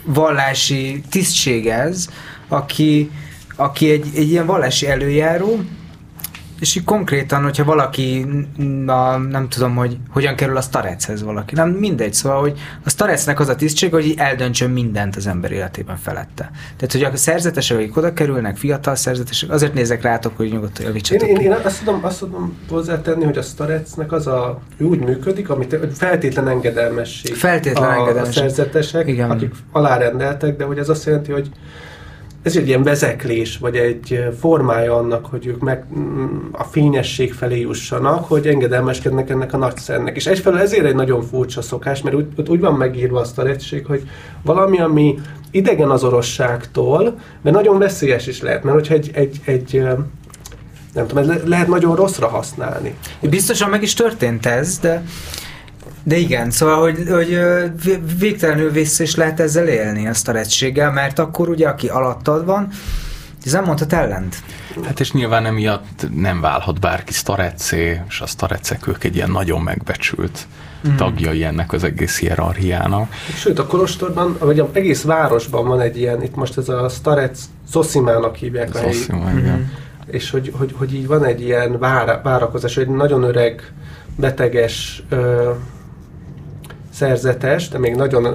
vallási 0.03 1.03
tisztség 1.09 1.67
ez, 1.67 2.07
aki, 2.47 3.11
aki 3.55 3.89
egy, 3.89 4.05
egy 4.15 4.29
ilyen 4.29 4.45
vallási 4.45 4.87
előjáró, 4.87 5.59
és 6.65 6.75
így 6.75 6.83
konkrétan, 6.83 7.43
hogyha 7.43 7.63
valaki, 7.63 8.25
a, 8.85 9.17
nem 9.17 9.49
tudom, 9.49 9.75
hogy 9.75 9.97
hogyan 10.09 10.35
kerül 10.35 10.57
a 10.57 10.61
starechez 10.61 11.23
valaki, 11.23 11.55
nem 11.55 11.69
mindegy, 11.69 12.13
szóval, 12.13 12.39
hogy 12.39 12.59
a 12.83 12.89
starecnek 12.89 13.39
az 13.39 13.49
a 13.49 13.55
tisztség, 13.55 13.91
hogy 13.91 14.13
eldöntsön 14.17 14.69
mindent 14.69 15.15
az 15.15 15.27
ember 15.27 15.51
életében 15.51 15.97
felette. 15.97 16.51
Tehát, 16.77 16.91
hogy 16.91 17.03
a 17.03 17.15
szerzetesek, 17.15 17.77
akik 17.77 17.97
oda 17.97 18.13
kerülnek, 18.13 18.57
fiatal 18.57 18.95
szerzetesek, 18.95 19.49
azért 19.51 19.73
nézek 19.73 20.01
rátok, 20.01 20.37
hogy 20.37 20.51
nyugodtan 20.51 20.85
javítsatok. 20.85 21.27
Én, 21.27 21.35
én, 21.35 21.41
én 21.41 21.51
azt, 21.51 21.79
tudom, 21.79 21.99
azt 22.03 22.19
tudom 22.19 22.57
hozzátenni, 22.69 23.23
hogy 23.23 23.37
a 23.37 23.41
starecnek 23.41 24.11
az 24.11 24.27
a, 24.27 24.61
úgy 24.79 24.99
működik, 24.99 25.49
amit 25.49 25.77
feltétlen 25.93 26.47
engedelmesség. 26.47 27.35
Feltétlen 27.35 27.89
a, 27.89 27.93
engedelmesség. 27.93 28.43
A 28.43 28.47
szerzetesek, 28.47 29.07
Igen. 29.07 29.31
akik 29.31 29.53
alárendeltek, 29.71 30.57
de 30.57 30.63
hogy 30.63 30.77
ez 30.77 30.89
azt 30.89 31.05
jelenti, 31.05 31.31
hogy 31.31 31.49
ez 32.45 32.55
egy 32.55 32.67
ilyen 32.67 32.83
vezeklés, 32.83 33.57
vagy 33.57 33.75
egy 33.75 34.23
formája 34.39 34.95
annak, 34.95 35.25
hogy 35.25 35.45
ők 35.45 35.59
meg 35.59 35.85
a 36.51 36.63
fényesség 36.63 37.33
felé 37.33 37.59
jussanak, 37.59 38.25
hogy 38.25 38.47
engedelmeskednek 38.47 39.29
ennek 39.29 39.53
a 39.53 39.57
nagyszernek. 39.57 40.15
És 40.15 40.27
egyfelől 40.27 40.59
ezért 40.59 40.85
egy 40.85 40.95
nagyon 40.95 41.21
furcsa 41.21 41.61
szokás, 41.61 42.01
mert 42.01 42.15
úgy, 42.15 42.27
úgy 42.47 42.59
van 42.59 42.73
megírva 42.73 43.19
azt 43.19 43.37
a 43.37 43.43
rettség, 43.43 43.85
hogy 43.85 44.09
valami, 44.43 44.79
ami 44.79 45.19
idegen 45.51 45.89
az 45.89 46.03
orosságtól, 46.03 47.19
mert 47.41 47.55
nagyon 47.55 47.77
veszélyes 47.77 48.27
is 48.27 48.41
lehet, 48.41 48.63
mert 48.63 48.75
hogyha 48.75 48.93
egy, 48.93 49.11
egy, 49.13 49.41
egy 49.45 49.83
nem 50.93 51.07
tudom, 51.07 51.25
le, 51.25 51.37
lehet 51.45 51.67
nagyon 51.67 51.95
rosszra 51.95 52.27
használni. 52.27 52.95
Biztosan 53.21 53.69
meg 53.69 53.81
is 53.81 53.93
történt 53.93 54.45
ez, 54.45 54.79
de 54.79 55.03
de 56.07 56.17
igen, 56.17 56.51
szóval, 56.51 56.81
hogy, 56.81 57.03
hogy 57.09 57.39
végtelenül 58.19 58.71
vissza 58.71 59.03
is 59.03 59.15
lehet 59.15 59.39
ezzel 59.39 59.67
élni, 59.67 60.07
a 60.07 60.13
sztarecséggel, 60.13 60.91
mert 60.91 61.19
akkor 61.19 61.49
ugye, 61.49 61.67
aki 61.67 61.87
alattad 61.87 62.45
van, 62.45 62.69
ez 63.45 63.51
nem 63.51 63.63
mondhat 63.63 63.93
ellent. 63.93 64.35
Hát 64.83 64.99
és 64.99 65.11
nyilván 65.11 65.45
emiatt 65.45 66.07
nem 66.15 66.41
válhat 66.41 66.79
bárki 66.79 67.13
sztarecé, 67.13 68.01
és 68.07 68.21
a 68.21 68.27
sztarecek 68.27 68.87
ők 68.87 69.03
egy 69.03 69.15
ilyen 69.15 69.31
nagyon 69.31 69.61
megbecsült 69.61 70.47
mm. 70.87 70.95
tagjai 70.95 71.43
ennek 71.43 71.73
az 71.73 71.83
egész 71.83 72.19
hierarchiának. 72.19 73.13
Sőt, 73.35 73.59
a 73.59 73.65
Kolostorban, 73.65 74.37
vagy 74.39 74.59
az 74.59 74.67
egész 74.71 75.03
városban 75.03 75.67
van 75.67 75.79
egy 75.79 75.97
ilyen, 75.97 76.23
itt 76.23 76.35
most 76.35 76.57
ez 76.57 76.69
a 76.69 76.89
Starec 76.89 77.39
Zosimának 77.71 78.35
hívják 78.35 78.75
a 78.75 78.77
helyi. 78.77 79.05
Mm. 79.13 79.61
És 80.07 80.29
hogy, 80.29 80.51
hogy, 80.57 80.73
hogy 80.77 80.93
így 80.93 81.07
van 81.07 81.25
egy 81.25 81.41
ilyen 81.41 81.79
vár, 81.79 82.19
várakozás, 82.23 82.77
egy 82.77 82.87
nagyon 82.87 83.23
öreg, 83.23 83.71
beteges 84.15 85.03
ö, 85.09 85.51
szerzetes, 86.95 87.69
de 87.69 87.77
még 87.77 87.95
nagyon 87.95 88.27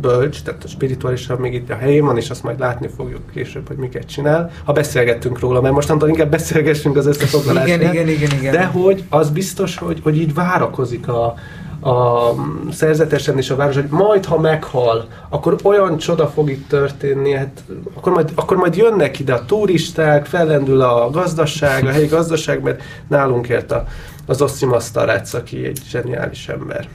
bölcs, 0.00 0.42
tehát 0.42 0.64
a 0.64 0.68
spirituálisan 0.68 1.38
még 1.38 1.54
itt 1.54 1.70
a 1.70 1.74
helyén 1.74 2.04
van, 2.04 2.16
és 2.16 2.30
azt 2.30 2.42
majd 2.42 2.58
látni 2.58 2.88
fogjuk 2.96 3.20
később, 3.32 3.66
hogy 3.66 3.76
miket 3.76 4.04
csinál. 4.04 4.50
Ha 4.64 4.72
beszélgettünk 4.72 5.38
róla, 5.38 5.60
mert 5.60 5.74
mostantól 5.74 6.08
inkább 6.08 6.30
beszélgessünk 6.30 6.96
az 6.96 7.06
összefoglalásról. 7.06 7.76
Igen, 7.76 7.92
igen, 7.92 8.08
igen, 8.08 8.30
igen. 8.38 8.52
De 8.52 8.64
hogy 8.64 9.04
az 9.08 9.30
biztos, 9.30 9.78
hogy, 9.78 10.00
hogy 10.02 10.18
így 10.18 10.34
várakozik 10.34 11.08
a, 11.08 11.34
a 11.88 12.30
szerzetesen 12.72 13.36
és 13.38 13.50
a 13.50 13.56
város, 13.56 13.74
hogy 13.74 13.88
majd, 13.90 14.24
ha 14.24 14.38
meghal, 14.38 15.08
akkor 15.28 15.56
olyan 15.62 15.96
csoda 15.98 16.26
fog 16.26 16.50
itt 16.50 16.68
történni, 16.68 17.32
hát 17.32 17.64
akkor 17.94 18.12
majd, 18.12 18.32
akkor 18.34 18.56
majd 18.56 18.76
jönnek 18.76 19.18
ide 19.18 19.32
a 19.32 19.44
turisták, 19.44 20.26
fellendül 20.26 20.80
a 20.80 21.10
gazdaság, 21.10 21.86
a 21.86 21.90
helyi 21.90 22.06
gazdaság, 22.06 22.62
mert 22.62 22.82
nálunk 23.08 23.48
ért 23.48 23.72
a, 23.72 23.86
az 24.26 24.42
Ossimas 24.42 24.90
Tarec, 24.90 25.34
aki 25.34 25.64
egy 25.64 25.80
zseniális 25.88 26.48
ember. 26.48 26.88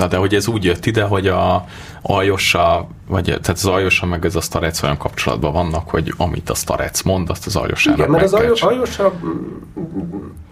Na 0.00 0.06
de 0.06 0.16
hogy 0.16 0.34
ez 0.34 0.48
úgy 0.48 0.64
jött 0.64 0.86
ide, 0.86 1.02
hogy 1.02 1.26
a 1.26 1.64
Aljosa, 2.02 2.86
vagy 3.08 3.24
tehát 3.24 3.48
az 3.48 3.66
Aljosa 3.66 4.06
meg 4.06 4.24
ez 4.24 4.36
a 4.36 4.40
Starec 4.40 4.82
olyan 4.82 4.96
kapcsolatban 4.96 5.52
vannak, 5.52 5.88
hogy 5.90 6.12
amit 6.16 6.50
a 6.50 6.54
Starec 6.54 7.02
mond, 7.02 7.30
azt 7.30 7.46
az 7.46 7.56
Aljosának 7.56 7.98
Igen, 7.98 8.10
mert 8.10 8.24
az 8.24 8.32
Aljosa, 8.32 9.12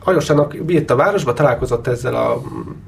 Aljosának 0.04 0.56
bírt 0.56 0.90
a 0.90 0.96
városba, 0.96 1.32
találkozott 1.32 1.86
ezzel 1.86 2.14
a 2.14 2.42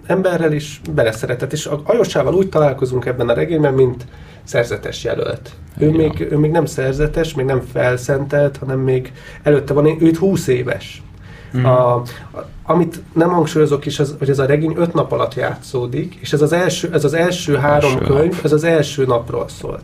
emberrel 0.06 0.52
is, 0.52 0.80
beleszeretett, 0.94 1.52
és 1.52 1.66
a 1.66 1.80
Aljosával 1.84 2.34
úgy 2.34 2.48
találkozunk 2.48 3.04
ebben 3.04 3.28
a 3.28 3.32
regényben, 3.32 3.74
mint 3.74 4.06
szerzetes 4.44 5.04
jelölt. 5.04 5.50
Ő 5.78 5.90
még, 5.90 6.26
ő 6.30 6.36
még 6.36 6.50
nem 6.50 6.66
szerzetes, 6.66 7.34
még 7.34 7.46
nem 7.46 7.60
felszentelt, 7.72 8.56
hanem 8.56 8.78
még 8.78 9.12
előtte 9.42 9.72
van, 9.72 10.02
őt 10.02 10.16
20 10.16 10.46
éves. 10.46 11.02
Mm. 11.56 11.64
A, 11.64 11.94
a, 11.94 12.02
amit 12.70 13.02
nem 13.12 13.28
hangsúlyozok 13.28 13.86
is, 13.86 13.98
az, 13.98 14.14
hogy 14.18 14.30
ez 14.30 14.38
a 14.38 14.46
regény 14.46 14.74
öt 14.76 14.94
nap 14.94 15.12
alatt 15.12 15.34
játszódik, 15.34 16.14
és 16.20 16.32
ez 16.32 16.42
az 16.42 16.52
első, 16.52 16.90
ez 16.92 17.04
az 17.04 17.14
első 17.14 17.56
három 17.56 17.92
első 17.92 18.04
könyv, 18.04 18.32
nap. 18.32 18.44
ez 18.44 18.52
az 18.52 18.64
első 18.64 19.04
napról 19.04 19.46
szólt. 19.60 19.82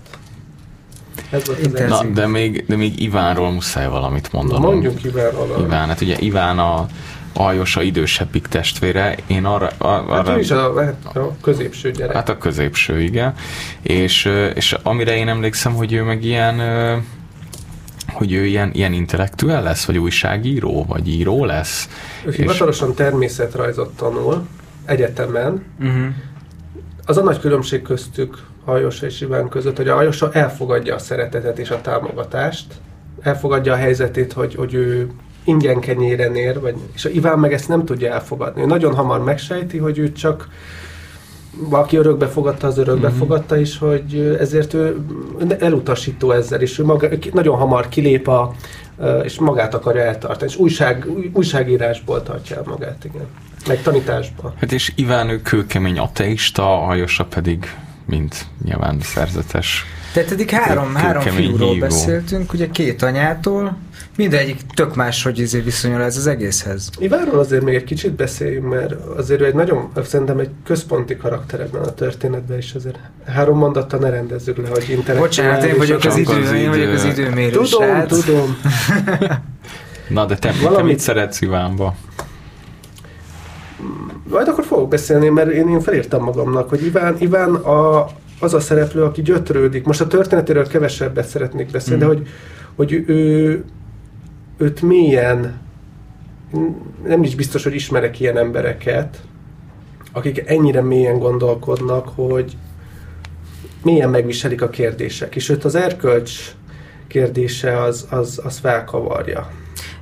Ez 1.31 1.47
volt 1.47 1.81
az 1.81 1.89
Na, 1.89 2.05
de 2.05 2.27
még, 2.27 2.65
de 2.69 2.77
még 2.77 3.01
Ivánról 3.01 3.51
muszáj 3.51 3.89
valamit 3.89 4.33
mondanom. 4.33 4.63
Na, 4.63 4.69
mondjuk 4.69 5.05
Ivánról. 5.05 5.65
Iván, 5.65 5.89
hát 5.89 6.01
ugye 6.01 6.17
Iván 6.19 6.59
a 6.59 6.87
Aljosa 7.33 7.83
idősebbik 7.83 8.47
testvére, 8.47 9.17
én 9.27 9.45
arra... 9.45 9.71
arra 9.79 10.15
hát 10.15 10.29
ő 10.29 10.39
is 10.39 10.51
a, 10.51 10.85
hát 10.85 11.17
a 11.17 11.35
középső 11.43 11.91
gyerek. 11.91 12.15
Hát 12.15 12.29
a 12.29 12.39
középső, 12.39 13.03
igen. 13.03 13.35
És, 13.83 14.31
és 14.55 14.77
amire 14.83 15.17
én 15.17 15.29
emlékszem, 15.29 15.73
hogy 15.73 15.93
ő 15.93 16.03
meg 16.03 16.25
ilyen 16.25 16.61
hogy 18.17 18.33
ő 18.33 18.45
ilyen, 18.45 18.71
ilyen 18.73 18.93
intellektuel 18.93 19.63
lesz, 19.63 19.85
vagy 19.85 19.99
újságíró, 19.99 20.85
vagy 20.89 21.09
író 21.09 21.45
lesz. 21.45 21.89
Ő 22.27 22.31
hivatalosan 22.31 22.95
természetrajzot 22.95 23.97
tanul 23.97 24.47
egyetemen. 24.85 25.65
Uh-huh. 25.81 26.07
Az 27.05 27.17
a 27.17 27.23
nagy 27.23 27.41
különbség 27.41 27.83
köztük 27.83 28.39
Hajosa 28.65 29.07
és 29.07 29.21
Iván 29.21 29.49
között, 29.49 29.77
hogy 29.77 29.89
a 29.89 29.95
Hajosa 29.95 30.33
elfogadja 30.33 30.95
a 30.95 30.99
szeretetet 30.99 31.59
és 31.59 31.71
a 31.71 31.81
támogatást, 31.81 32.67
elfogadja 33.21 33.73
a 33.73 33.77
helyzetét, 33.77 34.33
hogy, 34.33 34.55
hogy 34.55 34.75
ő 34.75 35.11
ingyen 35.45 35.81
kenyéren 35.81 36.35
ér, 36.35 36.61
vagy, 36.61 36.75
és 36.95 37.05
a 37.05 37.09
Iván 37.09 37.39
meg 37.39 37.53
ezt 37.53 37.69
nem 37.69 37.85
tudja 37.85 38.13
elfogadni. 38.13 38.63
Ő 38.63 38.67
nagyon 38.67 38.95
hamar 38.95 39.25
megsejti, 39.25 39.79
hogy 39.79 39.99
ő 39.99 40.13
csak 40.13 40.49
valaki 41.59 41.97
örökbe 41.97 42.27
fogadta, 42.27 42.67
az 42.67 42.79
örökbe 42.79 43.09
mm-hmm. 43.09 43.19
fogadta 43.19 43.57
is, 43.57 43.79
hogy 43.79 44.37
ezért 44.41 44.75
ő 44.75 45.05
elutasító 45.59 46.31
ezzel, 46.31 46.61
és 46.61 46.79
ő 46.79 46.85
maga, 46.85 47.09
nagyon 47.33 47.57
hamar 47.57 47.89
kilép 47.89 48.29
a, 48.29 48.55
és 49.23 49.39
magát 49.39 49.75
akarja 49.75 50.03
eltartani, 50.03 50.51
és 50.51 50.57
újság, 50.57 51.07
újságírásból 51.33 52.23
tartja 52.23 52.57
el 52.57 52.63
magát, 52.67 53.05
igen. 53.05 53.27
Meg 53.67 53.83
tanításból. 53.83 54.55
Hát 54.61 54.73
és 54.73 54.93
Iván 54.97 55.29
ő 55.29 55.43
kőkemény 55.43 55.99
ateista, 55.99 56.83
a 56.83 56.85
hajosa 56.85 57.25
pedig, 57.25 57.77
mint 58.05 58.47
nyilván 58.65 59.01
szerzetes. 59.01 59.85
Tehát 60.13 60.31
eddig 60.31 60.51
három, 60.51 60.95
három 60.95 61.23
fiúról 61.23 61.73
hívó. 61.73 61.81
beszéltünk, 61.81 62.53
ugye 62.53 62.71
két 62.71 63.03
anyától, 63.03 63.77
mindegyik 64.17 64.61
tök 64.75 64.95
más, 64.95 65.23
hogy 65.23 65.39
izé 65.39 65.61
viszonyul 65.61 66.03
ez 66.03 66.17
az 66.17 66.27
egészhez. 66.27 66.91
Ivánról 66.99 67.39
azért 67.39 67.63
még 67.63 67.75
egy 67.75 67.85
kicsit 67.85 68.13
beszéljünk, 68.13 68.69
mert 68.69 68.93
azért 69.17 69.41
egy 69.41 69.55
nagyon, 69.55 69.91
szerintem 70.05 70.39
egy 70.39 70.51
központi 70.65 71.17
karakter 71.17 71.61
ebben 71.61 71.83
a 71.83 71.95
történetben, 71.95 72.57
és 72.57 72.75
azért 72.75 72.99
három 73.27 73.59
mondattal 73.59 73.99
ne 73.99 74.11
rendezzük 74.11 74.57
le, 74.57 74.69
hogy 74.69 74.85
intellektuális. 74.89 75.37
Bocsánat, 75.37 75.65
én 75.65 75.77
vagyok 75.77 76.05
az, 76.05 76.17
idő, 76.17 76.33
az 76.33 76.51
idő, 76.51 76.57
én 76.57 76.69
vagyok 76.69 76.93
az 76.93 77.05
időmérő. 77.05 77.51
Tudom, 77.51 77.67
srác. 77.67 78.25
tudom. 78.25 78.57
Na, 80.09 80.27
de 80.27 80.37
te, 80.37 80.53
Valami... 80.63 80.77
te 80.77 80.83
mit 80.83 80.99
szeretsz 80.99 81.41
Ivánba? 81.41 81.95
Majd 84.31 84.49
akkor 84.49 84.65
fogok 84.65 84.89
beszélni, 84.89 85.29
mert 85.29 85.51
én, 85.51 85.69
én 85.69 85.81
felírtam 85.81 86.23
magamnak, 86.23 86.69
hogy 86.69 86.85
Iván, 86.85 87.17
Iván 87.19 87.55
a, 87.55 88.07
az 88.41 88.55
a 88.55 88.61
szereplő, 88.61 89.03
aki 89.03 89.23
gyötrődik. 89.23 89.85
Most 89.85 90.01
a 90.01 90.07
történetéről 90.07 90.67
kevesebbet 90.67 91.29
szeretnék 91.29 91.71
beszélni, 91.71 92.05
mm. 92.05 92.09
de 92.09 92.15
hogy, 92.15 92.29
hogy 92.77 93.05
ő, 93.07 93.65
őt 94.57 94.83
mélyen, 94.83 95.61
nem 97.05 97.23
is 97.23 97.35
biztos, 97.35 97.63
hogy 97.63 97.75
ismerek 97.75 98.21
ilyen 98.21 98.37
embereket, 98.37 99.23
akik 100.13 100.43
ennyire 100.47 100.81
mélyen 100.81 101.19
gondolkodnak, 101.19 102.09
hogy 102.09 102.57
mélyen 103.83 104.11
megviselik 104.11 104.63
a 104.63 104.69
kérdések. 104.69 105.37
És 105.37 105.49
őt 105.49 105.65
az 105.65 105.75
erkölcs 105.75 106.55
kérdése 107.07 107.83
az, 107.83 108.07
az, 108.11 108.41
az 108.45 108.59
felkavarja. 108.59 109.51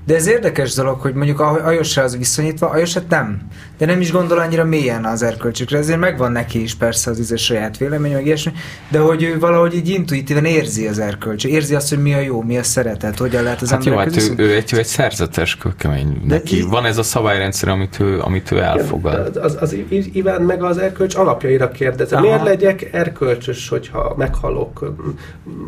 De 0.06 0.14
ez 0.14 0.26
érdekes 0.26 0.74
dolog, 0.74 1.00
hogy 1.00 1.14
mondjuk 1.14 1.40
a 1.40 1.64
Ajosra 1.64 2.02
az 2.02 2.16
viszonyítva, 2.18 2.68
Ajosat 2.68 3.08
nem. 3.08 3.38
De 3.78 3.86
nem 3.86 4.00
is 4.00 4.12
gondol 4.12 4.38
annyira 4.38 4.64
mélyen 4.64 5.04
az 5.04 5.22
erkölcsükre, 5.22 5.78
ezért 5.78 5.98
megvan 5.98 6.32
neki 6.32 6.62
is 6.62 6.74
persze 6.74 7.10
az 7.10 7.18
íze 7.18 7.36
saját 7.36 7.76
vélemény, 7.76 8.12
meg 8.12 8.26
ilyesmi, 8.26 8.52
de 8.88 8.98
hogy 8.98 9.22
ő 9.22 9.38
valahogy 9.38 9.74
így 9.74 9.88
intuitíven 9.88 10.44
érzi 10.44 10.86
az 10.86 10.98
erkölcs, 10.98 11.44
érzi 11.44 11.74
azt, 11.74 11.88
hogy 11.88 12.02
mi 12.02 12.14
a 12.14 12.20
jó, 12.20 12.42
mi 12.42 12.58
a 12.58 12.62
szeretet, 12.62 13.18
hogyan 13.18 13.42
lehet 13.42 13.62
az 13.62 13.70
hát 13.70 13.84
jó, 13.84 13.96
hát 13.96 14.16
ő, 14.16 14.34
ő, 14.36 14.54
egy, 14.54 14.72
ő 14.72 14.78
egy 14.78 14.86
szerzetes 14.86 15.56
kőkemény 15.56 16.20
neki. 16.24 16.60
De 16.60 16.66
Van 16.66 16.84
ez 16.84 16.98
a 16.98 17.02
szabályrendszer, 17.02 17.68
amit 17.68 18.00
ő, 18.00 18.20
amit 18.20 18.50
ő 18.50 18.58
elfogad. 18.58 19.36
Az, 19.36 19.56
az 19.60 19.76
Iván 20.12 20.42
meg 20.42 20.62
az 20.62 20.78
erkölcs 20.78 21.14
alapjaira 21.14 21.68
kérdezem. 21.68 22.20
Miért 22.20 22.42
legyek 22.42 22.88
erkölcsös, 22.92 23.68
hogyha 23.68 24.14
meghalok? 24.16 24.94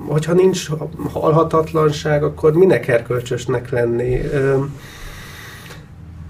Hogyha 0.06 0.32
nincs 0.32 0.68
halhatatlanság, 1.12 2.22
akkor 2.22 2.52
minek 2.52 2.88
erkölcsösnek 2.88 3.70
lenni? 3.70 4.20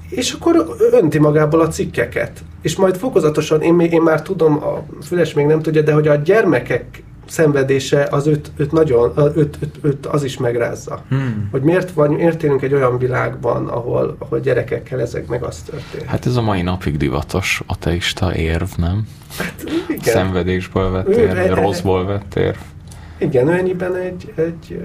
És 0.08 0.32
akkor 0.32 0.76
önti 0.92 1.18
magából 1.18 1.60
a 1.60 1.68
cikkeket. 1.68 2.44
És 2.62 2.76
majd 2.76 2.96
fokozatosan, 2.96 3.62
én, 3.62 3.80
én 3.80 4.02
már 4.02 4.22
tudom, 4.22 4.64
a 4.64 4.84
Füles 5.02 5.34
még 5.34 5.46
nem 5.46 5.62
tudja, 5.62 5.82
de 5.82 5.92
hogy 5.92 6.08
a 6.08 6.14
gyermekek 6.14 7.02
szenvedése 7.28 8.08
az 8.10 8.26
őt, 8.26 8.50
őt 8.56 8.72
nagyon, 8.72 9.12
őt, 9.16 9.58
őt, 9.60 9.78
őt 9.82 10.06
az 10.06 10.24
is 10.24 10.36
megrázza. 10.36 11.02
Hmm. 11.08 11.48
Hogy 11.50 11.62
miért, 11.62 11.90
van, 11.90 12.10
miért 12.10 12.42
élünk 12.42 12.62
egy 12.62 12.74
olyan 12.74 12.98
világban, 12.98 13.68
ahol, 13.68 14.16
ahol 14.18 14.40
gyerekekkel 14.40 15.00
ezek 15.00 15.26
meg 15.26 15.42
az 15.42 15.62
történik. 15.62 16.06
Hát 16.06 16.26
ez 16.26 16.36
a 16.36 16.42
mai 16.42 16.62
napig 16.62 16.96
divatos 16.96 17.62
ateista 17.66 18.34
érv, 18.34 18.68
nem? 18.76 19.06
Hát, 19.38 19.64
igen. 19.88 20.14
Szenvedésből 20.14 20.90
vett 20.90 21.08
érv, 21.08 21.36
ő, 21.36 21.54
rosszból 21.54 22.06
vett 22.06 22.36
érv. 22.36 22.56
Igen, 23.18 23.48
ő 23.48 23.52
ennyiben 23.52 23.94
egy, 23.94 24.32
egy, 24.34 24.80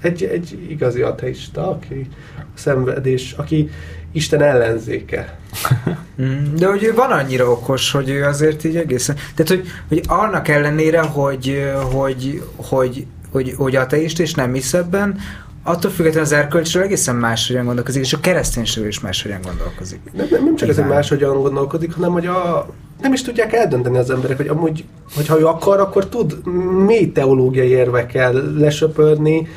egy, 0.00 0.22
egy 0.22 0.66
igazi 0.68 1.00
ateista, 1.00 1.70
aki 1.70 2.08
szenvedés, 2.54 3.32
aki 3.32 3.70
Isten 4.12 4.42
ellenzéke. 4.42 5.38
Mm, 6.22 6.54
de 6.54 6.66
hogy 6.66 6.82
ő 6.82 6.94
van 6.94 7.10
annyira 7.10 7.50
okos, 7.50 7.90
hogy 7.90 8.08
ő 8.08 8.24
azért 8.24 8.64
így 8.64 8.76
egészen... 8.76 9.16
Tehát, 9.34 9.48
hogy, 9.48 9.68
hogy 9.88 10.02
annak 10.06 10.48
ellenére, 10.48 11.00
hogy, 11.00 11.72
hogy, 11.92 12.42
hogy, 12.56 13.06
hogy, 13.30 13.54
hogy 13.56 13.76
ateist 13.76 14.20
és 14.20 14.34
nem 14.34 14.52
hisz 14.52 14.74
ebben, 14.74 15.18
attól 15.62 15.90
függetlenül 15.90 16.26
az 16.26 16.32
erkölcsről 16.32 16.82
egészen 16.82 17.16
máshogyan 17.16 17.64
gondolkozik, 17.64 18.02
és 18.02 18.12
a 18.12 18.20
kereszténységről 18.20 18.88
is 18.88 19.00
máshogyan 19.00 19.40
gondolkozik. 19.42 20.00
Nem, 20.12 20.26
nem, 20.30 20.44
nem 20.44 20.56
csak 20.56 20.68
ez, 20.68 20.76
hogy 20.76 20.86
máshogyan 20.86 21.40
gondolkodik, 21.40 21.94
hanem 21.94 22.12
hogy 22.12 22.26
a, 22.26 22.66
nem 23.04 23.12
is 23.12 23.22
tudják 23.22 23.52
eldönteni 23.52 23.98
az 23.98 24.10
emberek, 24.10 24.36
hogy 24.36 24.48
amúgy, 24.48 24.84
hogyha 25.14 25.38
ő 25.38 25.46
akar, 25.46 25.80
akkor 25.80 26.06
tud 26.06 26.46
mély 26.86 27.12
teológiai 27.12 27.68
érvekkel 27.68 28.32
lesöpörni 28.32 29.48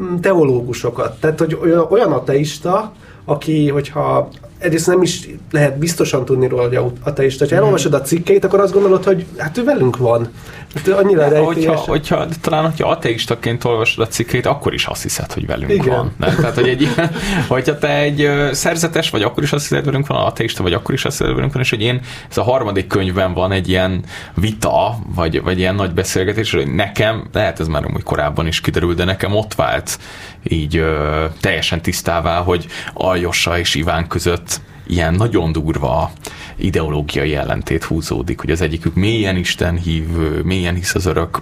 mm, 0.00 0.16
teológusokat. 0.16 1.20
Tehát, 1.20 1.38
hogy 1.38 1.58
olyan 1.90 2.12
ateista, 2.12 2.92
aki, 3.24 3.68
hogyha 3.68 4.28
egyrészt 4.58 4.86
nem 4.86 5.02
is 5.02 5.28
lehet 5.50 5.78
biztosan 5.78 6.24
tudni 6.24 6.48
róla, 6.48 6.68
hogy 6.68 6.92
ateista. 7.02 7.46
Ha 7.48 7.54
elolvasod 7.54 7.94
a 7.94 8.00
cikkeit, 8.00 8.44
akkor 8.44 8.60
azt 8.60 8.72
gondolod, 8.72 9.04
hogy 9.04 9.24
hát 9.36 9.58
ő 9.58 9.64
velünk 9.64 9.96
van. 9.96 10.28
Hát 10.74 10.88
annyira 10.88 11.28
de, 11.28 11.38
hogyha, 11.38 11.76
hogyha, 11.76 12.26
talán, 12.40 12.64
hogyha 12.64 12.88
ateistaként 12.88 13.64
olvasod 13.64 14.04
a 14.04 14.08
cikkeit, 14.08 14.46
akkor 14.46 14.74
is 14.74 14.86
azt 14.86 15.02
hiszed, 15.02 15.32
hogy 15.32 15.46
velünk 15.46 15.72
Igen. 15.72 15.88
van. 15.88 16.12
Nem? 16.16 16.36
Tehát, 16.36 16.54
hogy 16.54 16.68
egy 16.68 16.80
ilyen, 16.80 17.10
hogyha 17.48 17.78
te 17.78 17.98
egy 17.98 18.30
szerzetes 18.52 19.10
vagy, 19.10 19.22
akkor 19.22 19.42
is 19.42 19.52
azt 19.52 19.62
hiszed, 19.62 19.76
hogy 19.76 19.86
velünk 19.86 20.06
van, 20.06 20.24
ateista 20.24 20.62
vagy, 20.62 20.72
akkor 20.72 20.94
is 20.94 21.04
azt 21.04 21.12
hiszed, 21.12 21.26
hogy 21.26 21.34
velünk 21.34 21.52
van, 21.52 21.62
és 21.62 21.70
hogy 21.70 21.82
én, 21.82 22.00
ez 22.30 22.36
a 22.36 22.42
harmadik 22.42 22.86
könyvben 22.86 23.34
van 23.34 23.52
egy 23.52 23.68
ilyen 23.68 24.04
vita, 24.34 24.98
vagy, 25.14 25.42
vagy 25.42 25.58
ilyen 25.58 25.74
nagy 25.74 25.92
beszélgetés, 25.92 26.52
hogy 26.52 26.74
nekem, 26.74 27.28
lehet 27.32 27.60
ez 27.60 27.66
már 27.66 27.84
amúgy 27.84 28.02
korábban 28.02 28.46
is 28.46 28.60
kiderült, 28.60 28.96
de 28.96 29.04
nekem 29.04 29.34
ott 29.34 29.54
vált 29.54 29.98
így 30.42 30.76
ö, 30.76 31.24
teljesen 31.40 31.82
tisztává, 31.82 32.40
hogy 32.40 32.66
Aljossa 32.94 33.58
és 33.58 33.74
Iván 33.74 34.06
között 34.06 34.47
ilyen 34.88 35.14
nagyon 35.14 35.52
durva 35.52 36.10
ideológiai 36.56 37.34
ellentét 37.34 37.84
húzódik, 37.84 38.40
hogy 38.40 38.50
az 38.50 38.60
egyikük 38.60 38.94
mélyen 38.94 39.36
Isten 39.36 39.76
hívő, 39.76 40.42
mélyen 40.42 40.74
hisz 40.74 40.94
az 40.94 41.06
örök 41.06 41.40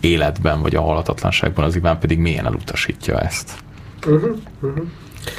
életben, 0.00 0.62
vagy 0.62 0.74
a 0.74 0.80
halatatlanságban, 0.80 1.64
az 1.64 1.76
Iván 1.76 1.98
pedig 1.98 2.18
mélyen 2.18 2.46
elutasítja 2.46 3.20
ezt. 3.20 3.50
Uh-huh, 4.06 4.36
uh-huh. 4.60 4.84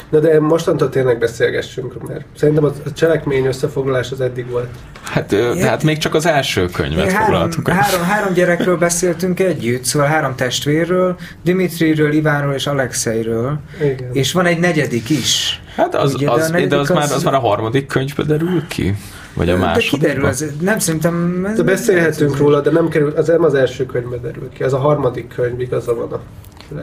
Na 0.10 0.20
de 0.20 0.40
mostantól 0.40 0.90
tényleg 0.90 1.18
beszélgessünk, 1.18 2.08
mert 2.08 2.26
szerintem 2.38 2.64
a 2.64 2.72
cselekmény 2.94 3.46
összefoglalás 3.46 4.12
az 4.12 4.22
eddig 4.22 4.50
volt. 4.50 4.70
Hát, 5.02 5.30
de 5.30 5.68
hát 5.68 5.84
még 5.84 5.98
csak 5.98 6.14
az 6.14 6.26
első 6.26 6.66
könyvet 6.66 7.12
három, 7.12 7.26
foglaltuk. 7.26 7.70
Három, 7.70 8.02
három 8.02 8.34
gyerekről 8.34 8.78
beszéltünk 8.78 9.40
együtt, 9.40 9.84
szóval 9.84 10.08
három 10.08 10.36
testvérről, 10.36 11.18
Dimitriről, 11.44 12.14
Ivánról 12.14 12.54
és 12.54 12.68
Alexeiről. 12.68 13.60
Igen. 13.82 14.10
És 14.14 14.32
van 14.32 14.46
egy 14.46 14.60
negyedik 14.60 15.10
is. 15.10 15.62
Hát 15.80 15.96
az, 15.96 16.14
Ugye, 16.14 16.32
az, 16.32 16.52
de, 16.52 16.66
de 16.66 16.76
az, 16.76 16.90
az, 16.90 16.96
már, 16.96 17.12
az 17.12 17.24
már 17.24 17.34
a 17.34 17.40
harmadik 17.40 17.88
könyvbe 17.88 18.24
derül 18.24 18.68
ki? 18.68 18.96
Vagy 19.34 19.50
a 19.50 19.58
második? 19.58 19.92
De 19.92 19.98
kiderül, 19.98 20.26
az, 20.26 20.46
nem 20.62 20.80
szerintem... 20.80 21.46
Ez 21.46 21.58
de 21.58 21.64
beszélhetünk 21.64 22.38
róla, 22.38 22.62
de 22.62 22.72
nem 22.72 22.88
kerül, 22.88 23.14
az 23.16 23.28
nem 23.28 23.44
az 23.44 23.54
első 23.54 23.86
könyvbe 23.86 24.18
derül 24.18 24.50
ki, 24.54 24.64
az 24.64 24.74
a 24.74 24.78
harmadik 24.78 25.28
könyv, 25.28 25.60
igaza 25.60 25.96
van 25.96 26.12
a 26.12 26.20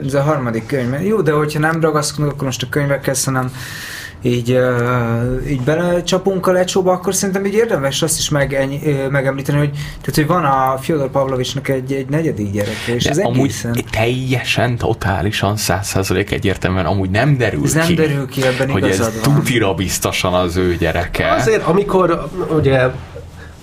ez 0.05 0.13
a 0.13 0.21
harmadik 0.21 0.65
könyv. 0.65 1.01
Jó, 1.01 1.21
de 1.21 1.31
hogyha 1.31 1.59
nem 1.59 1.81
ragaszkodunk, 1.81 2.31
akkor 2.31 2.43
most 2.43 2.63
a 2.63 2.67
könyvekkel 2.69 3.15
hanem 3.25 3.51
így, 4.21 4.51
uh, 4.51 5.49
így 5.49 5.61
belecsapunk 5.61 6.47
a 6.47 6.51
lecsóba, 6.51 6.91
akkor 6.91 7.15
szerintem 7.15 7.45
így 7.45 7.53
érdemes 7.53 8.01
azt 8.01 8.17
is 8.17 8.29
meg, 8.29 8.69
megemlíteni, 9.09 9.57
hogy, 9.57 9.71
tehát, 9.71 10.15
hogy 10.15 10.27
van 10.27 10.45
a 10.45 10.77
Fyodor 10.77 11.09
Pavlovicsnak 11.09 11.67
egy, 11.67 11.93
egy 11.93 12.09
negyedik 12.09 12.51
gyereke, 12.51 12.95
és 12.95 13.03
De 13.03 13.09
ez 13.09 13.17
amúgy 13.17 13.39
egészen... 13.39 13.75
teljesen, 13.91 14.77
totálisan, 14.77 15.57
százszázalék 15.57 16.31
egyértelműen 16.31 16.85
amúgy 16.85 17.09
nem 17.09 17.37
derül 17.37 17.63
ez 17.63 17.71
ki. 17.71 17.77
nem 17.77 17.95
derül 17.95 18.27
ki, 18.27 18.43
ebben 18.43 18.69
hogy 18.69 18.83
ez 18.83 18.99
van. 18.99 19.09
tutira 19.21 19.73
biztosan 19.73 20.33
az 20.33 20.55
ő 20.55 20.75
gyereke. 20.75 21.31
Azért, 21.31 21.63
amikor 21.63 22.27
ugye 22.49 22.87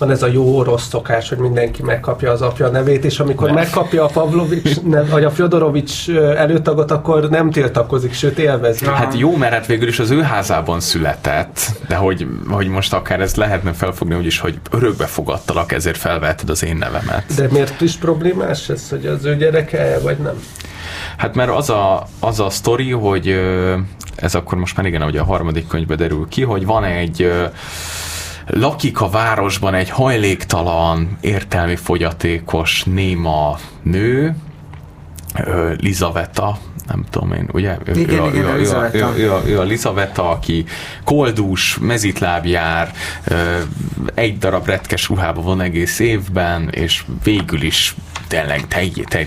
van 0.05 0.13
ez 0.13 0.23
a 0.23 0.27
jó 0.27 0.63
rossz 0.63 0.89
szokás, 0.89 1.29
hogy 1.29 1.39
mindenki 1.39 1.83
megkapja 1.83 2.31
az 2.31 2.43
apja 2.43 2.69
nevét, 2.69 3.05
és 3.05 3.21
amikor 3.21 3.49
ne. 3.49 3.55
megkapja 3.55 4.05
a 4.05 4.07
Pavlovics, 4.07 4.81
nev, 4.83 5.09
vagy 5.09 5.25
a 5.25 5.31
Fyodorovics 5.31 6.11
előtagot, 6.11 6.91
akkor 6.91 7.29
nem 7.29 7.51
tiltakozik, 7.51 8.13
sőt 8.13 8.39
élvezi. 8.39 8.87
Hát 8.87 9.15
jó, 9.19 9.37
mert 9.37 9.53
hát 9.53 9.67
végül 9.67 9.89
is 9.89 9.99
az 9.99 10.11
ő 10.11 10.21
házában 10.21 10.81
született, 10.81 11.61
de 11.89 11.95
hogy, 11.95 12.27
hogy 12.49 12.69
most 12.69 12.93
akár 12.93 13.21
ez 13.21 13.35
lehetne 13.35 13.73
felfogni 13.73 14.15
úgyis, 14.15 14.39
hogy 14.39 14.59
örökbe 14.71 15.07
fogadtalak, 15.07 15.73
ezért 15.73 15.97
felvetted 15.97 16.51
az 16.51 16.65
én 16.65 16.77
nevemet. 16.77 17.25
De 17.37 17.49
miért 17.51 17.81
is 17.81 17.97
problémás 17.97 18.69
ez, 18.69 18.89
hogy 18.89 19.07
az 19.07 19.25
ő 19.25 19.37
gyereke 19.37 19.99
vagy 20.03 20.17
nem? 20.17 20.43
Hát 21.17 21.35
mert 21.35 21.51
az 21.51 21.71
a, 21.71 22.07
az 22.21 22.41
a 22.41 22.51
sztori, 22.51 22.91
hogy 22.91 23.41
ez 24.17 24.35
akkor 24.35 24.59
most 24.59 24.77
már 24.77 24.87
igen, 24.87 25.03
hogy 25.03 25.17
a 25.17 25.25
harmadik 25.25 25.67
könyvbe 25.67 25.95
derül 25.95 26.27
ki, 26.29 26.43
hogy 26.43 26.67
van 26.67 26.85
egy 26.85 27.33
lakik 28.47 29.01
a 29.01 29.09
városban 29.09 29.75
egy 29.75 29.91
hajléktalan, 29.91 31.19
értelmi 31.21 31.77
fogyatékos 31.77 32.83
néma 32.85 33.59
nő, 33.83 34.37
Lizaveta, 35.77 36.59
nem 36.87 37.05
tudom 37.11 37.33
én, 37.33 37.49
ugye? 37.53 37.77
Ő, 37.85 37.99
igen, 37.99 38.25
ő, 38.25 38.29
igen, 38.29 38.45
ő, 38.45 38.61
ő, 38.61 38.91
ő, 38.93 39.07
ő, 39.17 39.33
ő 39.47 39.61
a 39.61 39.63
Lizaveta, 39.63 40.31
aki 40.31 40.65
koldús, 41.05 41.79
mezitláb 41.81 42.47
jár, 42.47 42.93
egy 44.15 44.39
darab 44.39 44.67
retkes 44.67 45.09
ruhába 45.09 45.43
van 45.43 45.61
egész 45.61 45.99
évben, 45.99 46.69
és 46.71 47.05
végül 47.23 47.63
is 47.63 47.95
tényleg 48.29 48.67
te, 48.67 48.81
te, 49.09 49.27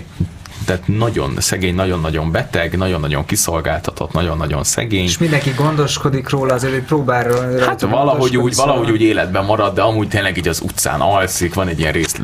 tehát 0.68 0.86
nagyon 0.86 1.34
szegény, 1.38 1.74
nagyon-nagyon 1.74 2.30
beteg, 2.30 2.76
nagyon-nagyon 2.76 3.24
kiszolgáltatott, 3.24 4.12
nagyon-nagyon 4.12 4.64
szegény. 4.64 5.04
És 5.04 5.18
mindenki 5.18 5.52
gondoskodik 5.56 6.28
róla, 6.28 6.54
azért 6.54 6.72
hogy 6.72 6.82
próbál 6.82 7.26
Hát 7.60 7.80
valahogy 7.80 8.36
úgy, 8.36 8.52
szóval. 8.52 8.74
valahogy 8.74 8.92
úgy 8.94 9.02
életben 9.02 9.44
marad, 9.44 9.74
de 9.74 9.82
amúgy 9.82 10.08
tényleg 10.08 10.36
így 10.36 10.48
az 10.48 10.60
utcán 10.60 11.00
alszik, 11.00 11.54
van 11.54 11.68
egy 11.68 11.78
ilyen 11.78 11.92
rész, 11.92 12.16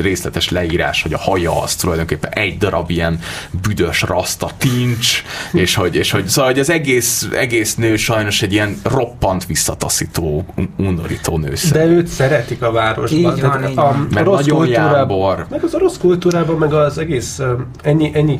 részletes 0.00 0.50
leírás, 0.50 1.02
hogy 1.02 1.12
a 1.12 1.18
haja 1.18 1.62
az 1.62 1.74
tulajdonképpen 1.74 2.30
egy 2.30 2.58
darab 2.58 2.90
ilyen 2.90 3.18
büdös 3.62 4.02
raszta 4.02 4.50
tincs, 4.58 5.22
és 5.52 5.74
hogy, 5.74 5.94
és 5.96 6.10
hogy 6.10 6.26
szóval 6.26 6.50
hogy 6.50 6.60
az 6.60 6.70
egész, 6.70 7.28
egész 7.32 7.74
nő 7.74 7.96
sajnos 7.96 8.42
egy 8.42 8.52
ilyen 8.52 8.76
roppant 8.82 9.46
visszataszító, 9.46 10.44
undorító 10.76 11.38
nő. 11.38 11.52
De 11.72 11.86
őt 11.86 12.06
szeretik 12.06 12.62
a 12.62 12.72
városban. 12.72 13.18
Így 13.18 13.40
van, 13.40 13.68
így 13.68 13.74
van. 13.74 13.86
A, 13.86 14.06
Mert 14.10 14.26
rossz 14.26 14.46
nagyon 14.46 14.66
jámbor. 14.66 15.46
Meg 15.50 15.64
az 15.64 15.74
a 15.74 15.78
rossz 15.78 15.96
kultúrában, 15.96 16.56
meg 16.56 16.72
az 16.72 16.98
egész 16.98 17.40
ennyi, 17.82 18.10
ennyi 18.14 18.38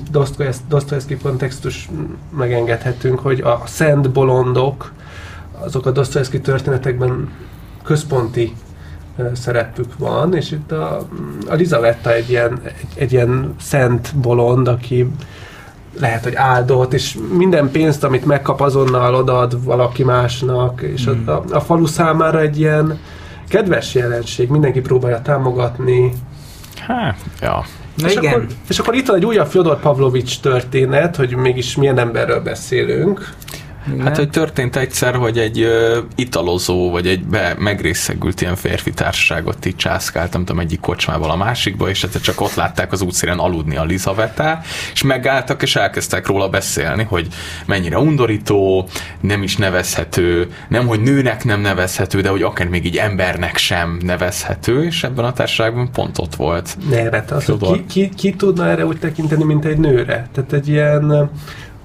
Dostoyevsky 0.68 1.16
kontextus 1.16 1.88
megengedhetünk, 2.36 3.18
hogy 3.18 3.40
a 3.40 3.62
szent 3.64 4.10
bolondok, 4.10 4.92
azok 5.60 5.86
a 5.86 5.90
Dostoyevsky 5.90 6.40
történetekben 6.40 7.30
központi 7.82 8.52
szerepük 9.32 9.98
van, 9.98 10.34
és 10.34 10.50
itt 10.50 10.72
a, 10.72 11.06
a 11.48 11.54
Lizavetta 11.54 12.12
egy 12.12 12.30
ilyen, 12.30 12.60
egy, 12.64 12.88
egy 12.94 13.12
ilyen 13.12 13.54
szent 13.60 14.16
bolond, 14.16 14.68
aki 14.68 15.10
lehet, 15.98 16.24
hogy 16.24 16.34
áldott, 16.34 16.92
és 16.92 17.18
minden 17.36 17.70
pénzt, 17.70 18.04
amit 18.04 18.24
megkap, 18.24 18.60
azonnal 18.60 19.14
odaad 19.14 19.64
valaki 19.64 20.04
másnak, 20.04 20.82
és 20.82 21.04
hmm. 21.04 21.28
a, 21.28 21.42
a 21.50 21.60
falu 21.60 21.86
számára 21.86 22.40
egy 22.40 22.58
ilyen 22.58 22.98
kedves 23.48 23.94
jelenség, 23.94 24.48
mindenki 24.48 24.80
próbálja 24.80 25.22
támogatni. 25.22 26.12
Hát, 26.86 27.18
ja. 27.40 27.64
Na 28.00 28.08
és, 28.08 28.14
igen. 28.14 28.32
Akkor, 28.32 28.46
és 28.68 28.78
akkor 28.78 28.94
itt 28.94 29.06
van 29.06 29.16
egy 29.16 29.24
újabb 29.24 29.46
Fyodor 29.46 29.80
Pavlovics 29.80 30.40
történet, 30.40 31.16
hogy 31.16 31.36
mégis 31.36 31.76
milyen 31.76 31.98
emberről 31.98 32.40
beszélünk. 32.40 33.34
Igen. 33.92 34.06
Hát, 34.06 34.16
hogy 34.16 34.30
történt 34.30 34.76
egyszer, 34.76 35.14
hogy 35.14 35.38
egy 35.38 35.60
ö, 35.60 35.98
italozó, 36.14 36.90
vagy 36.90 37.06
egy 37.06 37.24
be, 37.24 37.54
megrészegült 37.58 38.40
ilyen 38.40 38.56
férfi 38.56 38.90
társaságot 38.90 39.66
így 39.66 39.76
császkált, 39.76 40.32
nem 40.32 40.44
tudom, 40.44 40.60
egyik 40.60 40.80
kocsmából 40.80 41.30
a 41.30 41.36
másikba, 41.36 41.88
és 41.88 42.00
hát 42.02 42.22
csak 42.22 42.40
ott 42.40 42.54
látták 42.54 42.92
az 42.92 43.02
útszélen 43.02 43.38
aludni 43.38 43.76
a 43.76 43.84
Lizavetá, 43.84 44.60
és 44.92 45.02
megálltak, 45.02 45.62
és 45.62 45.76
elkezdtek 45.76 46.26
róla 46.26 46.48
beszélni, 46.48 47.02
hogy 47.02 47.26
mennyire 47.66 47.98
undorító, 47.98 48.88
nem 49.20 49.42
is 49.42 49.56
nevezhető, 49.56 50.48
nem, 50.68 50.86
hogy 50.86 51.00
nőnek 51.00 51.44
nem 51.44 51.60
nevezhető, 51.60 52.20
de 52.20 52.28
hogy 52.28 52.42
akár 52.42 52.68
még 52.68 52.84
így 52.84 52.96
embernek 52.96 53.56
sem 53.56 53.98
nevezhető, 54.02 54.84
és 54.84 55.04
ebben 55.04 55.24
a 55.24 55.32
társaságban 55.32 55.90
pont 55.92 56.18
ott 56.18 56.34
volt. 56.34 56.76
Ne, 56.90 57.02
hát 57.02 57.30
az, 57.30 57.52
ki, 57.60 57.84
ki, 57.88 58.08
ki 58.16 58.34
tudna 58.34 58.66
erre 58.66 58.86
úgy 58.86 58.98
tekinteni, 58.98 59.44
mint 59.44 59.64
egy 59.64 59.78
nőre? 59.78 60.28
Tehát 60.32 60.52
egy 60.52 60.68
ilyen 60.68 61.30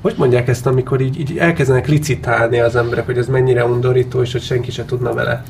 hogy 0.06 0.16
mondják 0.18 0.48
ezt, 0.48 0.66
amikor 0.66 1.02
így, 1.02 1.20
így 1.20 1.38
elkezdenek 1.38 1.88
licitálni 1.88 2.60
az 2.60 2.76
emberek, 2.76 3.06
hogy 3.06 3.18
ez 3.18 3.28
mennyire 3.28 3.66
undorító, 3.66 4.22
és 4.22 4.32
hogy 4.32 4.42
senki 4.42 4.72
se 4.72 4.86
tudna 4.86 5.14
vele 5.14 5.44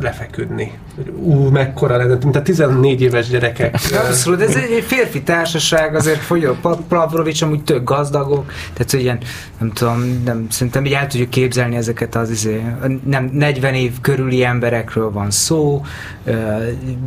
lefeküdni. 0.00 0.72
Ú, 1.16 1.48
mekkora 1.48 1.96
lenne, 1.96 2.18
mint 2.22 2.36
a 2.36 2.42
14 2.42 3.00
éves 3.00 3.28
gyerekek. 3.28 3.74
Abszolút, 4.06 4.40
ez 4.40 4.54
egy 4.54 4.84
férfi 4.86 5.22
társaság, 5.22 5.94
azért 5.94 6.18
fogyó 6.18 6.56
Pavlovics 6.88 7.42
amúgy 7.42 7.62
tök 7.62 7.84
gazdagok, 7.84 8.52
tehát 8.72 8.90
hogy 8.90 9.00
ilyen, 9.00 9.18
nem 9.58 9.72
tudom, 9.72 10.22
nem, 10.24 10.46
szerintem 10.50 10.84
így 10.84 10.92
el 10.92 11.06
tudjuk 11.06 11.30
képzelni 11.30 11.76
ezeket 11.76 12.14
az 12.14 12.30
izé, 12.30 12.62
nem 13.04 13.30
40 13.32 13.74
év 13.74 14.00
körüli 14.00 14.44
emberekről 14.44 15.10
van 15.10 15.30
szó, 15.30 15.84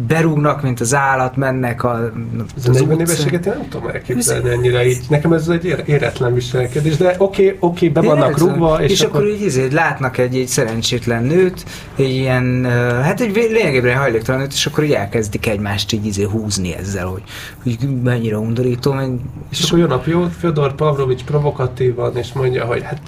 berúgnak, 0.07 0.61
mint 0.61 0.79
az 0.79 0.93
állat, 0.93 1.35
mennek 1.35 1.83
a, 1.83 2.11
az, 2.55 2.69
az 2.69 2.79
40 2.79 2.99
éveséget 2.99 3.45
én 3.45 3.53
nem 3.57 3.69
tudom 3.69 3.87
elképzelni 3.87 4.49
ennyire 4.49 4.87
így. 4.87 5.05
Nekem 5.09 5.33
ez 5.33 5.47
egy 5.47 5.83
éretlen 5.85 6.33
viselkedés, 6.33 6.97
de 6.97 7.15
oké, 7.17 7.45
okay, 7.45 7.57
oké, 7.59 7.87
okay, 7.87 7.89
be 7.89 8.01
vannak 8.01 8.37
rúgva, 8.37 8.81
és, 8.81 8.91
és 8.91 9.01
akkor, 9.01 9.15
akkor 9.15 9.33
így 9.33 9.41
izé, 9.41 9.67
látnak 9.71 10.17
egy, 10.17 10.35
egy 10.35 10.47
szerencsétlen 10.47 11.23
nőt, 11.33 11.65
egy 11.95 12.09
ilyen, 12.09 12.65
hát 13.03 13.21
egy 13.21 13.35
lényegében 13.35 13.97
hajléktalan 13.97 14.41
nőt, 14.41 14.53
és 14.53 14.65
akkor 14.65 14.83
így 14.83 14.91
elkezdik 14.91 15.47
egymást 15.47 15.91
így 15.93 16.05
izé 16.05 16.23
húzni 16.23 16.75
ezzel, 16.75 17.05
hogy, 17.05 17.23
hogy 17.63 17.77
mennyire 18.03 18.37
undorító. 18.37 18.91
Meg, 18.93 19.11
és, 19.51 19.59
és 19.59 19.65
akkor 19.65 19.79
jön 19.79 19.91
a 19.91 20.29
Fyodor 20.39 20.75
Pavlovics 20.75 21.23
provokatívan, 21.23 22.17
és 22.17 22.33
mondja, 22.33 22.65
hogy 22.65 22.83
hát 22.83 23.01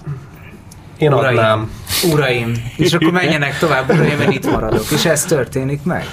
én 0.97 1.13
Uraim. 1.13 1.37
adnám. 1.37 1.71
uraim, 2.11 2.51
és 2.77 2.93
akkor 2.93 3.11
menjenek 3.11 3.57
tovább, 3.57 3.89
uraim, 3.89 4.21
én 4.21 4.31
itt 4.31 4.51
maradok, 4.51 4.91
és 4.91 5.05
ez 5.05 5.25
történik 5.25 5.83
meg. 5.83 6.05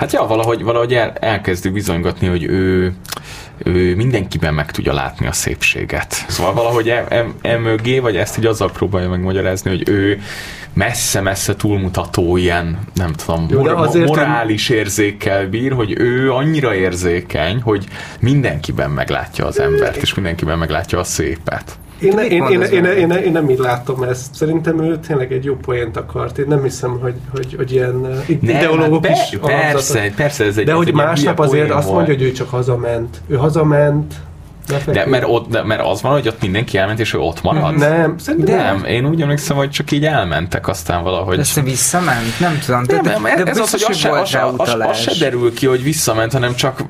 Hát 0.00 0.12
ja, 0.12 0.26
valahogy, 0.26 0.62
valahogy 0.62 0.94
el, 0.94 1.12
elkezdi 1.20 1.68
bizonygatni, 1.68 2.26
hogy 2.26 2.44
ő, 2.44 2.94
ő 3.58 3.94
mindenkiben 3.94 4.54
meg 4.54 4.70
tudja 4.70 4.92
látni 4.92 5.26
a 5.26 5.32
szépséget. 5.32 6.24
Szóval 6.28 6.52
valahogy 6.52 6.94
emögé, 7.40 7.98
vagy 7.98 8.16
ezt 8.16 8.38
így 8.38 8.46
azzal 8.46 8.70
próbálja 8.70 9.08
megmagyarázni, 9.08 9.70
hogy 9.70 9.88
ő 9.88 10.20
messze-messze 10.72 11.54
túlmutató 11.56 12.36
ilyen, 12.36 12.78
nem 12.94 13.12
tudom, 13.12 13.46
Jó, 13.50 13.60
mor- 13.60 13.72
azért 13.72 14.06
morális 14.06 14.68
nem... 14.68 14.78
érzékkel 14.78 15.48
bír, 15.48 15.72
hogy 15.72 15.94
ő 15.98 16.32
annyira 16.32 16.74
érzékeny, 16.74 17.60
hogy 17.60 17.86
mindenkiben 18.20 18.90
meglátja 18.90 19.46
az 19.46 19.60
embert, 19.60 19.96
és 19.96 20.14
mindenkiben 20.14 20.58
meglátja 20.58 20.98
a 20.98 21.04
szépet. 21.04 21.78
Én, 22.00 22.18
én, 22.18 22.42
én, 22.42 22.60
én, 22.60 22.84
én, 22.84 22.84
én, 22.84 23.10
én 23.10 23.32
nem 23.32 23.50
így 23.50 23.58
látom 23.58 24.02
ezt. 24.02 24.34
Szerintem 24.34 24.82
ő 24.82 24.98
tényleg 24.98 25.32
egy 25.32 25.44
jó 25.44 25.54
poént 25.54 25.96
akart. 25.96 26.38
Én 26.38 26.44
nem 26.48 26.62
hiszem, 26.62 26.98
hogy, 27.00 27.14
hogy, 27.32 27.54
hogy 27.56 27.72
ilyen 27.72 27.94
uh, 27.94 28.28
ideológok 28.28 29.06
hát 29.06 29.16
is 29.16 29.38
Persze, 29.38 30.12
persze, 30.16 30.44
ez 30.44 30.58
egy 30.58 30.64
De 30.64 30.70
ez 30.70 30.76
hogy 30.76 30.88
egy 30.88 30.94
másnap 30.94 31.38
azért 31.38 31.70
azt 31.70 31.92
mondja, 31.92 32.14
hogy 32.14 32.22
ő 32.22 32.32
csak 32.32 32.48
hazament. 32.48 33.20
Ő 33.26 33.36
hazament, 33.36 34.14
de 34.86 35.06
mert, 35.06 35.24
ott, 35.26 35.48
de, 35.48 35.62
mert 35.62 35.82
az 35.84 36.02
van, 36.02 36.12
hogy 36.12 36.28
ott 36.28 36.40
mindenki 36.40 36.78
elment, 36.78 37.00
és 37.00 37.14
ő 37.14 37.18
ott 37.18 37.42
marad? 37.42 37.76
Nem, 37.76 38.18
szerintem 38.18 38.56
nem. 38.56 38.84
Én 38.84 39.06
úgy 39.06 39.22
emlékszem, 39.22 39.56
hogy 39.56 39.70
csak 39.70 39.90
így 39.90 40.04
elmentek 40.04 40.68
aztán 40.68 41.02
valahogy. 41.02 41.34
De 41.34 41.40
ezt 41.40 41.60
visszament? 41.60 42.40
Nem 42.40 42.58
tudom. 42.64 42.84
De, 42.84 43.00
nem, 43.00 43.22
de, 43.22 43.42
de 43.42 43.50
ez 43.50 43.58
az, 43.58 43.70
hogy 43.70 43.84
az 43.88 43.96
se, 43.96 44.10
az, 44.10 44.34
az, 44.56 44.74
az 44.78 44.98
se 44.98 45.12
derül 45.18 45.54
ki, 45.54 45.66
hogy 45.66 45.82
visszament, 45.82 46.32
hanem 46.32 46.54
csak 46.54 46.84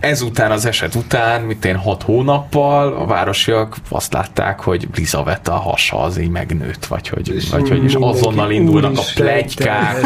ezután 0.00 0.50
az 0.50 0.64
eset 0.64 0.94
után, 0.94 1.40
mint 1.40 1.64
én 1.64 1.76
hat 1.76 2.02
hónappal, 2.02 2.92
a 2.92 3.06
városiak 3.06 3.76
azt 3.88 4.12
látták, 4.12 4.60
hogy 4.60 4.88
Elizabeth 5.02 5.50
a 5.50 5.56
hasa 5.56 6.02
az 6.02 6.18
így 6.18 6.30
megnőtt, 6.30 6.86
vagy 6.86 7.08
hogy, 7.08 7.34
és 7.34 7.50
vagy, 7.50 7.68
hogy 7.68 7.84
és 7.84 7.94
azonnal 8.00 8.50
indulnak 8.50 8.98
a 8.98 9.02
plegykák. 9.14 10.00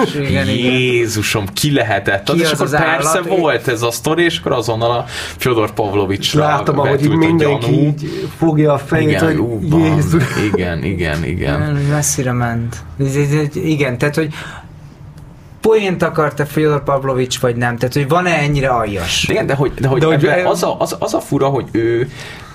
Jézusom, 0.47 1.47
ki 1.53 1.72
lehetett? 1.72 2.24
Ki 2.24 2.32
az, 2.32 2.41
és 2.41 2.51
akkor 2.51 2.70
persze 2.70 3.20
volt 3.20 3.68
ez 3.68 3.82
a 3.82 3.91
sztori, 3.91 4.24
és 4.24 4.39
akkor 4.39 4.53
azonnal 4.53 4.91
a 4.91 5.05
Fyodor 5.37 5.70
Pavlovicsra 5.70 6.62
ahogy 6.79 7.05
így 7.05 7.16
mindenki 7.16 7.87
így 7.87 8.29
fogja 8.37 8.72
a 8.72 8.79
fejét, 8.79 9.09
igen, 9.09 9.24
hogy 9.24 9.37
ú, 9.37 9.61
Jézus. 9.85 10.24
Igen, 10.53 10.85
igen, 10.85 11.24
igen. 11.24 11.61
Messzire 11.91 12.33
ment. 12.33 12.77
Igen, 13.55 13.99
tehát, 13.99 14.14
hogy 14.14 14.35
poént 15.61 16.03
akart-e 16.03 16.45
Fyodor 16.45 16.83
Pavlovics, 16.83 17.41
vagy 17.41 17.57
nem? 17.57 17.77
Tehát, 17.77 17.95
hogy 17.95 18.09
van-e 18.09 18.31
ennyire 18.31 18.68
aljas? 18.68 19.29
Igen, 19.29 19.47
de 19.47 19.55
hogy, 19.55 19.72
de 19.74 19.89
hogy, 19.89 20.01
de 20.01 20.07
hogy 20.07 20.27
az, 20.45 20.62
a, 20.62 20.81
az, 20.81 20.97
az 20.99 21.14
a 21.14 21.20
fura, 21.20 21.47
hogy 21.47 21.68
ő 21.70 22.11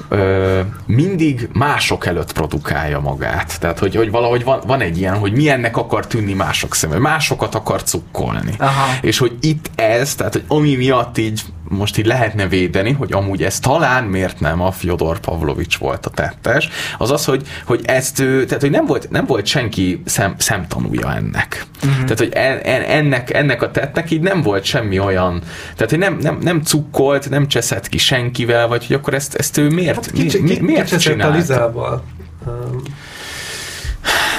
ö, 0.10 0.60
mindig 0.86 1.50
mások 1.54 2.06
előtt 2.06 2.34
produkálja 2.34 3.00
magát. 3.00 3.60
Tehát, 3.60 3.80
hogy, 3.80 3.96
hogy 3.96 4.12
valahogy 4.12 4.44
van, 4.44 4.62
van 4.66 4.82
egy 4.82 4.98
ilyen, 4.98 5.18
hogy 5.18 5.32
milyennek 5.32 5.78
akar 5.78 6.08
tűnni 6.08 6.34
mások 6.34 6.76
szemben, 6.76 7.02
másokat 7.02 7.56
akar 7.56 7.84
cukkolni. 7.84 8.54
Aha. 8.58 8.98
És 9.02 9.18
hogy 9.18 9.38
itt 9.42 9.70
ez, 9.76 10.16
tehát, 10.16 10.34
hogy 10.34 10.44
ami 10.48 10.76
miatt 10.76 11.18
így 11.18 11.42
most 11.72 11.98
így 11.98 12.06
lehetne 12.06 12.48
védeni, 12.48 12.92
hogy 12.92 13.14
amúgy 13.14 13.44
ez 13.44 13.60
talán 13.60 14.04
miért 14.04 14.40
nem 14.40 14.62
a 14.62 14.72
Fyodor 14.72 15.20
Pavlovics 15.20 15.78
volt 15.78 16.06
a 16.06 16.10
tettes, 16.10 16.70
az 16.98 17.12
az, 17.12 17.26
hogy, 17.26 17.48
hogy 17.66 17.82
ezt 17.86 18.16
tehát 18.16 18.62
hogy 18.62 18.70
nem 18.70 18.86
volt, 18.86 19.10
nem 19.10 19.26
volt 19.26 19.46
senki 19.46 20.02
szem, 20.06 20.34
szemtanúja 20.38 21.14
ennek. 21.14 21.66
Uh-huh. 21.84 22.04
Tehát, 22.04 22.18
hogy 22.18 22.32
en, 22.34 22.58
en, 22.58 22.82
ennek, 22.82 23.34
ennek 23.34 23.62
a 23.62 23.72
tettnek 23.72 24.12
így 24.12 24.22
nem 24.22 24.42
volt 24.42 24.64
semmi 24.64 25.00
olyan, 25.00 25.42
tehát, 25.76 25.90
hogy 25.90 26.00
nem, 26.00 26.18
nem, 26.22 26.38
nem 26.42 26.62
cukkolt, 26.62 27.30
nem 27.30 27.48
cseszett 27.48 27.90
ki 27.90 27.98
senkivel, 27.98 28.68
vagy 28.68 28.88
hogy 28.88 28.96
akkor 28.96 29.14
ezt, 29.14 29.36
ezt 29.36 29.58
ő 29.58 29.70
miért, 29.70 29.91
hát 29.96 30.12
kicsi, 30.12 30.42
mi, 30.42 30.58
miért 30.60 31.00
csinálta? 31.00 31.34
a 31.34 31.38
Lizával. 31.38 32.04
Um, 32.48 32.82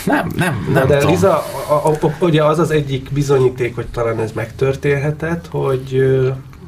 nem, 0.04 0.30
nem, 0.36 0.68
nem 0.72 0.86
De 0.86 0.96
tudom. 0.96 1.12
Liza, 1.12 1.44
a, 1.68 1.72
a, 1.72 2.06
a, 2.06 2.12
ugye 2.20 2.44
az 2.44 2.58
az 2.58 2.70
egyik 2.70 3.08
bizonyíték, 3.12 3.74
hogy 3.74 3.86
talán 3.86 4.20
ez 4.20 4.32
megtörténhetett, 4.32 5.46
hogy 5.50 6.02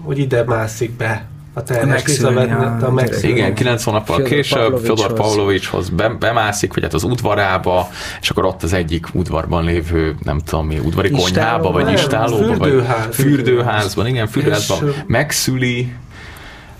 hogy 0.04 0.18
ide 0.18 0.44
mászik 0.44 0.90
be 0.90 1.26
a 1.56 1.62
terhes 1.62 2.18
a, 2.18 2.40
a 2.86 3.04
Igen, 3.22 3.54
9 3.54 3.84
hónappal 3.84 4.22
később 4.22 4.78
Fyodor 4.78 5.12
Pavlovicshoz 5.12 5.88
be, 5.88 6.08
bemászik, 6.08 6.74
vagy 6.74 6.82
hát 6.82 6.94
az 6.94 7.02
udvarába, 7.02 7.88
és 8.20 8.30
akkor 8.30 8.44
ott 8.44 8.62
az 8.62 8.72
egyik 8.72 9.06
udvarban 9.12 9.64
lévő, 9.64 10.14
nem 10.22 10.38
tudom 10.38 10.66
mi, 10.66 10.78
udvari 10.78 11.10
konyhába, 11.10 11.70
vagy 11.70 11.92
istálóba, 11.92 12.56
vagy 12.56 12.84
fürdőházban, 13.12 14.06
igen, 14.06 14.26
fürdőházban 14.26 14.94
megszüli, 15.06 15.92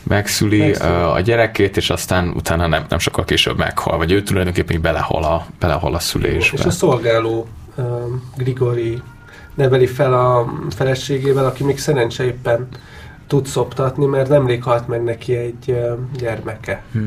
megszüli, 0.05 0.59
megszüli 0.59 0.89
a 0.89 1.21
gyerekét, 1.21 1.77
és 1.77 1.91
aztán 1.91 2.29
utána 2.29 2.67
nem, 2.67 2.85
nem 2.89 2.99
sokkal 2.99 3.25
később 3.25 3.59
meghal, 3.59 3.97
vagy 3.97 4.13
ő 4.13 4.23
tulajdonképpen 4.23 4.81
belehal 4.81 5.25
a, 5.25 5.47
belehal 5.59 5.95
a 5.95 5.99
szülésbe. 5.99 6.59
És 6.59 6.65
a 6.65 6.71
szolgáló 6.71 7.47
um, 7.77 8.31
Grigori 8.37 9.03
neveli 9.55 9.87
fel 9.87 10.15
a 10.15 10.53
feleségével, 10.77 11.45
aki 11.45 11.65
még 11.65 11.79
szerencse 11.79 12.25
éppen 12.25 12.69
tud 13.27 13.47
szoptatni, 13.47 14.07
mert 14.07 14.29
nemrég 14.29 14.63
halt 14.63 14.89
meg 14.89 15.03
neki 15.05 15.37
egy 15.37 15.65
uh, 15.67 15.99
gyermeke. 16.17 16.83
Hmm. 16.93 17.07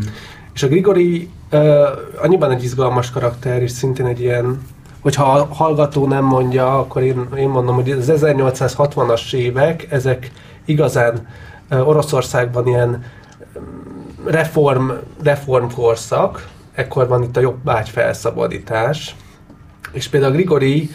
És 0.53 0.63
a 0.63 0.67
Grigori 0.67 1.29
uh, 1.51 1.87
annyiban 2.21 2.51
egy 2.51 2.63
izgalmas 2.63 3.11
karakter, 3.11 3.61
és 3.61 3.71
szintén 3.71 4.05
egy 4.05 4.21
ilyen, 4.21 4.61
hogyha 4.99 5.31
a 5.31 5.53
hallgató 5.53 6.07
nem 6.07 6.23
mondja, 6.23 6.79
akkor 6.79 7.01
én, 7.01 7.27
én 7.37 7.49
mondom, 7.49 7.75
hogy 7.75 7.91
az 7.91 8.11
1860-as 8.15 9.33
évek, 9.33 9.87
ezek 9.89 10.31
igazán 10.65 11.27
Oroszországban 11.69 12.67
ilyen 12.67 13.05
reform, 14.25 14.89
reformkorszak, 15.23 16.47
ekkor 16.73 17.07
van 17.07 17.23
itt 17.23 17.37
a 17.37 17.39
jobbágy 17.39 17.89
felszabadítás, 17.89 19.15
és 19.91 20.07
például 20.07 20.31
Grigori 20.33 20.89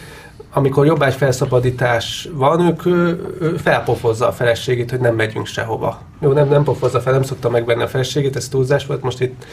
amikor 0.55 0.85
jobbágy 0.85 1.13
felszabadítás 1.13 2.29
van, 2.33 2.59
ők 2.59 2.85
ő, 2.85 3.25
ő 3.41 3.57
felpofozza 3.57 4.27
a 4.27 4.31
feleségét, 4.31 4.89
hogy 4.89 4.99
nem 4.99 5.15
megyünk 5.15 5.45
sehova. 5.45 6.01
Jó, 6.19 6.31
nem, 6.31 6.47
nem 6.47 6.63
pofozza 6.63 6.99
fel, 6.99 7.13
nem 7.13 7.23
szokta 7.23 7.49
megvenni 7.49 7.83
a 7.83 7.87
feleségét, 7.87 8.35
ez 8.35 8.47
túlzás 8.47 8.85
volt 8.85 9.01
most 9.01 9.21
itt. 9.21 9.45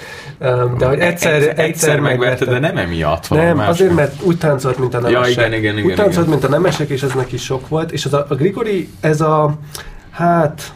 De 0.79 0.87
hogy 0.87 0.99
egyszer, 0.99 1.33
egyszer, 1.33 1.59
egyszer 1.59 2.01
megverte, 2.01 2.45
de 2.45 2.59
nem 2.59 2.77
emiatt 2.77 3.27
van. 3.27 3.39
Nem, 3.39 3.57
más 3.57 3.69
azért, 3.69 3.95
mert 3.95 4.23
úgy 4.23 4.39
táncolt, 4.39 4.79
mint 4.79 4.95
a 4.95 5.01
nemesek. 5.01 5.25
Ja, 5.25 5.31
igen, 5.31 5.59
igen, 5.59 5.79
igen, 5.79 5.91
úgy 5.91 5.95
táncolt, 5.95 6.17
igen. 6.17 6.29
mint 6.29 6.45
a 6.45 6.49
nemesek, 6.49 6.89
és 6.89 7.03
ez 7.03 7.13
neki 7.13 7.37
sok 7.37 7.69
volt. 7.69 7.93
És 7.93 8.05
az 8.05 8.15
a, 8.15 8.27
a 8.29 8.35
Grigori, 8.35 8.89
ez 9.01 9.21
a, 9.21 9.55
hát, 10.11 10.73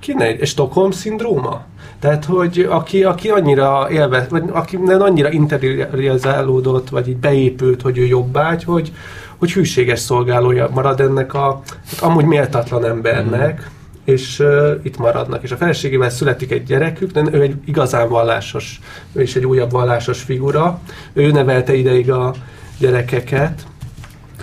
kinek, 0.00 0.40
egy 0.40 0.48
Stockholm 0.48 0.90
szindróma? 0.90 1.64
Tehát, 1.98 2.24
hogy 2.24 2.66
aki, 2.70 3.04
aki 3.04 3.28
annyira 3.28 3.88
élve, 3.90 4.26
vagy 4.30 4.42
aki 4.52 4.76
nem 4.76 5.02
annyira 5.02 5.30
interiorizálódott, 5.30 6.88
vagy 6.88 7.08
így 7.08 7.16
beépült, 7.16 7.82
hogy 7.82 7.98
ő 7.98 8.04
jobbágy, 8.04 8.64
hogy, 8.64 8.92
hogy 9.36 9.52
hűséges 9.52 9.98
szolgálója 10.00 10.68
marad 10.74 11.00
ennek 11.00 11.34
a 11.34 11.62
hát 11.90 12.00
amúgy 12.00 12.24
méltatlan 12.24 12.84
embernek, 12.84 13.60
mm. 13.60 13.64
és 14.04 14.38
uh, 14.38 14.70
itt 14.82 14.98
maradnak. 14.98 15.42
És 15.42 15.50
a 15.50 15.56
feleségével 15.56 16.10
születik 16.10 16.50
egy 16.50 16.62
gyerekük, 16.62 17.10
de 17.10 17.22
ő 17.32 17.42
egy 17.42 17.54
igazán 17.64 18.08
vallásos, 18.08 18.80
ő 19.12 19.22
is 19.22 19.36
egy 19.36 19.46
újabb 19.46 19.70
vallásos 19.70 20.22
figura. 20.22 20.80
Ő 21.12 21.30
nevelte 21.30 21.74
ideig 21.74 22.10
a 22.10 22.34
gyerekeket, 22.78 23.66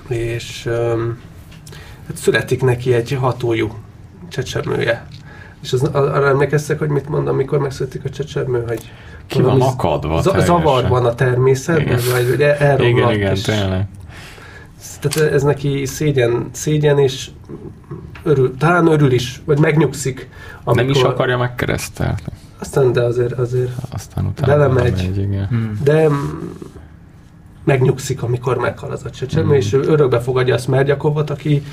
és 0.07 0.65
um, 0.65 1.19
hát 2.07 2.17
születik 2.17 2.61
neki 2.61 2.93
egy 2.93 3.11
hatójú 3.11 3.73
csecsemője. 4.33 5.05
És 5.61 5.73
az, 5.73 5.83
arra 5.83 6.27
emlékeztek, 6.27 6.79
hogy 6.79 6.89
mit 6.89 7.09
mond, 7.09 7.27
amikor 7.27 7.59
megszületik 7.59 8.05
a 8.05 8.09
csecsemő, 8.09 8.63
hogy 8.67 8.91
ki 9.27 9.41
van 9.41 9.61
akadva 9.61 10.21
z- 10.21 10.45
Zavar 10.45 10.87
van 10.87 11.05
a 11.05 11.15
természetben, 11.15 11.99
vagy, 12.11 12.29
vagy 12.29 12.41
elromlott. 12.41 12.97
Igen, 12.97 13.13
igen, 13.13 13.31
és, 13.31 13.41
tényleg. 13.41 13.87
Tehát 14.99 15.33
ez 15.33 15.43
neki 15.43 15.85
szégyen, 15.85 16.49
szégyen 16.51 16.99
és 16.99 17.29
örül, 18.23 18.57
talán 18.57 18.87
örül 18.87 19.11
is, 19.11 19.41
vagy 19.45 19.59
megnyugszik. 19.59 20.29
Amikor, 20.63 20.75
Nem 20.75 20.89
is 20.89 21.01
akarja 21.01 21.37
megkeresztelni. 21.37 22.21
Aztán, 22.59 22.91
de 22.91 23.01
azért, 23.01 23.31
azért 23.31 23.71
Aztán 23.89 24.25
utána 24.25 24.57
belemegy. 24.57 24.91
Megy, 24.91 25.17
igen. 25.17 25.47
Hmm. 25.47 25.79
De 25.83 26.07
megnyugszik, 27.63 28.23
amikor 28.23 28.57
meghal 28.57 28.91
az 28.91 29.05
a 29.05 29.09
csecsemő, 29.09 29.45
hmm. 29.45 29.53
és 29.53 29.73
örökbe 29.73 30.19
fogadja 30.19 30.55
a 30.55 30.57
Smerdjakovot, 30.57 31.29
aki, 31.29 31.63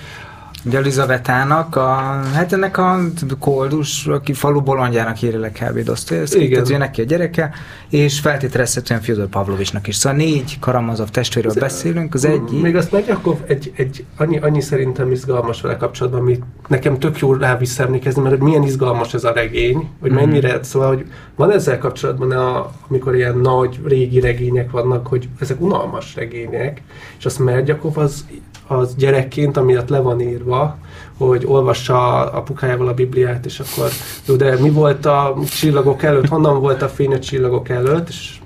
Ugye 0.64 0.78
Elizabetának, 0.78 1.76
a, 1.76 1.94
hát 2.34 2.52
ennek 2.52 2.78
a 2.78 2.98
koldus, 3.38 4.06
aki 4.06 4.32
falu 4.32 4.60
bolondjának 4.60 5.22
írja 5.22 5.38
le 5.38 5.50
kb. 5.50 5.78
Dostoyevsky, 5.78 6.48
tehát 6.48 6.70
ő 6.70 6.76
neki 6.76 7.00
a 7.00 7.04
gyereke, 7.04 7.50
és 7.88 8.20
feltételezhetően 8.20 9.00
Fyodor 9.00 9.26
Pavlovicsnak 9.26 9.86
is. 9.86 9.96
Szóval 9.96 10.18
négy 10.18 10.58
Karamazov 10.58 11.08
testvérről 11.08 11.52
beszélünk, 11.58 12.14
az 12.14 12.24
egy... 12.24 12.60
Még 12.62 12.76
azt 12.76 12.92
meg 12.92 13.04
akkor 13.08 13.36
egy, 13.46 13.72
egy 13.76 14.04
annyi, 14.16 14.38
annyi 14.38 14.60
szerintem 14.60 15.10
izgalmas 15.10 15.60
vele 15.60 15.76
kapcsolatban, 15.76 16.20
amit 16.20 16.42
nekem 16.68 16.98
tök 16.98 17.18
jó 17.18 17.34
rá 17.34 17.56
visszaemlékezni, 17.56 18.22
mert 18.22 18.38
milyen 18.40 18.62
izgalmas 18.62 19.14
ez 19.14 19.24
a 19.24 19.32
regény, 19.32 19.88
hogy 20.00 20.10
mhm. 20.10 20.20
mennyire, 20.20 20.56
mm. 20.56 20.62
szóval, 20.62 20.88
hogy 20.88 21.06
van 21.34 21.52
ezzel 21.52 21.78
kapcsolatban, 21.78 22.30
a, 22.30 22.70
amikor 22.88 23.14
ilyen 23.14 23.36
nagy, 23.36 23.80
régi 23.84 24.20
regények 24.20 24.70
vannak, 24.70 25.06
hogy 25.06 25.28
ezek 25.38 25.60
unalmas 25.60 26.14
regények, 26.14 26.82
és 27.18 27.24
azt 27.24 27.38
Mergyakov 27.38 27.98
az 27.98 28.24
az 28.70 28.94
gyerekként, 28.94 29.56
amiatt 29.56 29.88
le 29.88 29.98
van 29.98 30.20
írva, 30.20 30.76
hogy 31.18 31.44
olvassa 31.46 32.30
apukájával 32.30 32.88
a 32.88 32.94
Bibliát, 32.94 33.46
és 33.46 33.60
akkor, 33.60 33.90
jó, 34.26 34.34
de 34.34 34.58
mi 34.60 34.70
volt 34.70 35.06
a 35.06 35.36
csillagok 35.48 36.02
előtt, 36.02 36.28
honnan 36.28 36.60
volt 36.60 36.82
a 36.82 36.88
fény 36.88 37.14
a 37.14 37.18
csillagok 37.18 37.68
előtt, 37.68 38.08
és 38.08 38.39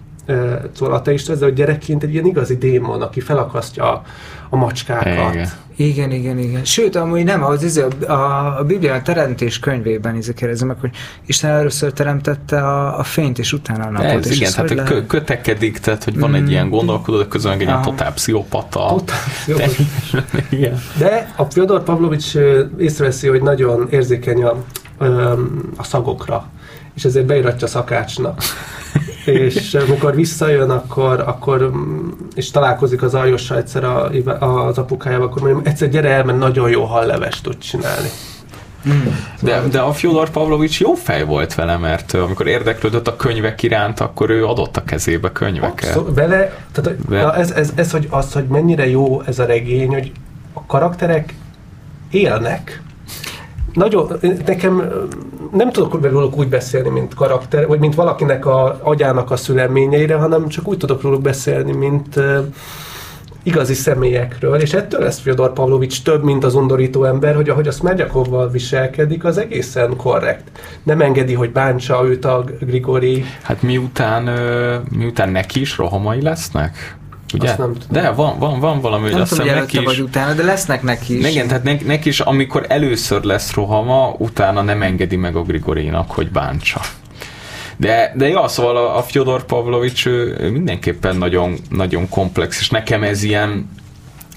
szóval 0.73 0.95
ateista, 0.95 1.33
ez 1.33 1.43
a 1.43 1.49
gyerekként 1.49 2.03
egy 2.03 2.13
ilyen 2.13 2.27
igazi 2.27 2.57
démon, 2.57 3.03
aki 3.03 3.21
felakasztja 3.21 3.93
a, 3.93 4.03
a 4.51 4.57
macskákat. 4.57 5.35
Igen. 5.35 5.49
Igen, 5.77 6.11
igen, 6.11 6.39
igen. 6.39 6.65
Sőt, 6.65 6.97
amúgy 6.97 7.25
nem, 7.25 7.45
az, 7.45 7.63
az 7.63 7.85
a, 8.07 8.13
a, 8.13 8.59
a 8.59 8.65
Biblia 8.65 8.95
a 8.95 9.03
teremtés 9.03 9.59
könyvében 9.59 10.17
izé 10.17 10.33
kérdezem 10.33 10.69
meg, 10.69 10.77
hogy 10.81 10.91
Isten 11.27 11.51
először 11.51 11.93
teremtette 11.93 12.59
a, 12.59 12.99
a 12.99 13.03
fényt, 13.03 13.39
és 13.39 13.53
utána 13.53 13.85
a 13.85 13.91
napot. 13.91 14.25
Ez, 14.25 14.27
és 14.27 14.37
igen, 14.37 14.53
tehát 14.53 14.71
le... 14.71 14.83
kö, 14.83 15.07
kötekedik, 15.07 15.79
tehát 15.79 16.05
hogy 16.05 16.19
van 16.19 16.31
mm. 16.31 16.35
egy 16.35 16.51
ilyen 16.51 16.69
gondolkodó, 16.69 17.19
de 17.19 17.27
közben 17.29 17.53
egy 17.53 17.61
ilyen 17.61 17.83
totál 17.83 18.13
pszichopata. 18.13 18.87
Totál 18.89 19.19
pszichopata. 19.29 20.77
De 20.99 21.33
a 21.37 21.45
Fyodor 21.45 21.83
Pavlovics 21.83 22.35
észreveszi, 22.79 23.29
hogy 23.29 23.43
nagyon 23.43 23.87
érzékeny 23.91 24.45
a, 24.45 24.57
a 25.77 25.83
szagokra, 25.85 26.49
és 26.95 27.05
ezért 27.05 27.27
beiratja 27.27 27.67
szakácsnak 27.67 28.43
és 29.25 29.75
amikor 29.75 30.15
visszajön, 30.15 30.71
akkor, 30.71 31.21
akkor 31.27 31.71
és 32.35 32.51
találkozik 32.51 33.03
az 33.03 33.15
aljossal 33.15 33.57
egyszer 33.57 33.85
a, 33.85 34.11
az 34.67 34.79
apukájával, 34.79 35.27
akkor 35.27 35.43
mondjuk 35.43 35.67
egyszer 35.67 35.89
gyere 35.89 36.09
el, 36.09 36.25
mert 36.25 36.39
nagyon 36.39 36.71
jó 36.71 36.85
hallevest 36.85 37.43
tud 37.43 37.59
csinálni. 37.59 38.09
De, 39.41 39.63
de 39.71 39.81
a 39.81 39.93
Fyodor 39.93 40.31
Pavlovics 40.31 40.81
jó 40.81 40.95
fej 40.95 41.25
volt 41.25 41.55
vele, 41.55 41.77
mert 41.77 42.13
amikor 42.13 42.47
érdeklődött 42.47 43.09
a 43.09 43.17
könyvek 43.17 43.63
iránt, 43.63 44.01
akkor 44.01 44.31
ő 44.31 44.47
adott 44.47 44.77
a 44.77 44.85
kezébe 44.85 45.33
könyveket. 45.33 45.97
Abszol, 45.97 46.15
vele, 46.15 46.57
tehát 46.73 46.97
Be... 46.97 47.23
na 47.23 47.35
ez, 47.35 47.51
ez, 47.51 47.73
ez, 47.75 47.91
hogy 47.91 48.07
az, 48.11 48.33
hogy 48.33 48.45
mennyire 48.45 48.89
jó 48.89 49.23
ez 49.23 49.39
a 49.39 49.45
regény, 49.45 49.89
hogy 49.89 50.13
a 50.53 50.67
karakterek 50.67 51.35
élnek, 52.11 52.83
nagyon, 53.75 54.13
nekem 54.47 54.93
nem 55.53 55.71
tudok 55.71 56.11
róluk 56.11 56.37
úgy 56.37 56.49
beszélni, 56.49 56.89
mint 56.89 57.15
karakter, 57.15 57.67
vagy 57.67 57.79
mint 57.79 57.95
valakinek 57.95 58.47
a 58.47 58.79
agyának 58.83 59.31
a 59.31 59.37
szüleményeire, 59.37 60.15
hanem 60.15 60.49
csak 60.49 60.69
úgy 60.69 60.79
tudok 60.79 61.03
róluk 61.03 61.23
beszélni, 61.23 61.73
mint 61.73 62.17
uh, 62.17 62.39
igazi 63.45 63.75
személyekről, 63.75 64.61
és 64.61 64.73
ettől 64.73 65.01
lesz 65.01 65.19
Fyodor 65.19 65.53
Pavlovics 65.53 66.03
több, 66.03 66.25
mint 66.25 66.45
az 66.45 66.55
undorító 66.55 67.05
ember, 67.05 67.35
hogy 67.35 67.49
ahogy 67.49 67.69
a 67.69 67.71
Smerdjakovval 67.71 68.51
viselkedik, 68.51 69.25
az 69.25 69.39
egészen 69.39 69.97
korrekt. 69.97 70.51
Nem 70.83 71.01
engedi, 71.01 71.35
hogy 71.35 71.53
bántsa 71.53 72.05
őt 72.05 72.25
a 72.25 72.45
Grigori. 72.61 73.25
Hát 73.43 73.63
miután, 73.63 74.31
miután 74.91 75.29
neki 75.29 75.61
is 75.61 75.77
rohamai 75.77 76.23
lesznek? 76.23 76.97
Ugye? 77.35 77.49
Azt 77.49 77.59
nem 77.59 77.73
tudom. 77.73 78.03
De 78.03 78.11
van, 78.11 78.39
van, 78.39 78.61
van 78.61 78.81
valami, 78.81 79.11
hogy 79.11 79.21
azt 79.21 79.31
hiszem 79.31 79.55
neki 79.55 79.79
is... 79.79 79.85
vagy 79.85 80.01
utána, 80.01 80.33
de 80.33 80.43
lesznek 80.43 80.83
neki 80.83 81.19
is. 81.19 81.31
Igen, 81.31 81.47
tehát 81.47 81.63
neki, 81.63 81.85
neki 81.85 82.09
is, 82.09 82.21
amikor 82.21 82.65
először 82.69 83.23
lesz 83.23 83.53
rohama, 83.53 84.15
utána 84.19 84.63
nem 84.63 84.83
engedi 84.83 85.17
meg 85.17 85.37
a 85.37 85.43
Grigorinak, 85.43 86.11
hogy 86.11 86.31
bántsa. 86.31 86.81
De, 87.77 88.13
de 88.17 88.29
ja, 88.29 88.49
szóval 88.49 88.77
a, 88.77 88.97
a 88.97 89.03
Fyodor 89.03 89.45
Pavlovics 89.45 90.07
ő 90.07 90.51
mindenképpen 90.51 91.17
nagyon, 91.17 91.57
nagyon 91.71 92.09
komplex, 92.09 92.61
és 92.61 92.71
nekem 92.71 93.03
ez 93.03 93.23
ilyen, 93.23 93.71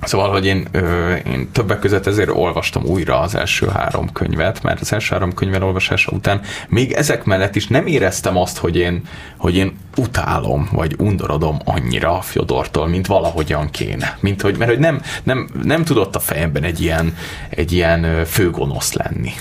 Szóval, 0.01 0.31
hogy 0.31 0.45
én, 0.45 0.67
ö, 0.71 1.13
én 1.13 1.51
többek 1.51 1.79
között 1.79 2.07
ezért 2.07 2.29
olvastam 2.29 2.83
újra 2.85 3.19
az 3.19 3.35
első 3.35 3.67
három 3.67 4.11
könyvet, 4.11 4.63
mert 4.63 4.81
az 4.81 4.93
első 4.93 5.13
három 5.13 5.33
könyv 5.33 5.63
olvasása 5.63 6.11
után 6.11 6.41
még 6.69 6.91
ezek 6.91 7.23
mellett 7.23 7.55
is 7.55 7.67
nem 7.67 7.87
éreztem 7.87 8.37
azt, 8.37 8.57
hogy 8.57 8.75
én, 8.75 9.01
hogy 9.37 9.55
én 9.55 9.77
utálom, 9.95 10.69
vagy 10.71 10.95
undorodom 10.97 11.59
annyira 11.65 12.17
a 12.17 12.21
Fyodortól, 12.21 12.87
mint 12.87 13.07
valahogyan 13.07 13.69
kéne. 13.69 14.17
Mint 14.19 14.41
hogy, 14.41 14.57
mert 14.57 14.71
hogy 14.71 14.79
nem, 14.79 15.01
nem, 15.23 15.49
nem 15.63 15.83
tudott 15.83 16.15
a 16.15 16.19
fejemben 16.19 16.63
egy 16.63 16.81
ilyen, 16.81 17.15
egy 17.49 17.71
ilyen 17.71 18.25
főgonosz 18.25 18.93
lenni. 18.93 19.31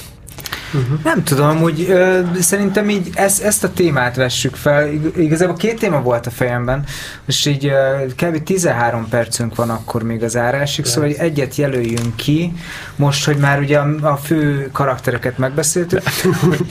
Uh-huh. 0.76 1.02
Nem 1.04 1.22
tudom, 1.22 1.56
hogy 1.56 1.86
ö, 1.88 2.20
szerintem 2.40 2.90
így 2.90 3.10
ezt, 3.14 3.42
ezt 3.42 3.64
a 3.64 3.72
témát 3.72 4.16
vessük 4.16 4.54
fel. 4.54 4.88
Igazából 5.16 5.56
két 5.56 5.78
téma 5.78 6.00
volt 6.00 6.26
a 6.26 6.30
fejemben, 6.30 6.84
és 7.26 7.46
így 7.46 7.66
ö, 7.66 8.06
kb. 8.16 8.42
13 8.42 9.08
percünk 9.08 9.54
van 9.54 9.70
akkor 9.70 10.02
még 10.02 10.22
az 10.22 10.36
árásig, 10.36 10.84
szóval 10.84 11.08
hogy 11.08 11.18
egyet 11.18 11.54
jelöljünk 11.54 12.16
ki, 12.16 12.52
most, 12.96 13.24
hogy 13.24 13.36
már 13.36 13.60
ugye 13.60 13.78
a, 13.78 13.96
a 14.00 14.16
fő 14.16 14.68
karaktereket 14.72 15.38
megbeszéltük. 15.38 16.02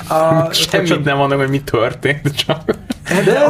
A, 0.07 0.53
Semmit 0.53 0.89
hogy, 0.89 1.01
nem 1.03 1.17
mondom, 1.17 1.39
hogy 1.39 1.49
mi 1.49 1.61
történt, 1.61 2.35
csak... 2.35 2.61
De, 2.65 3.23
de, 3.23 3.47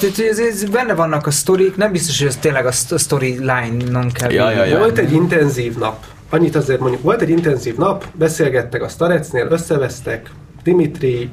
de, 0.00 0.08
de 0.16 0.28
ez, 0.28 0.38
ez, 0.38 0.64
benne 0.64 0.94
vannak 0.94 1.26
a 1.26 1.30
sztorik, 1.30 1.76
nem 1.76 1.92
biztos, 1.92 2.18
hogy 2.18 2.26
ez 2.26 2.36
tényleg 2.36 2.66
a 2.66 2.72
storyline-non 2.98 4.10
kell. 4.12 4.30
Ja, 4.32 4.50
ja, 4.50 4.64
ja. 4.64 4.78
Volt 4.78 4.98
egy 4.98 5.12
intenzív 5.12 5.78
nap 5.78 6.04
annyit 6.32 6.56
azért 6.56 6.80
mondjuk, 6.80 7.02
volt 7.02 7.22
egy 7.22 7.30
intenzív 7.30 7.76
nap, 7.76 8.06
beszélgettek 8.14 8.82
a 8.82 8.88
Starecnél, 8.88 9.46
összevesztek, 9.50 10.30
Dimitri, 10.62 11.30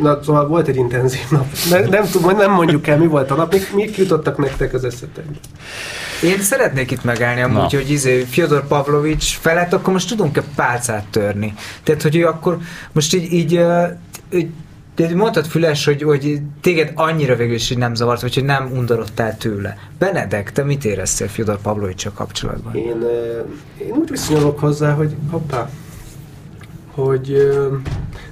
na 0.00 0.22
szóval 0.22 0.48
volt 0.48 0.68
egy 0.68 0.76
intenzív 0.76 1.30
nap. 1.30 1.46
Ne, 1.70 1.80
nem, 1.80 2.04
tudom, 2.10 2.36
nem 2.36 2.50
mondjuk 2.52 2.86
el, 2.86 2.98
mi 2.98 3.06
volt 3.06 3.30
a 3.30 3.34
nap, 3.34 3.52
mik, 3.52 3.74
mik 3.74 3.96
jutottak 3.96 4.38
nektek 4.38 4.74
az 4.74 4.84
eszetekbe? 4.84 5.38
Én 6.22 6.40
szeretnék 6.40 6.90
itt 6.90 7.04
megállni 7.04 7.40
amúgy, 7.40 7.56
Na. 7.56 7.68
hogy 7.78 7.90
izé, 7.90 8.20
Fyodor 8.22 8.66
Pavlovics 8.66 9.36
felett, 9.38 9.72
akkor 9.72 9.92
most 9.92 10.08
tudunk-e 10.08 10.42
pálcát 10.54 11.04
törni? 11.10 11.54
Tehát, 11.82 12.02
hogy 12.02 12.16
ő 12.16 12.26
akkor 12.26 12.58
most 12.92 13.14
így, 13.14 13.32
így, 13.32 13.60
így 14.32 14.48
de 14.96 15.14
mondtad 15.14 15.46
Füles, 15.46 15.84
hogy, 15.84 16.02
hogy 16.02 16.40
téged 16.60 16.92
annyira 16.94 17.36
végül 17.36 17.54
is 17.54 17.70
nem 17.70 17.94
zavart, 17.94 18.20
vagy 18.20 18.34
hogy 18.34 18.44
nem 18.44 18.70
undorodtál 18.76 19.36
tőle. 19.36 19.78
Benedek, 19.98 20.52
te 20.52 20.62
mit 20.64 20.84
éreztél 20.84 21.28
Fyodor 21.28 21.60
Pavlovicsal 21.60 22.12
kapcsolatban? 22.12 22.74
Én, 22.74 23.04
én 23.78 23.92
úgy 24.00 24.10
viszonyolok 24.10 24.58
hozzá, 24.58 24.92
hogy 24.92 25.14
hoppá, 25.30 25.70
hogy 26.94 27.50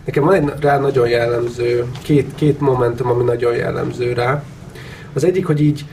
nekem 0.04 0.24
van 0.24 0.34
egy 0.34 0.52
rá 0.60 0.78
nagyon 0.78 1.08
jellemző, 1.08 1.84
két, 2.02 2.34
két 2.34 2.60
momentum, 2.60 3.10
ami 3.10 3.24
nagyon 3.24 3.56
jellemző 3.56 4.12
rá. 4.12 4.42
Az 5.14 5.24
egyik, 5.24 5.46
hogy 5.46 5.60
így 5.60 5.84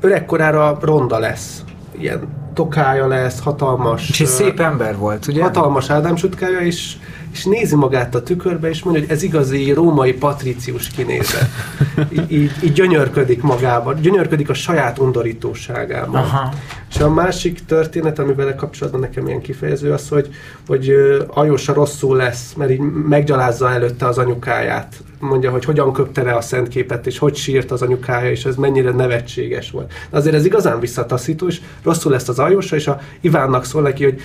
öregkorára 0.00 0.78
ronda 0.80 1.18
lesz. 1.18 1.64
Ilyen 1.98 2.28
tokája 2.54 3.06
lesz, 3.06 3.40
hatalmas... 3.40 4.08
És 4.08 4.20
egy 4.20 4.26
szép 4.26 4.60
ember 4.60 4.96
volt, 4.96 5.26
ugye? 5.26 5.42
Hatalmas 5.42 5.90
ádámsutkája, 5.90 6.58
és 6.58 6.96
és 7.34 7.44
nézi 7.44 7.76
magát 7.76 8.14
a 8.14 8.22
tükörbe, 8.22 8.68
és 8.68 8.82
mondja, 8.82 9.02
hogy 9.02 9.10
ez 9.10 9.22
igazi 9.22 9.72
római 9.72 10.12
patricius 10.12 10.88
kinézet. 10.88 11.48
Így, 12.18 12.32
így, 12.32 12.52
így 12.62 12.72
gyönyörködik 12.72 13.42
magába, 13.42 13.92
gyönyörködik 13.92 14.48
a 14.48 14.54
saját 14.54 14.98
undorítóságában. 14.98 16.22
Aha. 16.22 16.52
És 16.94 17.00
a 17.00 17.10
másik 17.10 17.64
történet, 17.64 18.18
ami 18.18 18.34
vele 18.34 18.54
kapcsolatban 18.54 19.00
nekem 19.00 19.26
ilyen 19.26 19.40
kifejező, 19.40 19.92
az, 19.92 20.08
hogy, 20.08 20.28
hogy 20.66 20.94
Ajósa 21.26 21.72
rosszul 21.72 22.16
lesz, 22.16 22.52
mert 22.56 22.70
így 22.70 22.80
meggyalázza 23.08 23.70
előtte 23.70 24.06
az 24.06 24.18
anyukáját. 24.18 25.02
Mondja, 25.18 25.50
hogy 25.50 25.64
hogyan 25.64 25.92
köpte 25.92 26.22
le 26.22 26.34
a 26.34 26.40
szentképet, 26.40 27.06
és 27.06 27.18
hogy 27.18 27.36
sírt 27.36 27.70
az 27.70 27.82
anyukája, 27.82 28.30
és 28.30 28.44
ez 28.44 28.56
mennyire 28.56 28.90
nevetséges 28.90 29.70
volt. 29.70 29.92
De 30.10 30.16
azért 30.16 30.34
ez 30.34 30.44
igazán 30.44 30.80
visszataszító, 30.80 31.46
és 31.46 31.60
rosszul 31.82 32.12
lesz 32.12 32.28
az 32.28 32.38
Ajósa, 32.38 32.76
és 32.76 32.86
a 32.86 33.00
Ivánnak 33.20 33.64
szól 33.64 33.82
neki, 33.82 34.04
hogy 34.04 34.20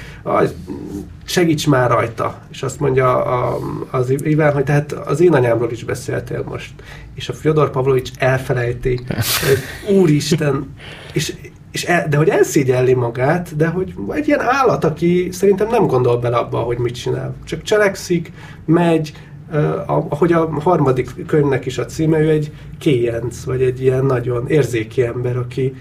segíts 1.25 1.67
már 1.67 1.89
rajta. 1.89 2.41
És 2.51 2.63
azt 2.63 2.79
mondja 2.79 3.23
a, 3.25 3.59
az 3.91 4.13
Iván, 4.23 4.53
hogy 4.53 4.63
tehát 4.63 4.91
az 4.91 5.21
én 5.21 5.33
anyámról 5.33 5.71
is 5.71 5.83
beszéltél 5.83 6.43
most. 6.49 6.71
És 7.15 7.29
a 7.29 7.33
Fyodor 7.33 7.71
Pavlovics 7.71 8.11
elfelejti, 8.17 8.99
hogy 9.45 9.57
úristen, 9.95 10.75
és, 11.13 11.33
és 11.71 11.83
el, 11.83 12.07
de 12.09 12.17
hogy 12.17 12.29
elszégyelli 12.29 12.93
magát, 12.93 13.55
de 13.55 13.67
hogy 13.67 13.93
egy 14.09 14.27
ilyen 14.27 14.41
állat, 14.41 14.83
aki 14.83 15.29
szerintem 15.31 15.67
nem 15.67 15.87
gondol 15.87 16.17
bele 16.17 16.37
abba, 16.37 16.57
hogy 16.57 16.77
mit 16.77 16.93
csinál. 16.93 17.35
Csak 17.45 17.61
cselekszik, 17.61 18.31
megy, 18.65 19.13
uh, 19.51 19.89
ahogy 20.09 20.33
a 20.33 20.49
harmadik 20.61 21.25
könyvnek 21.25 21.65
is 21.65 21.77
a 21.77 21.85
címe, 21.85 22.19
ő 22.19 22.29
egy 22.29 22.51
kéjenc, 22.79 23.43
vagy 23.43 23.61
egy 23.61 23.81
ilyen 23.81 24.05
nagyon 24.05 24.47
érzéki 24.47 25.05
ember, 25.05 25.37
aki, 25.37 25.73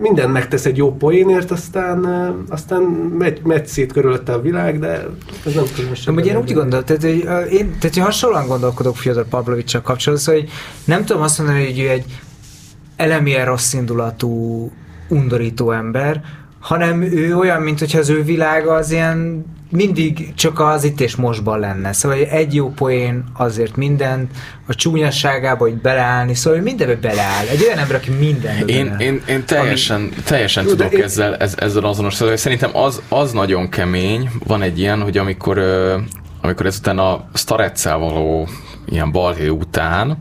minden 0.00 0.30
megtesz 0.30 0.66
egy 0.66 0.76
jó 0.76 0.96
poénért, 0.96 1.50
aztán, 1.50 2.04
aztán 2.48 2.82
megy, 3.18 3.40
megy 3.44 3.66
szét 3.66 3.92
körülötte 3.92 4.32
a 4.32 4.40
világ, 4.40 4.78
de 4.78 5.06
ez 5.46 5.54
nem 5.54 5.64
különösen. 5.74 6.14
Nem, 6.14 6.24
én 6.24 6.36
úgy 6.36 6.52
gondolom, 6.52 6.84
tehát, 6.84 7.02
hogy 7.02 7.14
én, 7.52 7.76
tehát, 7.78 7.94
hogy 7.94 7.98
hasonlóan 7.98 8.46
gondolkodok 8.46 8.96
Fyodor 8.96 9.28
Pavlovicsal 9.28 9.82
kapcsolatban, 9.82 10.26
szóval, 10.26 10.40
hogy 10.40 10.50
nem 10.84 11.04
tudom 11.04 11.22
azt 11.22 11.38
mondani, 11.38 11.64
hogy 11.64 11.78
ő 11.78 11.88
egy 11.88 12.04
elemilyen 12.98 13.44
rossz 13.44 13.72
indulatú, 13.72 14.70
undorító 15.08 15.72
ember, 15.72 16.20
hanem 16.60 17.02
ő 17.02 17.36
olyan, 17.36 17.62
mint 17.62 17.78
hogyha 17.78 17.98
az 17.98 18.08
ő 18.08 18.22
világa 18.22 18.72
az 18.72 18.90
ilyen 18.90 19.44
mindig 19.70 20.34
csak 20.34 20.60
az 20.60 20.84
itt 20.84 21.00
és 21.00 21.16
mostban 21.16 21.58
lenne. 21.58 21.92
Szóval 21.92 22.18
egy 22.18 22.54
jó 22.54 22.70
poén 22.70 23.24
azért 23.36 23.76
minden, 23.76 24.28
a 24.66 24.74
csúnyasságába, 24.74 25.64
hogy 25.64 25.80
beleállni, 25.80 26.34
szóval 26.34 26.60
mindenbe 26.60 26.96
beleáll. 26.96 27.46
Egy 27.46 27.62
olyan 27.62 27.78
ember, 27.78 27.96
aki 27.96 28.10
minden. 28.10 28.68
Én, 28.68 28.96
én, 28.98 29.22
én 29.28 29.44
teljesen, 29.44 29.96
ami... 29.96 30.10
teljesen 30.24 30.64
Jó, 30.64 30.70
tudok 30.70 30.92
én... 30.92 31.02
ezzel, 31.02 31.36
ez, 31.36 31.54
ezzel 31.58 31.84
azonos. 31.84 32.14
Szerintem 32.34 32.76
az, 32.76 33.02
az 33.08 33.32
nagyon 33.32 33.68
kemény. 33.68 34.30
Van 34.46 34.62
egy 34.62 34.78
ilyen, 34.78 35.02
hogy 35.02 35.18
amikor 35.18 35.58
amikor 36.40 36.66
ezután 36.66 36.98
a 36.98 37.28
Starecel 37.34 37.98
való 37.98 38.48
ilyen 38.90 39.12
balhé 39.12 39.48
után 39.48 40.18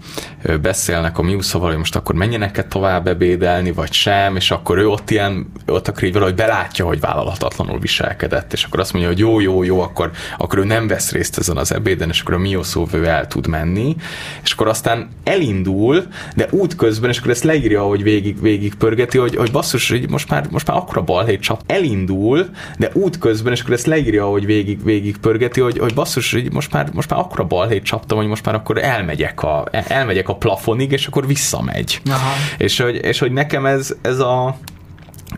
beszélnek 0.62 1.18
a 1.18 1.22
Miuszaval, 1.22 1.70
hogy 1.70 1.78
most 1.78 1.96
akkor 1.96 2.16
menjenek-e 2.16 2.64
tovább 2.64 3.08
ebédelni, 3.08 3.72
vagy 3.72 3.92
sem, 3.92 4.36
és 4.36 4.52
akkor 4.52 4.78
ő 4.78 4.88
ott 4.88 5.10
ilyen, 5.10 5.52
ott 5.68 5.88
akkor 5.88 6.04
így 6.04 6.14
valahogy 6.14 6.36
belátja, 6.36 6.86
hogy 6.86 7.00
vállalatlanul 7.00 7.80
viselkedett, 7.80 8.54
és 8.54 8.64
akkor 8.64 8.80
azt 8.80 8.94
mondja, 8.94 9.12
hogy 9.12 9.20
jó, 9.20 9.40
jó, 9.40 9.64
jó, 9.64 9.82
akkor, 9.82 10.12
akkor 10.38 10.60
ő 10.60 10.64
nem 10.64 10.88
vesz 10.88 11.12
részt 11.12 11.38
ezen 11.38 11.58
az 11.58 11.74
ebéden, 11.74 12.10
és 12.10 12.22
akkor 12.22 12.34
a 12.34 12.38
Miuszov 12.38 12.94
ő 12.94 13.06
el 13.06 13.28
tud 13.28 13.48
menni, 13.48 13.96
és 14.44 14.52
akkor 14.52 14.68
aztán 14.68 15.08
elindul, 15.24 16.06
de 16.36 16.48
útközben, 16.52 17.10
és 17.10 17.18
akkor 17.18 17.32
ezt 17.32 17.44
leírja, 17.44 17.84
hogy 17.84 18.04
végig, 18.04 18.42
végig 18.42 18.76
pörgeti, 18.76 19.18
hogy, 19.18 19.36
hogy 19.36 19.52
basszus, 19.52 19.90
hogy 19.90 20.10
most 20.10 20.30
már, 20.30 20.48
most 20.52 20.68
már 20.68 20.78
akkora 20.78 21.02
balhét 21.02 21.42
csap. 21.42 21.62
Elindul, 21.66 22.50
de 22.78 22.90
útközben, 22.94 23.54
és 23.54 23.62
akkor 23.62 23.74
ezt 23.74 23.86
leírja, 23.86 24.26
hogy 24.26 24.46
végig, 24.46 24.84
végig 24.84 25.18
pörgeti, 25.18 25.60
hogy, 25.60 25.78
hogy 25.78 25.94
basszus, 25.94 26.32
hogy 26.32 26.52
most 26.52 26.74
már, 26.74 26.90
most 26.94 27.10
már 27.10 27.20
akkora 27.20 27.44
balhét 27.44 27.84
csaptam, 27.84 28.18
hogy 28.18 28.28
most 28.28 28.46
már 28.46 28.56
akkor 28.58 28.78
elmegyek 28.84 29.44
a, 29.44 29.66
elmegyek 29.72 30.30
a 30.30 30.36
plafonig, 30.36 30.92
és 30.92 31.08
akkor 31.08 31.28
visszamegy. 31.28 32.02
Aha. 32.10 32.32
És, 32.58 32.80
hogy, 32.80 32.96
és 32.96 33.20
hogy 33.20 33.32
nekem 33.32 33.66
ez, 33.66 33.96
ez 34.02 34.20
a 34.20 34.58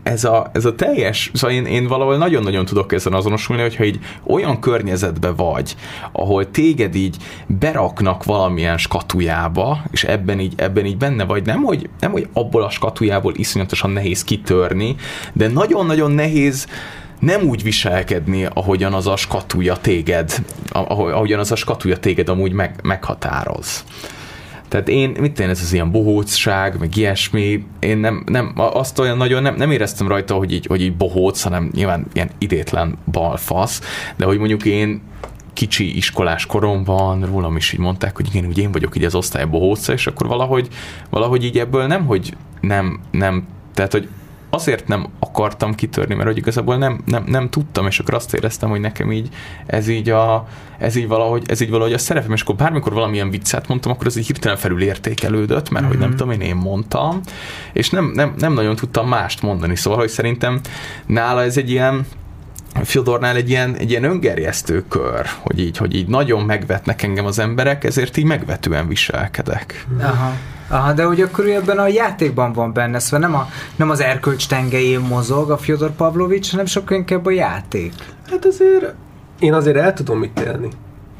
ez 0.02 0.24
a, 0.24 0.50
ez 0.52 0.64
a 0.64 0.74
teljes, 0.74 1.30
szóval 1.34 1.56
én, 1.56 1.66
én 1.66 1.86
valahol 1.86 2.16
nagyon-nagyon 2.16 2.64
tudok 2.64 2.92
ezen 2.92 3.12
azonosulni, 3.12 3.62
hogyha 3.62 3.84
így 3.84 3.98
olyan 4.26 4.60
környezetbe 4.60 5.30
vagy, 5.30 5.76
ahol 6.12 6.50
téged 6.50 6.94
így 6.94 7.16
beraknak 7.46 8.24
valamilyen 8.24 8.78
skatujába, 8.78 9.82
és 9.90 10.04
ebben 10.04 10.40
így, 10.40 10.52
ebben 10.56 10.86
így 10.86 10.96
benne 10.96 11.24
vagy, 11.24 11.46
nem 11.46 11.62
hogy, 11.62 11.88
nem, 12.00 12.10
hogy 12.10 12.28
abból 12.32 12.62
a 12.62 12.70
skatujából 12.70 13.32
iszonyatosan 13.36 13.90
nehéz 13.90 14.24
kitörni, 14.24 14.96
de 15.32 15.48
nagyon-nagyon 15.48 16.10
nehéz 16.10 16.66
nem 17.20 17.42
úgy 17.42 17.62
viselkedni, 17.62 18.44
ahogyan 18.54 18.92
az 18.92 19.06
a 19.06 19.16
skatuja 19.16 19.76
téged, 19.76 20.32
ahogyan 20.72 21.38
az 21.38 21.52
a 21.52 21.56
skatuja 21.56 21.96
téged 21.96 22.28
amúgy 22.28 22.52
meg, 22.52 22.74
meghatároz. 22.82 23.84
Tehát 24.68 24.88
én, 24.88 25.16
mit 25.20 25.40
én 25.40 25.48
ez 25.48 25.60
az 25.62 25.72
ilyen 25.72 25.90
bohócság, 25.90 26.78
meg 26.78 26.96
ilyesmi, 26.96 27.64
én 27.78 27.98
nem, 27.98 28.22
nem 28.26 28.52
azt 28.54 28.98
olyan 28.98 29.16
nagyon 29.16 29.42
nem, 29.42 29.54
nem 29.54 29.70
éreztem 29.70 30.08
rajta, 30.08 30.34
hogy 30.34 30.52
így, 30.52 30.66
hogy 30.66 30.82
így 30.82 30.96
bohóc, 30.96 31.42
hanem 31.42 31.70
nyilván 31.74 32.06
ilyen 32.12 32.30
idétlen 32.38 32.98
balfasz, 33.12 33.80
de 34.16 34.24
hogy 34.24 34.38
mondjuk 34.38 34.64
én 34.64 35.00
kicsi 35.52 35.96
iskolás 35.96 36.46
koromban 36.46 37.26
rólam 37.26 37.56
is 37.56 37.72
így 37.72 37.80
mondták, 37.80 38.16
hogy 38.16 38.26
igen, 38.32 38.44
hogy 38.44 38.58
én 38.58 38.72
vagyok 38.72 38.96
így 38.96 39.04
az 39.04 39.14
osztály 39.14 39.44
bohóca, 39.44 39.92
és 39.92 40.06
akkor 40.06 40.26
valahogy, 40.26 40.68
valahogy 41.10 41.44
így 41.44 41.58
ebből 41.58 41.86
nem, 41.86 42.06
hogy 42.06 42.36
nem, 42.60 43.00
nem 43.10 43.46
tehát, 43.74 43.92
hogy 43.92 44.08
azért 44.50 44.88
nem 44.88 45.06
akartam 45.18 45.74
kitörni, 45.74 46.14
mert 46.14 46.26
hogy 46.26 46.36
igazából 46.36 46.76
nem, 46.76 47.00
nem, 47.06 47.24
nem 47.26 47.50
tudtam, 47.50 47.86
és 47.86 47.98
akkor 47.98 48.14
azt 48.14 48.34
éreztem, 48.34 48.68
hogy 48.68 48.80
nekem 48.80 49.12
így 49.12 49.28
ez 49.66 49.88
így, 49.88 50.08
a, 50.08 50.46
ez 50.78 50.96
így 50.96 51.08
valahogy, 51.08 51.42
ez 51.46 51.60
így 51.60 51.70
valahogy 51.70 51.92
a 51.92 51.98
szerepem, 51.98 52.32
és 52.32 52.42
akkor 52.42 52.54
bármikor 52.54 52.92
valamilyen 52.92 53.30
viccet 53.30 53.68
mondtam, 53.68 53.92
akkor 53.92 54.06
az 54.06 54.16
így 54.16 54.26
hirtelen 54.26 54.56
felül 54.56 54.82
értékelődött, 54.82 55.70
mert 55.70 55.84
mm-hmm. 55.84 55.88
hogy 55.88 55.98
nem 55.98 56.08
mhm. 56.08 56.18
tudom, 56.18 56.32
én 56.32 56.40
én 56.40 56.56
mondtam, 56.56 57.20
és 57.72 57.90
nem, 57.90 58.10
nem, 58.14 58.34
nem 58.38 58.52
nagyon 58.52 58.76
tudtam 58.76 59.08
mást 59.08 59.42
mondani, 59.42 59.76
szóval, 59.76 59.98
hogy 59.98 60.08
szerintem 60.08 60.60
nála 61.06 61.42
ez 61.42 61.56
egy 61.56 61.70
ilyen, 61.70 62.06
Fyodornál 62.74 63.36
egy 63.36 63.48
ilyen, 63.48 63.74
egy 63.76 63.90
ilyen 63.90 64.04
öngerjesztő 64.04 64.84
kör, 64.88 65.26
hogy 65.40 65.58
így, 65.58 65.76
hogy 65.76 65.94
így 65.94 66.08
nagyon 66.08 66.42
megvetnek 66.42 67.02
engem 67.02 67.26
az 67.26 67.38
emberek, 67.38 67.84
ezért 67.84 68.16
így 68.16 68.24
megvetően 68.24 68.88
viselkedek. 68.88 69.86
Aha. 70.00 70.32
Aha, 70.68 70.92
de 70.92 71.04
hogy 71.04 71.20
akkor 71.20 71.46
ebben 71.46 71.78
a 71.78 71.88
játékban 71.88 72.52
van 72.52 72.72
benne, 72.72 72.98
szóval 72.98 73.28
nem, 73.28 73.38
a, 73.38 73.48
nem 73.76 73.90
az 73.90 74.00
erkölcs 74.00 74.48
tengelyén 74.48 75.00
mozog 75.00 75.50
a 75.50 75.56
Fyodor 75.56 75.90
Pavlovics, 75.90 76.50
hanem 76.50 76.66
sokkal 76.66 76.96
inkább 76.96 77.26
a 77.26 77.30
játék. 77.30 77.92
Hát 78.30 78.44
azért 78.44 78.94
én 79.38 79.54
azért 79.54 79.76
el 79.76 79.92
tudom 79.92 80.30
élni. 80.44 80.68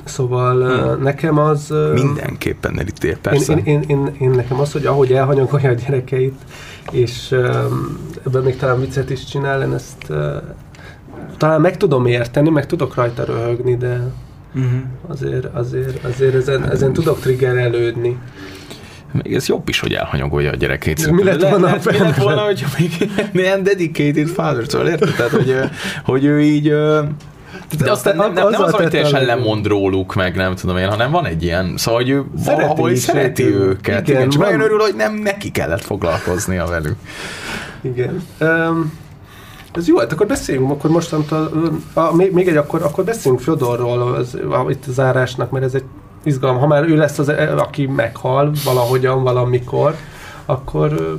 Szóval 0.04 0.78
hmm. 0.92 1.02
nekem 1.02 1.38
az... 1.38 1.74
Mindenképpen 1.92 2.78
elítél, 2.78 3.18
persze. 3.18 3.52
Én, 3.52 3.64
én, 3.64 3.82
én, 3.86 4.16
én, 4.18 4.30
nekem 4.30 4.60
az, 4.60 4.72
hogy 4.72 4.86
ahogy 4.86 5.12
elhanyagolja 5.12 5.70
a 5.70 5.72
gyerekeit, 5.72 6.38
és 6.90 7.32
ebben 8.26 8.42
még 8.42 8.56
talán 8.56 8.80
viccet 8.80 9.10
is 9.10 9.24
csinál, 9.24 9.62
én 9.62 9.72
ezt 9.72 10.12
talán 11.40 11.60
meg 11.60 11.76
tudom 11.76 12.06
érteni, 12.06 12.50
meg 12.50 12.66
tudok 12.66 12.94
rajta 12.94 13.24
röhögni, 13.24 13.76
de 13.76 14.00
uh-huh. 14.54 14.80
azért, 15.08 15.44
azért, 15.54 16.04
azért 16.04 16.34
ezen, 16.34 16.70
ezen 16.70 16.92
tudok 16.92 17.20
triggerelődni. 17.20 18.18
Még 19.22 19.34
ez 19.34 19.46
jobb 19.48 19.68
is, 19.68 19.80
hogy 19.80 19.92
elhanyagolja 19.92 20.50
a 20.50 20.54
gyerekét. 20.54 21.10
Mi 21.10 21.24
lett 21.24 21.42
volna, 21.48 21.66
le, 21.66 21.80
mi 21.84 21.98
lett 21.98 22.16
volna 22.16 22.40
hogyha 22.40 22.68
még 22.78 23.10
ilyen 23.32 23.62
dedicated 23.62 24.28
father, 24.28 24.64
szóval 24.68 24.88
érted? 24.88 25.14
Tehát, 25.16 25.30
hogy, 25.30 25.56
hogy 26.04 26.24
ő 26.24 26.40
így 26.40 26.72
de 27.78 27.90
aztán 27.90 28.16
nem, 28.16 28.32
nem, 28.32 28.48
nem 28.48 28.62
az, 28.62 28.72
hogy 28.72 28.88
teljesen 28.88 29.24
lemond 29.24 29.66
róluk, 29.66 30.14
meg 30.14 30.36
nem 30.36 30.54
tudom 30.54 30.76
én, 30.76 30.88
hanem 30.88 31.10
van 31.10 31.26
egy 31.26 31.42
ilyen, 31.42 31.74
szóval, 31.76 32.00
hogy 32.00 32.10
ő 32.10 32.24
szereti 32.36 32.60
valahol 32.62 32.94
szereti 32.94 33.44
őket. 33.44 34.08
Igen, 34.08 34.20
igen, 34.20 34.30
csak 34.30 34.42
nagyon 34.42 34.60
örül, 34.60 34.78
hogy 34.78 34.94
nem 34.94 35.14
neki 35.14 35.50
kellett 35.50 35.84
foglalkoznia 35.84 36.66
velük. 36.66 36.96
Igen. 37.82 38.22
Um, 38.40 38.92
ez 39.72 39.88
jó, 39.88 39.98
hát 39.98 40.12
akkor 40.12 40.26
beszéljünk, 40.26 40.70
akkor 40.70 40.90
mostantól, 40.90 41.50
a, 41.94 42.14
még, 42.14 42.32
még 42.32 42.48
egy, 42.48 42.56
akkor, 42.56 42.82
akkor 42.82 43.04
beszéljünk 43.04 43.42
Fyodorról 43.42 44.14
az, 44.14 44.34
a, 44.34 44.70
itt 44.70 44.84
a 44.86 44.92
zárásnak, 44.92 45.50
mert 45.50 45.64
ez 45.64 45.74
egy 45.74 45.84
izgalom. 46.22 46.58
Ha 46.58 46.66
már 46.66 46.88
ő 46.88 46.96
lesz 46.96 47.18
az, 47.18 47.28
aki 47.56 47.86
meghal 47.86 48.52
valahogyan, 48.64 49.22
valamikor, 49.22 49.94
akkor 50.46 51.16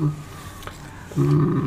mm, 1.20 1.66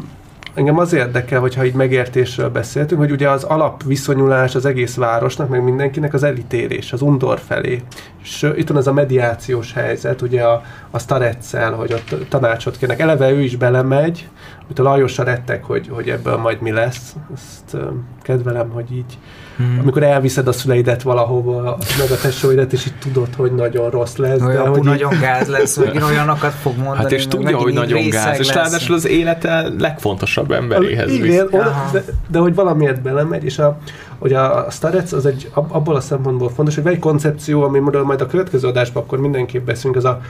engem 0.54 0.78
az 0.78 0.92
érdekel, 0.92 1.40
hogyha 1.40 1.64
így 1.64 1.74
megértésről 1.74 2.50
beszéltünk, 2.50 3.00
hogy 3.00 3.10
ugye 3.10 3.30
az 3.30 3.44
alapviszonyulás 3.44 4.54
az 4.54 4.66
egész 4.66 4.94
városnak, 4.94 5.48
meg 5.48 5.64
mindenkinek 5.64 6.14
az 6.14 6.22
elitérés, 6.22 6.92
az 6.92 7.02
undor 7.02 7.40
felé. 7.46 7.82
És 8.22 8.50
itt 8.56 8.68
van 8.68 8.78
ez 8.78 8.86
a 8.86 8.92
mediációs 8.92 9.72
helyzet, 9.72 10.22
ugye 10.22 10.42
a, 10.42 10.62
a 10.90 10.98
Stareccel, 10.98 11.72
hogy 11.72 11.92
ott 11.92 12.28
tanácsot 12.28 12.76
kérnek. 12.76 13.00
Eleve 13.00 13.30
ő 13.30 13.40
is 13.40 13.56
belemegy, 13.56 14.28
hogy 14.66 14.80
a 14.80 14.82
Lajosra 14.82 15.24
rettek, 15.24 15.64
hogy, 15.64 15.88
hogy 15.88 16.08
ebből 16.08 16.36
majd 16.36 16.60
mi 16.60 16.70
lesz. 16.70 17.16
Ezt 17.34 17.76
kedvelem, 18.22 18.70
hogy 18.70 18.92
így 18.92 19.18
Hmm. 19.56 19.78
Amikor 19.80 20.02
elviszed 20.02 20.48
a 20.48 20.52
szüleidet 20.52 21.02
valahova, 21.02 21.78
meg 21.98 22.10
a 22.10 22.16
tesóidet, 22.22 22.72
és 22.72 22.86
itt 22.86 23.00
tudod, 23.00 23.28
hogy 23.36 23.52
nagyon 23.52 23.90
rossz 23.90 24.16
lesz. 24.16 24.40
Olyan 24.40 24.62
de, 24.62 24.68
hogy 24.68 24.82
nagyon 24.82 25.12
így... 25.12 25.20
gáz 25.20 25.48
lesz, 25.48 25.76
hogy 25.76 26.02
olyanokat 26.10 26.52
fog 26.52 26.76
mondani. 26.76 26.98
Hát 26.98 27.12
és 27.12 27.26
tudja, 27.26 27.56
hogy 27.56 27.72
nagyon 27.72 28.08
gáz, 28.08 28.38
és 28.38 28.54
ráadásul 28.54 28.94
az 28.94 29.06
élete 29.06 29.68
legfontosabb 29.78 30.50
emberéhez 30.50 31.12
Igen, 31.12 31.28
visz. 31.28 31.40
oda, 31.40 31.88
de, 31.92 32.04
de, 32.28 32.38
hogy 32.38 32.54
valamiért 32.54 33.02
belemegy, 33.02 33.44
és 33.44 33.58
a, 33.58 33.78
hogy 34.18 34.32
a, 34.32 34.66
a 34.66 34.70
Starec 34.70 35.12
az 35.12 35.26
egy 35.26 35.50
abból 35.52 35.96
a 35.96 36.00
szempontból 36.00 36.50
fontos, 36.50 36.74
hogy 36.74 36.84
van 36.84 36.92
egy 36.92 36.98
koncepció, 36.98 37.62
amiről 37.62 38.02
majd 38.02 38.20
a 38.20 38.26
következő 38.26 38.68
adásban 38.68 39.02
akkor 39.02 39.18
mindenképp 39.18 39.66
beszélünk, 39.66 39.96
az 39.96 40.04
a 40.04 40.20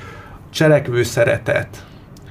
cselekvő 0.51 1.03
szeretet 1.03 1.85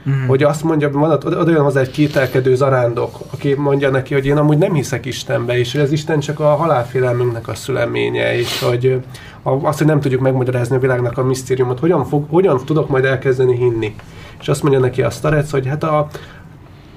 Mm. 0.10 0.28
Hogy 0.28 0.44
azt 0.44 0.64
mondja, 0.64 0.92
van 0.92 1.12
ott, 1.12 1.26
oda 1.26 1.52
jön 1.52 1.64
hozzá 1.64 1.80
egy 1.80 1.92
kételkedő 1.92 2.56
zarándok, 2.56 3.20
aki 3.32 3.54
mondja 3.54 3.90
neki, 3.90 4.14
hogy 4.14 4.26
én 4.26 4.38
amúgy 4.38 4.58
nem 4.58 4.74
hiszek 4.74 5.06
Istenbe, 5.06 5.58
és 5.58 5.72
hogy 5.72 5.82
az 5.82 5.92
Isten 5.92 6.20
csak 6.20 6.40
a 6.40 6.56
halálfélelmünknek 6.56 7.48
a 7.48 7.56
szüleménye, 7.56 8.38
és 8.38 8.60
hogy 8.60 9.02
azt, 9.44 9.78
hogy 9.78 9.88
nem 9.88 10.00
tudjuk 10.00 10.22
megmagyarázni 10.22 10.76
a 10.76 10.80
világnak 10.80 11.18
a 11.18 11.24
misztériumot, 11.24 11.80
hogyan, 11.80 12.06
fog, 12.06 12.26
hogyan 12.30 12.66
tudok 12.66 12.90
majd 12.90 13.06
elkezdeni 13.06 13.56
hinni. 13.56 13.96
És 14.40 14.48
azt 14.48 14.62
mondja 14.62 14.80
neki 14.80 15.02
a 15.02 15.10
starec, 15.10 15.52
hogy 15.52 15.68
hát 15.68 15.84
a, 15.84 16.08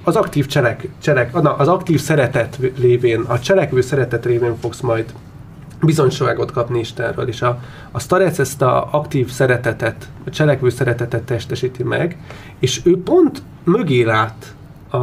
az 0.03 0.15
aktív 0.15 0.45
cselek, 0.45 0.87
cselek, 1.01 1.35
az 1.57 1.67
aktív 1.67 1.99
szeretet 1.99 2.59
lévén, 2.79 3.19
a 3.19 3.39
cselekvő 3.39 3.81
szeretet 3.81 4.25
révén 4.25 4.55
fogsz 4.59 4.79
majd 4.79 5.05
bizonyságot 5.81 6.51
kapni 6.51 6.79
Istenről, 6.79 7.27
és 7.27 7.41
a, 7.41 7.59
a 7.91 7.99
starec 7.99 8.39
ezt 8.39 8.61
a 8.61 8.87
aktív 8.91 9.29
szeretetet, 9.29 10.09
a 10.25 10.29
cselekvő 10.29 10.69
szeretetet 10.69 11.23
testesíti 11.23 11.83
meg, 11.83 12.17
és 12.59 12.81
ő 12.83 13.01
pont 13.01 13.41
mögé 13.63 14.03
lát 14.03 14.55
a, 14.91 14.97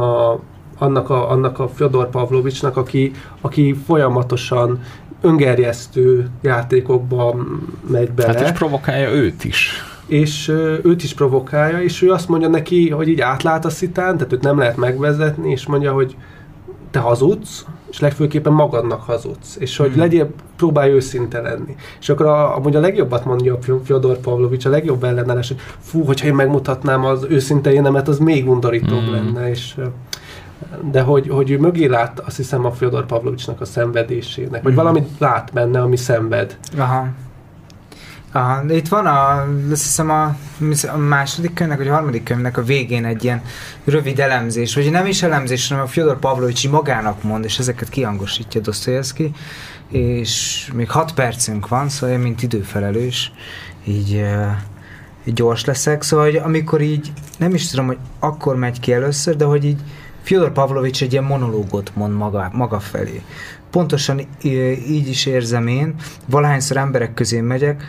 annak 0.77 1.09
a, 1.09 1.29
annak 1.29 1.59
a 1.59 1.67
Fyodor 1.67 2.09
Pavlovicsnak, 2.09 2.77
aki, 2.77 3.11
aki 3.41 3.73
folyamatosan 3.85 4.79
öngerjesztő 5.21 6.29
játékokba 6.41 7.35
megy 7.87 8.11
bele. 8.11 8.33
Hát 8.33 8.41
és 8.41 8.51
provokálja 8.51 9.09
őt 9.09 9.43
is. 9.43 9.71
És 10.05 10.47
őt 10.83 11.03
is 11.03 11.13
provokálja, 11.13 11.81
és 11.81 12.01
ő 12.01 12.11
azt 12.11 12.27
mondja 12.27 12.47
neki, 12.47 12.89
hogy 12.89 13.07
így 13.07 13.19
átlát 13.21 13.65
a 13.65 13.69
szitán, 13.69 14.17
tehát 14.17 14.33
őt 14.33 14.43
nem 14.43 14.57
lehet 14.57 14.77
megvezetni, 14.77 15.51
és 15.51 15.65
mondja, 15.65 15.93
hogy 15.93 16.15
te 16.91 16.99
hazudsz, 16.99 17.65
és 17.95 18.01
legfőképpen 18.01 18.53
magadnak 18.53 19.01
hazudsz, 19.01 19.55
és 19.59 19.77
hogy 19.77 19.91
hmm. 19.91 19.99
legyél, 19.99 20.29
próbálj 20.55 20.91
őszinte 20.91 21.41
lenni. 21.41 21.75
És 21.99 22.09
akkor 22.09 22.25
a, 22.25 22.55
amúgy 22.55 22.75
a 22.75 22.79
legjobbat 22.79 23.25
mondja 23.25 23.53
a 23.53 23.77
Fyodor 23.83 24.17
Pavlovics, 24.17 24.65
a 24.65 24.69
legjobb 24.69 25.03
ellenállás, 25.03 25.47
hogy 25.47 25.59
fú, 25.79 26.03
hogyha 26.03 26.27
én 26.27 26.33
megmutatnám 26.33 27.05
az 27.05 27.25
őszinte 27.29 27.73
énemet, 27.73 28.07
az 28.07 28.19
még 28.19 28.49
undorítóbb 28.49 28.99
hmm. 28.99 29.11
lenne, 29.11 29.49
és 29.49 29.75
de 30.91 31.01
hogy, 31.01 31.27
hogy 31.27 31.51
ő 31.51 31.59
mögé 31.59 31.85
lát, 31.85 32.19
azt 32.19 32.37
hiszem 32.37 32.65
a 32.65 32.71
Fyodor 32.71 33.05
Pavlovicsnak 33.05 33.61
a 33.61 33.65
szenvedésének, 33.65 34.63
vagy 34.63 34.73
hmm. 34.73 34.83
valamit 34.83 35.09
lát 35.17 35.49
benne, 35.53 35.81
ami 35.81 35.95
szenved. 35.95 36.57
Aha. 36.77 37.07
De 38.65 38.75
itt 38.75 38.87
van 38.87 39.05
a, 39.05 39.47
azt 39.71 39.83
hiszem 39.83 40.09
a, 40.09 40.35
a 40.93 40.97
második 40.97 41.53
könyvnek, 41.53 41.77
vagy 41.77 41.87
a 41.87 41.93
harmadik 41.93 42.23
könyvnek 42.23 42.57
a 42.57 42.63
végén 42.63 43.05
egy 43.05 43.23
ilyen 43.23 43.41
rövid 43.83 44.19
elemzés, 44.19 44.75
vagy 44.75 44.91
nem 44.91 45.05
is 45.05 45.23
elemzés, 45.23 45.67
hanem 45.67 45.83
a 45.83 45.87
Fyodor 45.87 46.19
Pavlovics 46.19 46.69
magának 46.69 47.23
mond, 47.23 47.43
és 47.43 47.59
ezeket 47.59 47.89
kiangosítja 47.89 48.61
Dostoyevsky, 48.61 49.31
és 49.89 50.69
még 50.73 50.89
6 50.89 51.13
percünk 51.13 51.67
van, 51.67 51.89
szóval 51.89 52.15
én, 52.15 52.21
mint 52.21 52.43
időfelelős, 52.43 53.31
így, 53.83 54.25
így 55.25 55.33
gyors 55.33 55.65
leszek. 55.65 56.01
Szóval, 56.01 56.25
hogy 56.25 56.35
amikor 56.35 56.81
így, 56.81 57.11
nem 57.37 57.53
is 57.53 57.69
tudom, 57.69 57.85
hogy 57.85 57.97
akkor 58.19 58.55
megy 58.55 58.79
ki 58.79 58.93
először, 58.93 59.35
de 59.35 59.45
hogy 59.45 59.65
így 59.65 59.79
Fyodor 60.21 60.51
Pavlovics 60.51 61.01
egy 61.01 61.11
ilyen 61.11 61.23
monológot 61.23 61.91
mond 61.95 62.15
maga, 62.15 62.49
maga 62.53 62.79
felé. 62.79 63.21
Pontosan 63.71 64.21
így 64.87 65.07
is 65.07 65.25
érzem 65.25 65.67
én, 65.67 65.95
valahányszor 66.25 66.77
emberek 66.77 67.13
közé 67.13 67.41
megyek, 67.41 67.83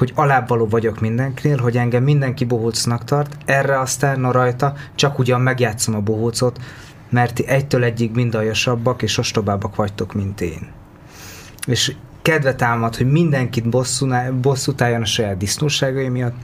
hogy 0.00 0.12
alábbvaló 0.14 0.66
vagyok 0.66 1.00
mindenkinél, 1.00 1.58
hogy 1.58 1.76
engem 1.76 2.02
mindenki 2.02 2.44
bohócnak 2.44 3.04
tart, 3.04 3.36
erre 3.44 3.80
aztán 3.80 4.24
a 4.24 4.32
rajta 4.32 4.74
csak 4.94 5.18
ugyan 5.18 5.40
megjátszom 5.40 5.94
a 5.94 6.00
bohócot, 6.00 6.58
mert 7.10 7.34
ti 7.34 7.46
egytől 7.46 7.84
egyig 7.84 8.14
mind 8.14 8.34
aljasabbak 8.34 9.02
és 9.02 9.18
ostobábbak 9.18 9.76
vagytok, 9.76 10.14
mint 10.14 10.40
én. 10.40 10.72
És 11.66 11.94
kedve 12.22 12.54
támad, 12.54 12.96
hogy 12.96 13.10
mindenkit 13.10 13.68
bosszút 14.40 14.80
álljon 14.80 15.02
a 15.02 15.04
saját 15.04 15.36
disznóságai 15.36 16.08
miatt, 16.08 16.36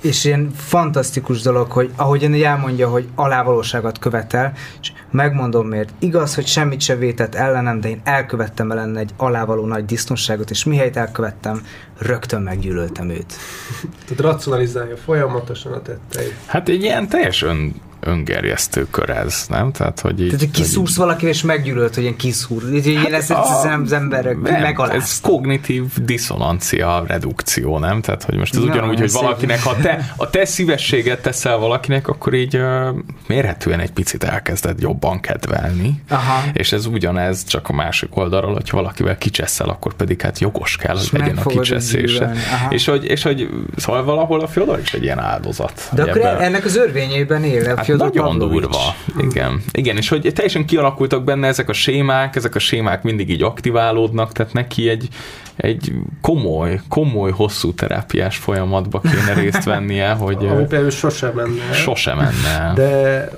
és 0.00 0.24
ilyen 0.24 0.50
fantasztikus 0.56 1.40
dolog, 1.40 1.70
hogy 1.70 1.90
ahogyan 1.96 2.42
elmondja, 2.44 2.88
hogy 2.88 3.08
alávalóságot 3.14 3.98
követel, 3.98 4.52
és 4.80 4.92
megmondom 5.10 5.66
miért. 5.66 5.90
Igaz, 5.98 6.34
hogy 6.34 6.46
semmit 6.46 6.80
se 6.80 6.96
vétett 6.96 7.34
ellenem, 7.34 7.80
de 7.80 7.88
én 7.88 8.00
elkövettem 8.04 8.70
ellen 8.70 8.96
egy 8.96 9.10
alávaló 9.16 9.66
nagy 9.66 9.84
disznóságot, 9.84 10.50
és 10.50 10.64
mihelyt 10.64 10.96
elkövettem, 10.96 11.62
rögtön 11.98 12.42
meggyűlöltem 12.42 13.10
őt. 13.10 13.34
Tehát 14.06 14.32
racionalizálja 14.32 14.96
folyamatosan 14.96 15.72
a 15.72 15.82
tetteit. 15.82 16.34
Hát 16.46 16.68
egy 16.68 16.82
ilyen 16.82 17.08
teljes 17.08 17.42
ön, 17.42 17.74
öngerjesztő 18.06 18.86
kör 18.90 19.10
ez, 19.10 19.44
nem? 19.48 19.72
Tehát, 19.72 20.00
hogy 20.00 20.20
így... 20.20 20.26
Tehát, 20.26 20.40
hogy 20.40 20.50
kiszúrsz 20.50 20.96
valaki, 20.96 21.26
és 21.26 21.42
meggyűlölt, 21.42 21.94
hogy 21.94 22.02
ilyen 22.02 22.16
kiszúr. 22.16 22.62
Így, 22.74 22.94
hát 22.96 23.12
ezt 23.12 23.30
a, 23.30 23.60
az 23.60 23.92
emberek 23.92 24.36
megaláztak. 24.36 25.02
Ez 25.02 25.20
kognitív 25.20 25.84
diszonancia 26.04 27.04
redukció, 27.06 27.78
nem? 27.78 28.00
Tehát, 28.00 28.22
hogy 28.22 28.36
most 28.36 28.54
ez 28.54 28.62
Na, 28.62 28.70
ugyanúgy, 28.70 28.98
hogy 28.98 29.12
valakinek, 29.12 29.62
ha 29.62 29.76
te, 29.76 30.12
a 30.16 30.30
te 30.30 30.44
szívességet 30.44 31.22
teszel 31.22 31.56
valakinek, 31.56 32.08
akkor 32.08 32.34
így 32.34 32.56
uh, 32.56 32.88
mérhetően 33.26 33.80
egy 33.80 33.92
picit 33.92 34.24
elkezded 34.24 34.80
jobban 34.80 35.20
kedvelni. 35.20 36.02
Aha. 36.08 36.42
És 36.52 36.72
ez 36.72 36.86
ugyanez 36.86 37.44
csak 37.44 37.68
a 37.68 37.72
másik 37.72 38.16
oldalról, 38.16 38.52
hogy 38.52 38.70
valakivel 38.70 39.18
kicseszel, 39.18 39.68
akkor 39.68 39.94
pedig 39.94 40.20
hát 40.20 40.38
jogos 40.38 40.76
kell, 40.76 40.96
hogy 40.96 41.08
legyen 41.20 41.36
a 41.36 41.46
kicseszése. 41.46 42.32
És 42.68 42.86
hogy, 42.86 43.04
és 43.04 43.22
hogy 43.22 43.48
szóval 43.76 44.04
valahol 44.04 44.40
a 44.40 44.46
Fyodor 44.46 44.78
is 44.78 44.94
egy 44.94 45.02
ilyen 45.02 45.18
áldozat. 45.18 45.88
De 45.92 46.02
akkor 46.02 46.20
ebben... 46.20 46.40
ennek 46.40 46.64
az 46.64 46.76
örvényében 46.76 47.44
él 47.44 47.64
a 47.64 47.76
hát 47.76 47.84
Fyodor 47.98 48.34
Nagyon 48.34 48.38
durva. 48.38 48.78
Igen. 49.18 49.62
Igen, 49.72 49.96
és 49.96 50.08
hogy 50.08 50.30
teljesen 50.34 50.66
kialakultak 50.66 51.24
benne 51.24 51.46
ezek 51.46 51.68
a 51.68 51.72
sémák, 51.72 52.36
ezek 52.36 52.54
a 52.54 52.58
sémák 52.58 53.02
mindig 53.02 53.30
így 53.30 53.42
aktiválódnak, 53.42 54.32
tehát 54.32 54.52
neki 54.52 54.88
egy, 54.88 55.08
egy 55.56 55.92
komoly, 56.20 56.80
komoly, 56.88 57.30
hosszú 57.30 57.74
terápiás 57.74 58.36
folyamatba 58.36 59.00
kéne 59.00 59.40
részt 59.40 59.64
vennie, 59.64 60.10
hogy... 60.24 60.46
Ami 60.46 60.64
például 60.64 60.90
sose 60.90 61.32
menne. 61.34 61.72
Sose 61.72 62.14
menne. 62.14 62.72
De, 62.74 63.30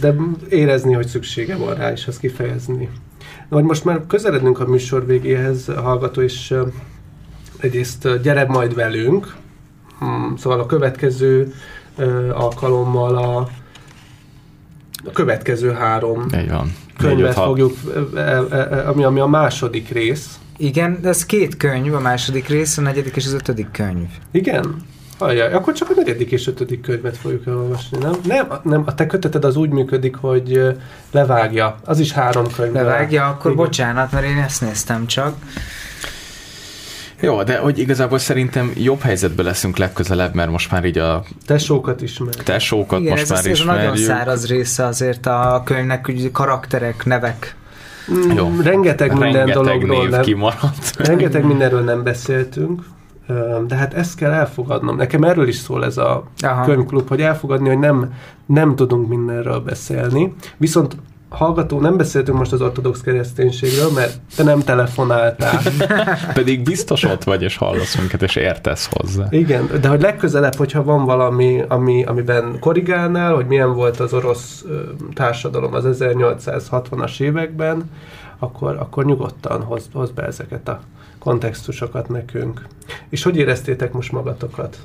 de 0.00 0.14
érezni, 0.48 0.92
hogy 0.92 1.06
szüksége 1.06 1.56
van 1.56 1.74
rá, 1.74 1.92
és 1.92 2.06
azt 2.06 2.20
kifejezni. 2.20 2.88
Na, 3.48 3.56
hogy 3.56 3.64
most 3.64 3.84
már 3.84 4.00
közeledünk 4.06 4.60
a 4.60 4.66
műsor 4.66 5.06
végéhez, 5.06 5.68
a 5.68 5.80
hallgató, 5.80 6.20
és 6.20 6.54
egyrészt 7.58 8.20
gyere 8.22 8.44
majd 8.44 8.74
velünk, 8.74 9.36
hmm, 9.98 10.36
szóval 10.36 10.60
a 10.60 10.66
következő 10.66 11.52
alkalommal 12.32 13.16
a 13.16 13.48
a 15.04 15.10
következő 15.12 15.72
három 15.72 16.26
Így 16.40 16.50
van. 16.50 16.74
könyvet 16.98 17.34
fogjuk, 17.34 17.76
ami, 18.86 19.04
ami 19.04 19.20
a 19.20 19.26
második 19.26 19.88
rész. 19.88 20.38
Igen, 20.56 20.98
de 21.00 21.08
ez 21.08 21.26
két 21.26 21.56
könyv, 21.56 21.94
a 21.94 22.00
második 22.00 22.48
rész, 22.48 22.78
a 22.78 22.80
negyedik 22.80 23.16
és 23.16 23.26
az 23.26 23.32
ötödik 23.32 23.70
könyv. 23.70 24.08
Igen? 24.30 24.76
Ajaj, 25.18 25.52
akkor 25.52 25.72
csak 25.74 25.90
a 25.90 25.92
negyedik 25.96 26.30
és 26.30 26.46
ötödik 26.46 26.80
könyvet 26.80 27.16
fogjuk 27.16 27.46
elolvasni, 27.46 27.98
nem? 27.98 28.12
Nem, 28.24 28.46
nem, 28.62 28.82
a 28.86 28.94
te 28.94 29.06
köteted 29.06 29.44
az 29.44 29.56
úgy 29.56 29.70
működik, 29.70 30.16
hogy 30.16 30.76
levágja. 31.10 31.76
Az 31.84 31.98
is 31.98 32.12
három 32.12 32.44
könyv. 32.56 32.72
Levágja, 32.72 33.26
akkor 33.26 33.50
Igen. 33.52 33.64
bocsánat, 33.64 34.12
mert 34.12 34.26
én 34.26 34.36
ezt 34.38 34.60
néztem 34.60 35.06
csak. 35.06 35.34
Jó, 37.20 37.42
de 37.42 37.58
hogy 37.58 37.78
igazából 37.78 38.18
szerintem 38.18 38.72
jobb 38.76 39.00
helyzetben 39.00 39.44
leszünk 39.44 39.76
legközelebb, 39.76 40.34
mert 40.34 40.50
most 40.50 40.70
már 40.70 40.84
így 40.84 40.98
a... 40.98 41.22
Tesókat 41.46 42.02
ismerjük. 42.02 42.42
Tesókat 42.42 43.00
Igen, 43.00 43.10
most 43.10 43.22
ez 43.22 43.30
már 43.30 43.38
az, 43.38 43.46
ismerjük. 43.46 43.92
Ez 43.92 44.00
nagyon 44.00 44.16
száraz 44.16 44.46
része 44.46 44.84
azért 44.84 45.26
a 45.26 45.62
könyvnek, 45.64 46.06
hogy 46.06 46.30
karakterek, 46.32 47.04
nevek. 47.04 47.56
Mm, 48.12 48.36
Jó. 48.36 48.52
Rengeteg 48.62 49.12
minden 49.12 49.32
rengeteg 49.32 49.54
dologról 49.54 50.00
név 50.00 50.10
nem, 50.10 50.22
kimaradt. 50.22 50.96
Rengeteg 51.06 51.44
mindenről 51.44 51.84
nem 51.84 52.02
beszéltünk, 52.02 52.82
de 53.66 53.74
hát 53.74 53.94
ezt 53.94 54.16
kell 54.16 54.32
elfogadnom. 54.32 54.96
Nekem 54.96 55.22
erről 55.22 55.48
is 55.48 55.56
szól 55.56 55.84
ez 55.84 55.96
a 55.96 56.24
Aha. 56.40 56.64
könyvklub, 56.64 57.08
hogy 57.08 57.20
elfogadni, 57.20 57.68
hogy 57.68 57.78
nem, 57.78 58.12
nem 58.46 58.76
tudunk 58.76 59.08
mindenről 59.08 59.60
beszélni. 59.60 60.34
Viszont 60.56 60.96
hallgató, 61.28 61.80
nem 61.80 61.96
beszéltünk 61.96 62.38
most 62.38 62.52
az 62.52 62.60
ortodox 62.60 63.00
kereszténységről, 63.00 63.90
mert 63.94 64.20
te 64.36 64.42
nem 64.42 64.60
telefonáltál. 64.60 65.60
Pedig 66.34 66.62
biztos 66.62 67.04
ott 67.04 67.24
vagy, 67.24 67.42
és 67.42 67.56
hallasz 67.56 67.96
minket, 67.96 68.22
és 68.22 68.36
értesz 68.36 68.88
hozzá. 68.92 69.26
Igen, 69.30 69.68
de 69.80 69.88
hogy 69.88 70.00
legközelebb, 70.00 70.54
hogyha 70.54 70.82
van 70.82 71.04
valami, 71.04 71.62
ami, 71.68 72.04
amiben 72.04 72.58
korrigálnál, 72.60 73.34
hogy 73.34 73.46
milyen 73.46 73.74
volt 73.74 74.00
az 74.00 74.12
orosz 74.12 74.64
társadalom 75.14 75.74
az 75.74 75.84
1860-as 76.00 77.20
években, 77.20 77.90
akkor, 78.38 78.76
akkor 78.78 79.04
nyugodtan 79.04 79.62
hoz, 79.62 79.88
hoz 79.92 80.10
be 80.10 80.22
ezeket 80.22 80.68
a 80.68 80.80
kontextusokat 81.18 82.08
nekünk. 82.08 82.66
És 83.08 83.22
hogy 83.22 83.36
éreztétek 83.36 83.92
most 83.92 84.12
magatokat? 84.12 84.78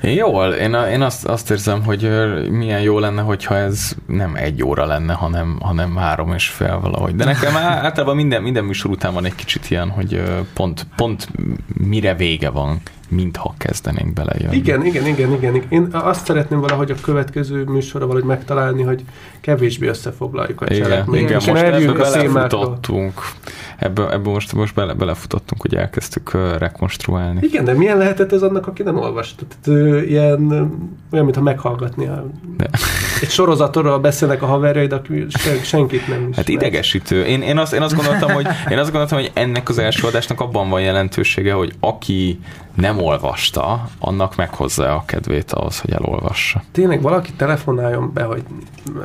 Jól, 0.00 0.52
én, 0.52 0.74
a, 0.74 0.88
én 0.88 1.02
azt, 1.02 1.24
azt 1.24 1.50
érzem, 1.50 1.84
hogy 1.84 2.10
milyen 2.50 2.80
jó 2.80 2.98
lenne, 2.98 3.22
hogyha 3.22 3.56
ez 3.56 3.94
nem 4.06 4.34
egy 4.34 4.62
óra 4.62 4.86
lenne, 4.86 5.12
hanem, 5.12 5.58
hanem 5.60 5.96
három 5.96 6.32
és 6.32 6.48
fél 6.48 6.80
valahogy. 6.80 7.16
De 7.16 7.24
nekem 7.24 7.56
általában 7.86 8.16
minden, 8.16 8.42
minden 8.42 8.64
műsor 8.64 8.90
után 8.90 9.14
van 9.14 9.24
egy 9.24 9.34
kicsit 9.34 9.70
ilyen, 9.70 9.90
hogy 9.90 10.22
pont, 10.54 10.86
pont 10.96 11.28
mire 11.66 12.14
vége 12.14 12.50
van 12.50 12.80
mintha 13.08 13.54
kezdenénk 13.58 14.12
belejönni. 14.12 14.56
Igen, 14.56 14.84
igen, 14.84 15.06
igen, 15.06 15.32
igen. 15.32 15.62
Én 15.68 15.88
azt 15.92 16.26
szeretném 16.26 16.60
valahogy 16.60 16.90
a 16.90 16.94
következő 17.02 17.64
műsorra 17.64 18.06
valahogy 18.06 18.28
megtalálni, 18.28 18.82
hogy 18.82 19.04
kevésbé 19.40 19.86
összefoglaljuk 19.86 20.60
a 20.60 20.66
cselekményt. 20.66 21.30
Igen, 21.30 21.40
igen 21.40 21.54
most 21.54 21.62
ebbe 21.62 21.92
belefutottunk. 21.92 23.12
Ebbe, 23.76 24.12
ebbe 24.12 24.30
most, 24.30 24.52
most 24.52 24.74
bele, 24.74 24.92
belefutottunk, 24.92 25.60
hogy 25.60 25.74
elkezdtük 25.74 26.30
uh, 26.34 26.58
rekonstruálni. 26.58 27.38
Igen, 27.42 27.64
de 27.64 27.72
milyen 27.72 27.98
lehetett 27.98 28.32
ez 28.32 28.42
annak, 28.42 28.66
aki 28.66 28.82
nem 28.82 28.98
olvasta? 28.98 29.44
Tehát, 29.46 29.80
uh, 29.80 30.10
ilyen, 30.10 30.50
olyan, 31.12 31.24
mintha 31.24 31.42
meghallgatni. 31.42 32.06
A, 32.06 32.26
de. 32.56 32.70
Egy 33.20 33.30
sorozatról 33.30 33.98
beszélnek 33.98 34.42
a 34.42 34.46
haverjaid, 34.46 34.92
aki 34.92 35.26
sen, 35.28 35.58
senkit 35.58 36.08
nem 36.08 36.28
is. 36.28 36.36
Hát 36.36 36.48
idegesítő. 36.48 37.24
Én, 37.24 37.42
én, 37.42 37.58
azt, 37.58 37.72
én, 37.72 37.82
azt 37.82 37.94
gondoltam, 37.94 38.30
hogy, 38.30 38.46
én 38.70 38.78
azt 38.78 38.90
gondoltam, 38.90 39.18
hogy 39.18 39.30
ennek 39.34 39.68
az 39.68 39.78
első 39.78 40.06
adásnak 40.06 40.40
abban 40.40 40.68
van 40.68 40.80
jelentősége, 40.80 41.52
hogy 41.52 41.72
aki 41.80 42.40
nem 42.74 42.98
olvasta, 42.98 43.88
annak 43.98 44.36
meghozza 44.36 44.94
a 44.94 45.02
kedvét 45.06 45.52
ahhoz, 45.52 45.80
hogy 45.80 45.92
elolvassa. 45.92 46.62
Tényleg 46.72 47.02
valaki 47.02 47.32
telefonáljon 47.32 48.10
be, 48.14 48.22
hogy 48.22 48.42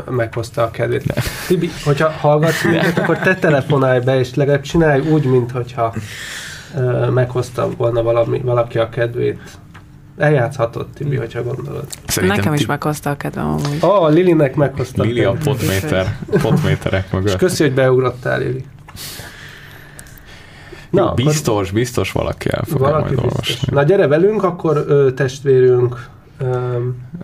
meghozta 0.10 0.64
a 0.64 0.72
kedvét. 0.72 1.06
De. 1.06 1.22
Tibi, 1.48 1.70
hogyha 1.84 2.10
hallgatsz 2.10 2.64
minket, 2.64 2.98
akkor 2.98 3.18
te 3.18 3.36
telefonálj 3.36 4.00
be, 4.00 4.20
és 4.20 4.36
legalább 4.36 4.62
csinálj 4.62 5.02
úgy, 5.10 5.26
mintha 5.26 5.94
meghozta 7.14 7.70
volna 7.78 8.04
valami, 8.04 8.40
valaki 8.40 8.78
a 8.78 8.90
kedvét. 8.90 9.40
Eljátszhatod, 10.18 10.88
Tibi, 10.94 11.16
hogyha 11.16 11.44
gondolod. 11.44 11.86
Szerintem 12.08 12.38
Nekem 12.38 12.54
is 12.54 12.66
meghozta 12.66 13.10
a 13.10 13.18
kedvem 13.18 13.48
amúgy. 13.48 13.80
Ó, 13.82 13.88
oh, 13.88 14.14
Lilinek 14.14 14.56
meghozta. 14.56 15.04
Lili 15.04 15.24
a 15.24 15.32
potméter, 15.32 16.18
potméterek 16.42 17.12
mögött. 17.12 17.28
És 17.28 17.36
köszi, 17.36 17.64
hogy 17.64 17.74
beugrottál, 17.74 18.40
Lili. 18.40 18.66
Na, 20.90 21.14
biztos, 21.14 21.68
akkor... 21.68 21.74
biztos 21.74 22.12
valaki 22.12 22.50
el 22.50 22.64
fogja 22.64 22.88
valaki 22.88 23.16
majd 23.16 23.16
biztos. 23.16 23.50
olvasni. 23.50 23.76
Na 23.76 23.84
gyere 23.84 24.08
velünk, 24.08 24.44
akkor 24.44 24.86
ö, 24.88 25.12
testvérünk. 25.12 26.10
Ö, 26.38 26.78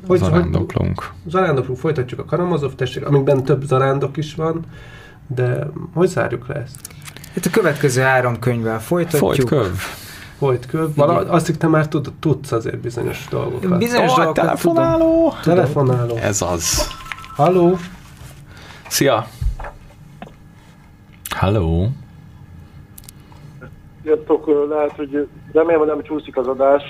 hogy, 0.08 0.20
zarándoklunk. 0.20 1.00
Hogy, 1.24 1.32
zarándoklunk, 1.32 1.80
folytatjuk 1.80 2.20
a 2.20 2.26
Karamazov 2.26 2.76
testvér, 2.76 3.04
amikben 3.06 3.44
több 3.44 3.64
zarándok 3.64 4.18
is 4.18 4.36
van, 4.36 4.66
de 5.28 5.68
hogy 5.94 6.08
zárjuk 6.08 6.48
le 6.48 6.56
ezt? 6.56 6.80
Itt 7.34 7.46
a 7.46 7.50
következő 7.50 8.02
három 8.02 8.40
könyvvel 8.40 8.82
folytatjuk. 8.82 9.48
Folytköv. 9.48 9.72
Folytköv. 10.38 10.96
Vala, 10.96 11.14
azt 11.16 11.58
te 11.58 11.68
már 11.68 11.88
tud, 11.88 12.14
tudsz 12.20 12.52
azért 12.52 12.80
bizonyos 12.80 13.28
dolgokat. 13.30 13.78
Bizonyos 13.78 14.12
oh, 14.12 14.16
dolgokat 14.16 14.44
telefonáló. 14.44 15.34
Tudom. 15.42 15.56
Telefonáló. 15.56 16.16
Ez 16.16 16.42
az. 16.42 16.88
Halló. 17.36 17.76
Szia. 18.88 19.26
Halló. 21.30 21.90
Sziasztok, 24.04 24.68
lehet, 24.70 24.92
hogy 24.96 25.28
remélem, 25.52 25.80
hogy 25.80 25.88
nem 25.88 26.04
csúszik 26.04 26.38
az 26.38 26.48
adás, 26.48 26.84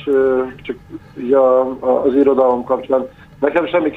csak 0.62 0.76
ugye 1.16 1.38
az 1.80 2.14
irodalom 2.14 2.64
kapcsán 2.64 3.08
Nekem 3.40 3.68
semmi 3.68 3.92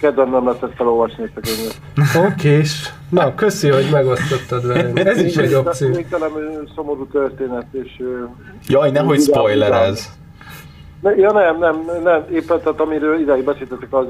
kedvem 0.00 0.30
nem 0.30 0.46
lett 0.46 0.74
felolvasni 0.76 1.22
ezt 1.22 1.36
a 1.36 1.40
könyvet. 1.40 2.32
Okés. 2.32 2.92
Na, 3.08 3.34
köszi, 3.34 3.68
hogy 3.68 3.88
megosztottad 3.92 4.66
velünk. 4.66 4.98
Ez 4.98 5.18
is 5.18 5.36
egy 5.36 5.54
opció. 5.54 5.92
Végtelen 5.92 6.30
szomorú 6.74 7.06
történet, 7.06 7.66
és... 7.72 8.02
Jaj, 8.66 8.90
nehogy 8.90 9.20
spoiler 9.20 9.72
ez. 9.72 10.08
Ne, 11.00 11.14
ja 11.14 11.32
nem, 11.32 11.58
nem, 11.58 11.76
nem, 12.02 12.24
éppen 12.30 12.60
tehát 12.60 12.80
amiről 12.80 13.20
ideig 13.20 13.44
beszéltetek, 13.44 13.94
az... 13.94 14.06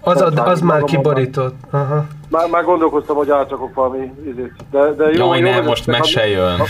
Az, 0.00 0.20
az, 0.20 0.32
az 0.36 0.60
már 0.60 0.82
kiborított. 0.82 1.54
Aha. 1.70 2.06
Már, 2.28 2.50
már 2.50 2.64
gondolkoztam, 2.64 3.16
hogy 3.16 3.30
átrakok 3.30 3.74
valami 3.74 4.12
izét. 4.26 4.52
De, 4.70 4.92
de 4.92 5.04
jó, 5.04 5.26
Jaj, 5.26 5.38
jó, 5.38 5.50
nem, 5.50 5.64
most 5.64 5.86
mese 5.86 6.28
jön. 6.28 6.60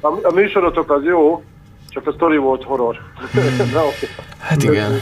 A, 0.00 0.06
a, 0.06 0.18
a 0.22 0.32
műsorotok 0.32 0.90
az 0.90 1.04
jó, 1.04 1.42
csak 1.88 2.06
a 2.06 2.12
sztori 2.12 2.36
volt 2.36 2.64
horror. 2.64 2.96
Na, 3.74 3.78
okay. 3.78 4.08
Hát 4.38 4.62
igen. 4.62 4.92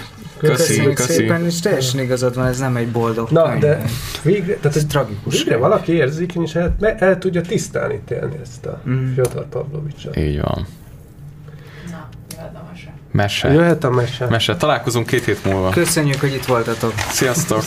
Köszi, 0.40 0.82
köszi. 0.82 1.12
szépen, 1.12 1.44
és 1.44 1.60
teljesen 1.60 2.00
igazad 2.00 2.34
van, 2.34 2.46
ez 2.46 2.58
nem 2.58 2.76
egy 2.76 2.88
boldog 2.88 3.30
Na, 3.30 3.48
könyv. 3.48 3.60
de 3.60 3.82
végre, 4.22 4.54
tehát 4.54 4.76
ez 4.76 4.84
tragikus. 4.88 5.42
Végre 5.42 5.56
valaki 5.56 5.92
érzékeny, 5.92 6.42
és 6.42 6.54
el, 6.54 6.76
el 6.98 7.18
tudja 7.18 7.40
tisztán 7.40 7.92
ítélni 7.92 8.36
ezt 8.42 8.66
a 8.66 8.80
mm. 8.88 9.12
Fyodor 9.14 9.48
Pavlovicsot. 9.48 10.16
Így 10.16 10.40
van. 10.40 10.66
Na, 11.90 12.08
jöhet 12.30 12.54
a 12.54 12.62
mese. 12.70 12.92
Mese. 13.12 13.52
Jöhet 13.52 13.84
a 13.84 13.90
mese. 13.90 14.26
Mese. 14.28 14.56
Találkozunk 14.56 15.06
két 15.06 15.24
hét 15.24 15.44
múlva. 15.44 15.70
Köszönjük, 15.70 16.20
hogy 16.20 16.34
itt 16.34 16.44
voltatok. 16.44 16.92
Sziasztok. 17.10 17.58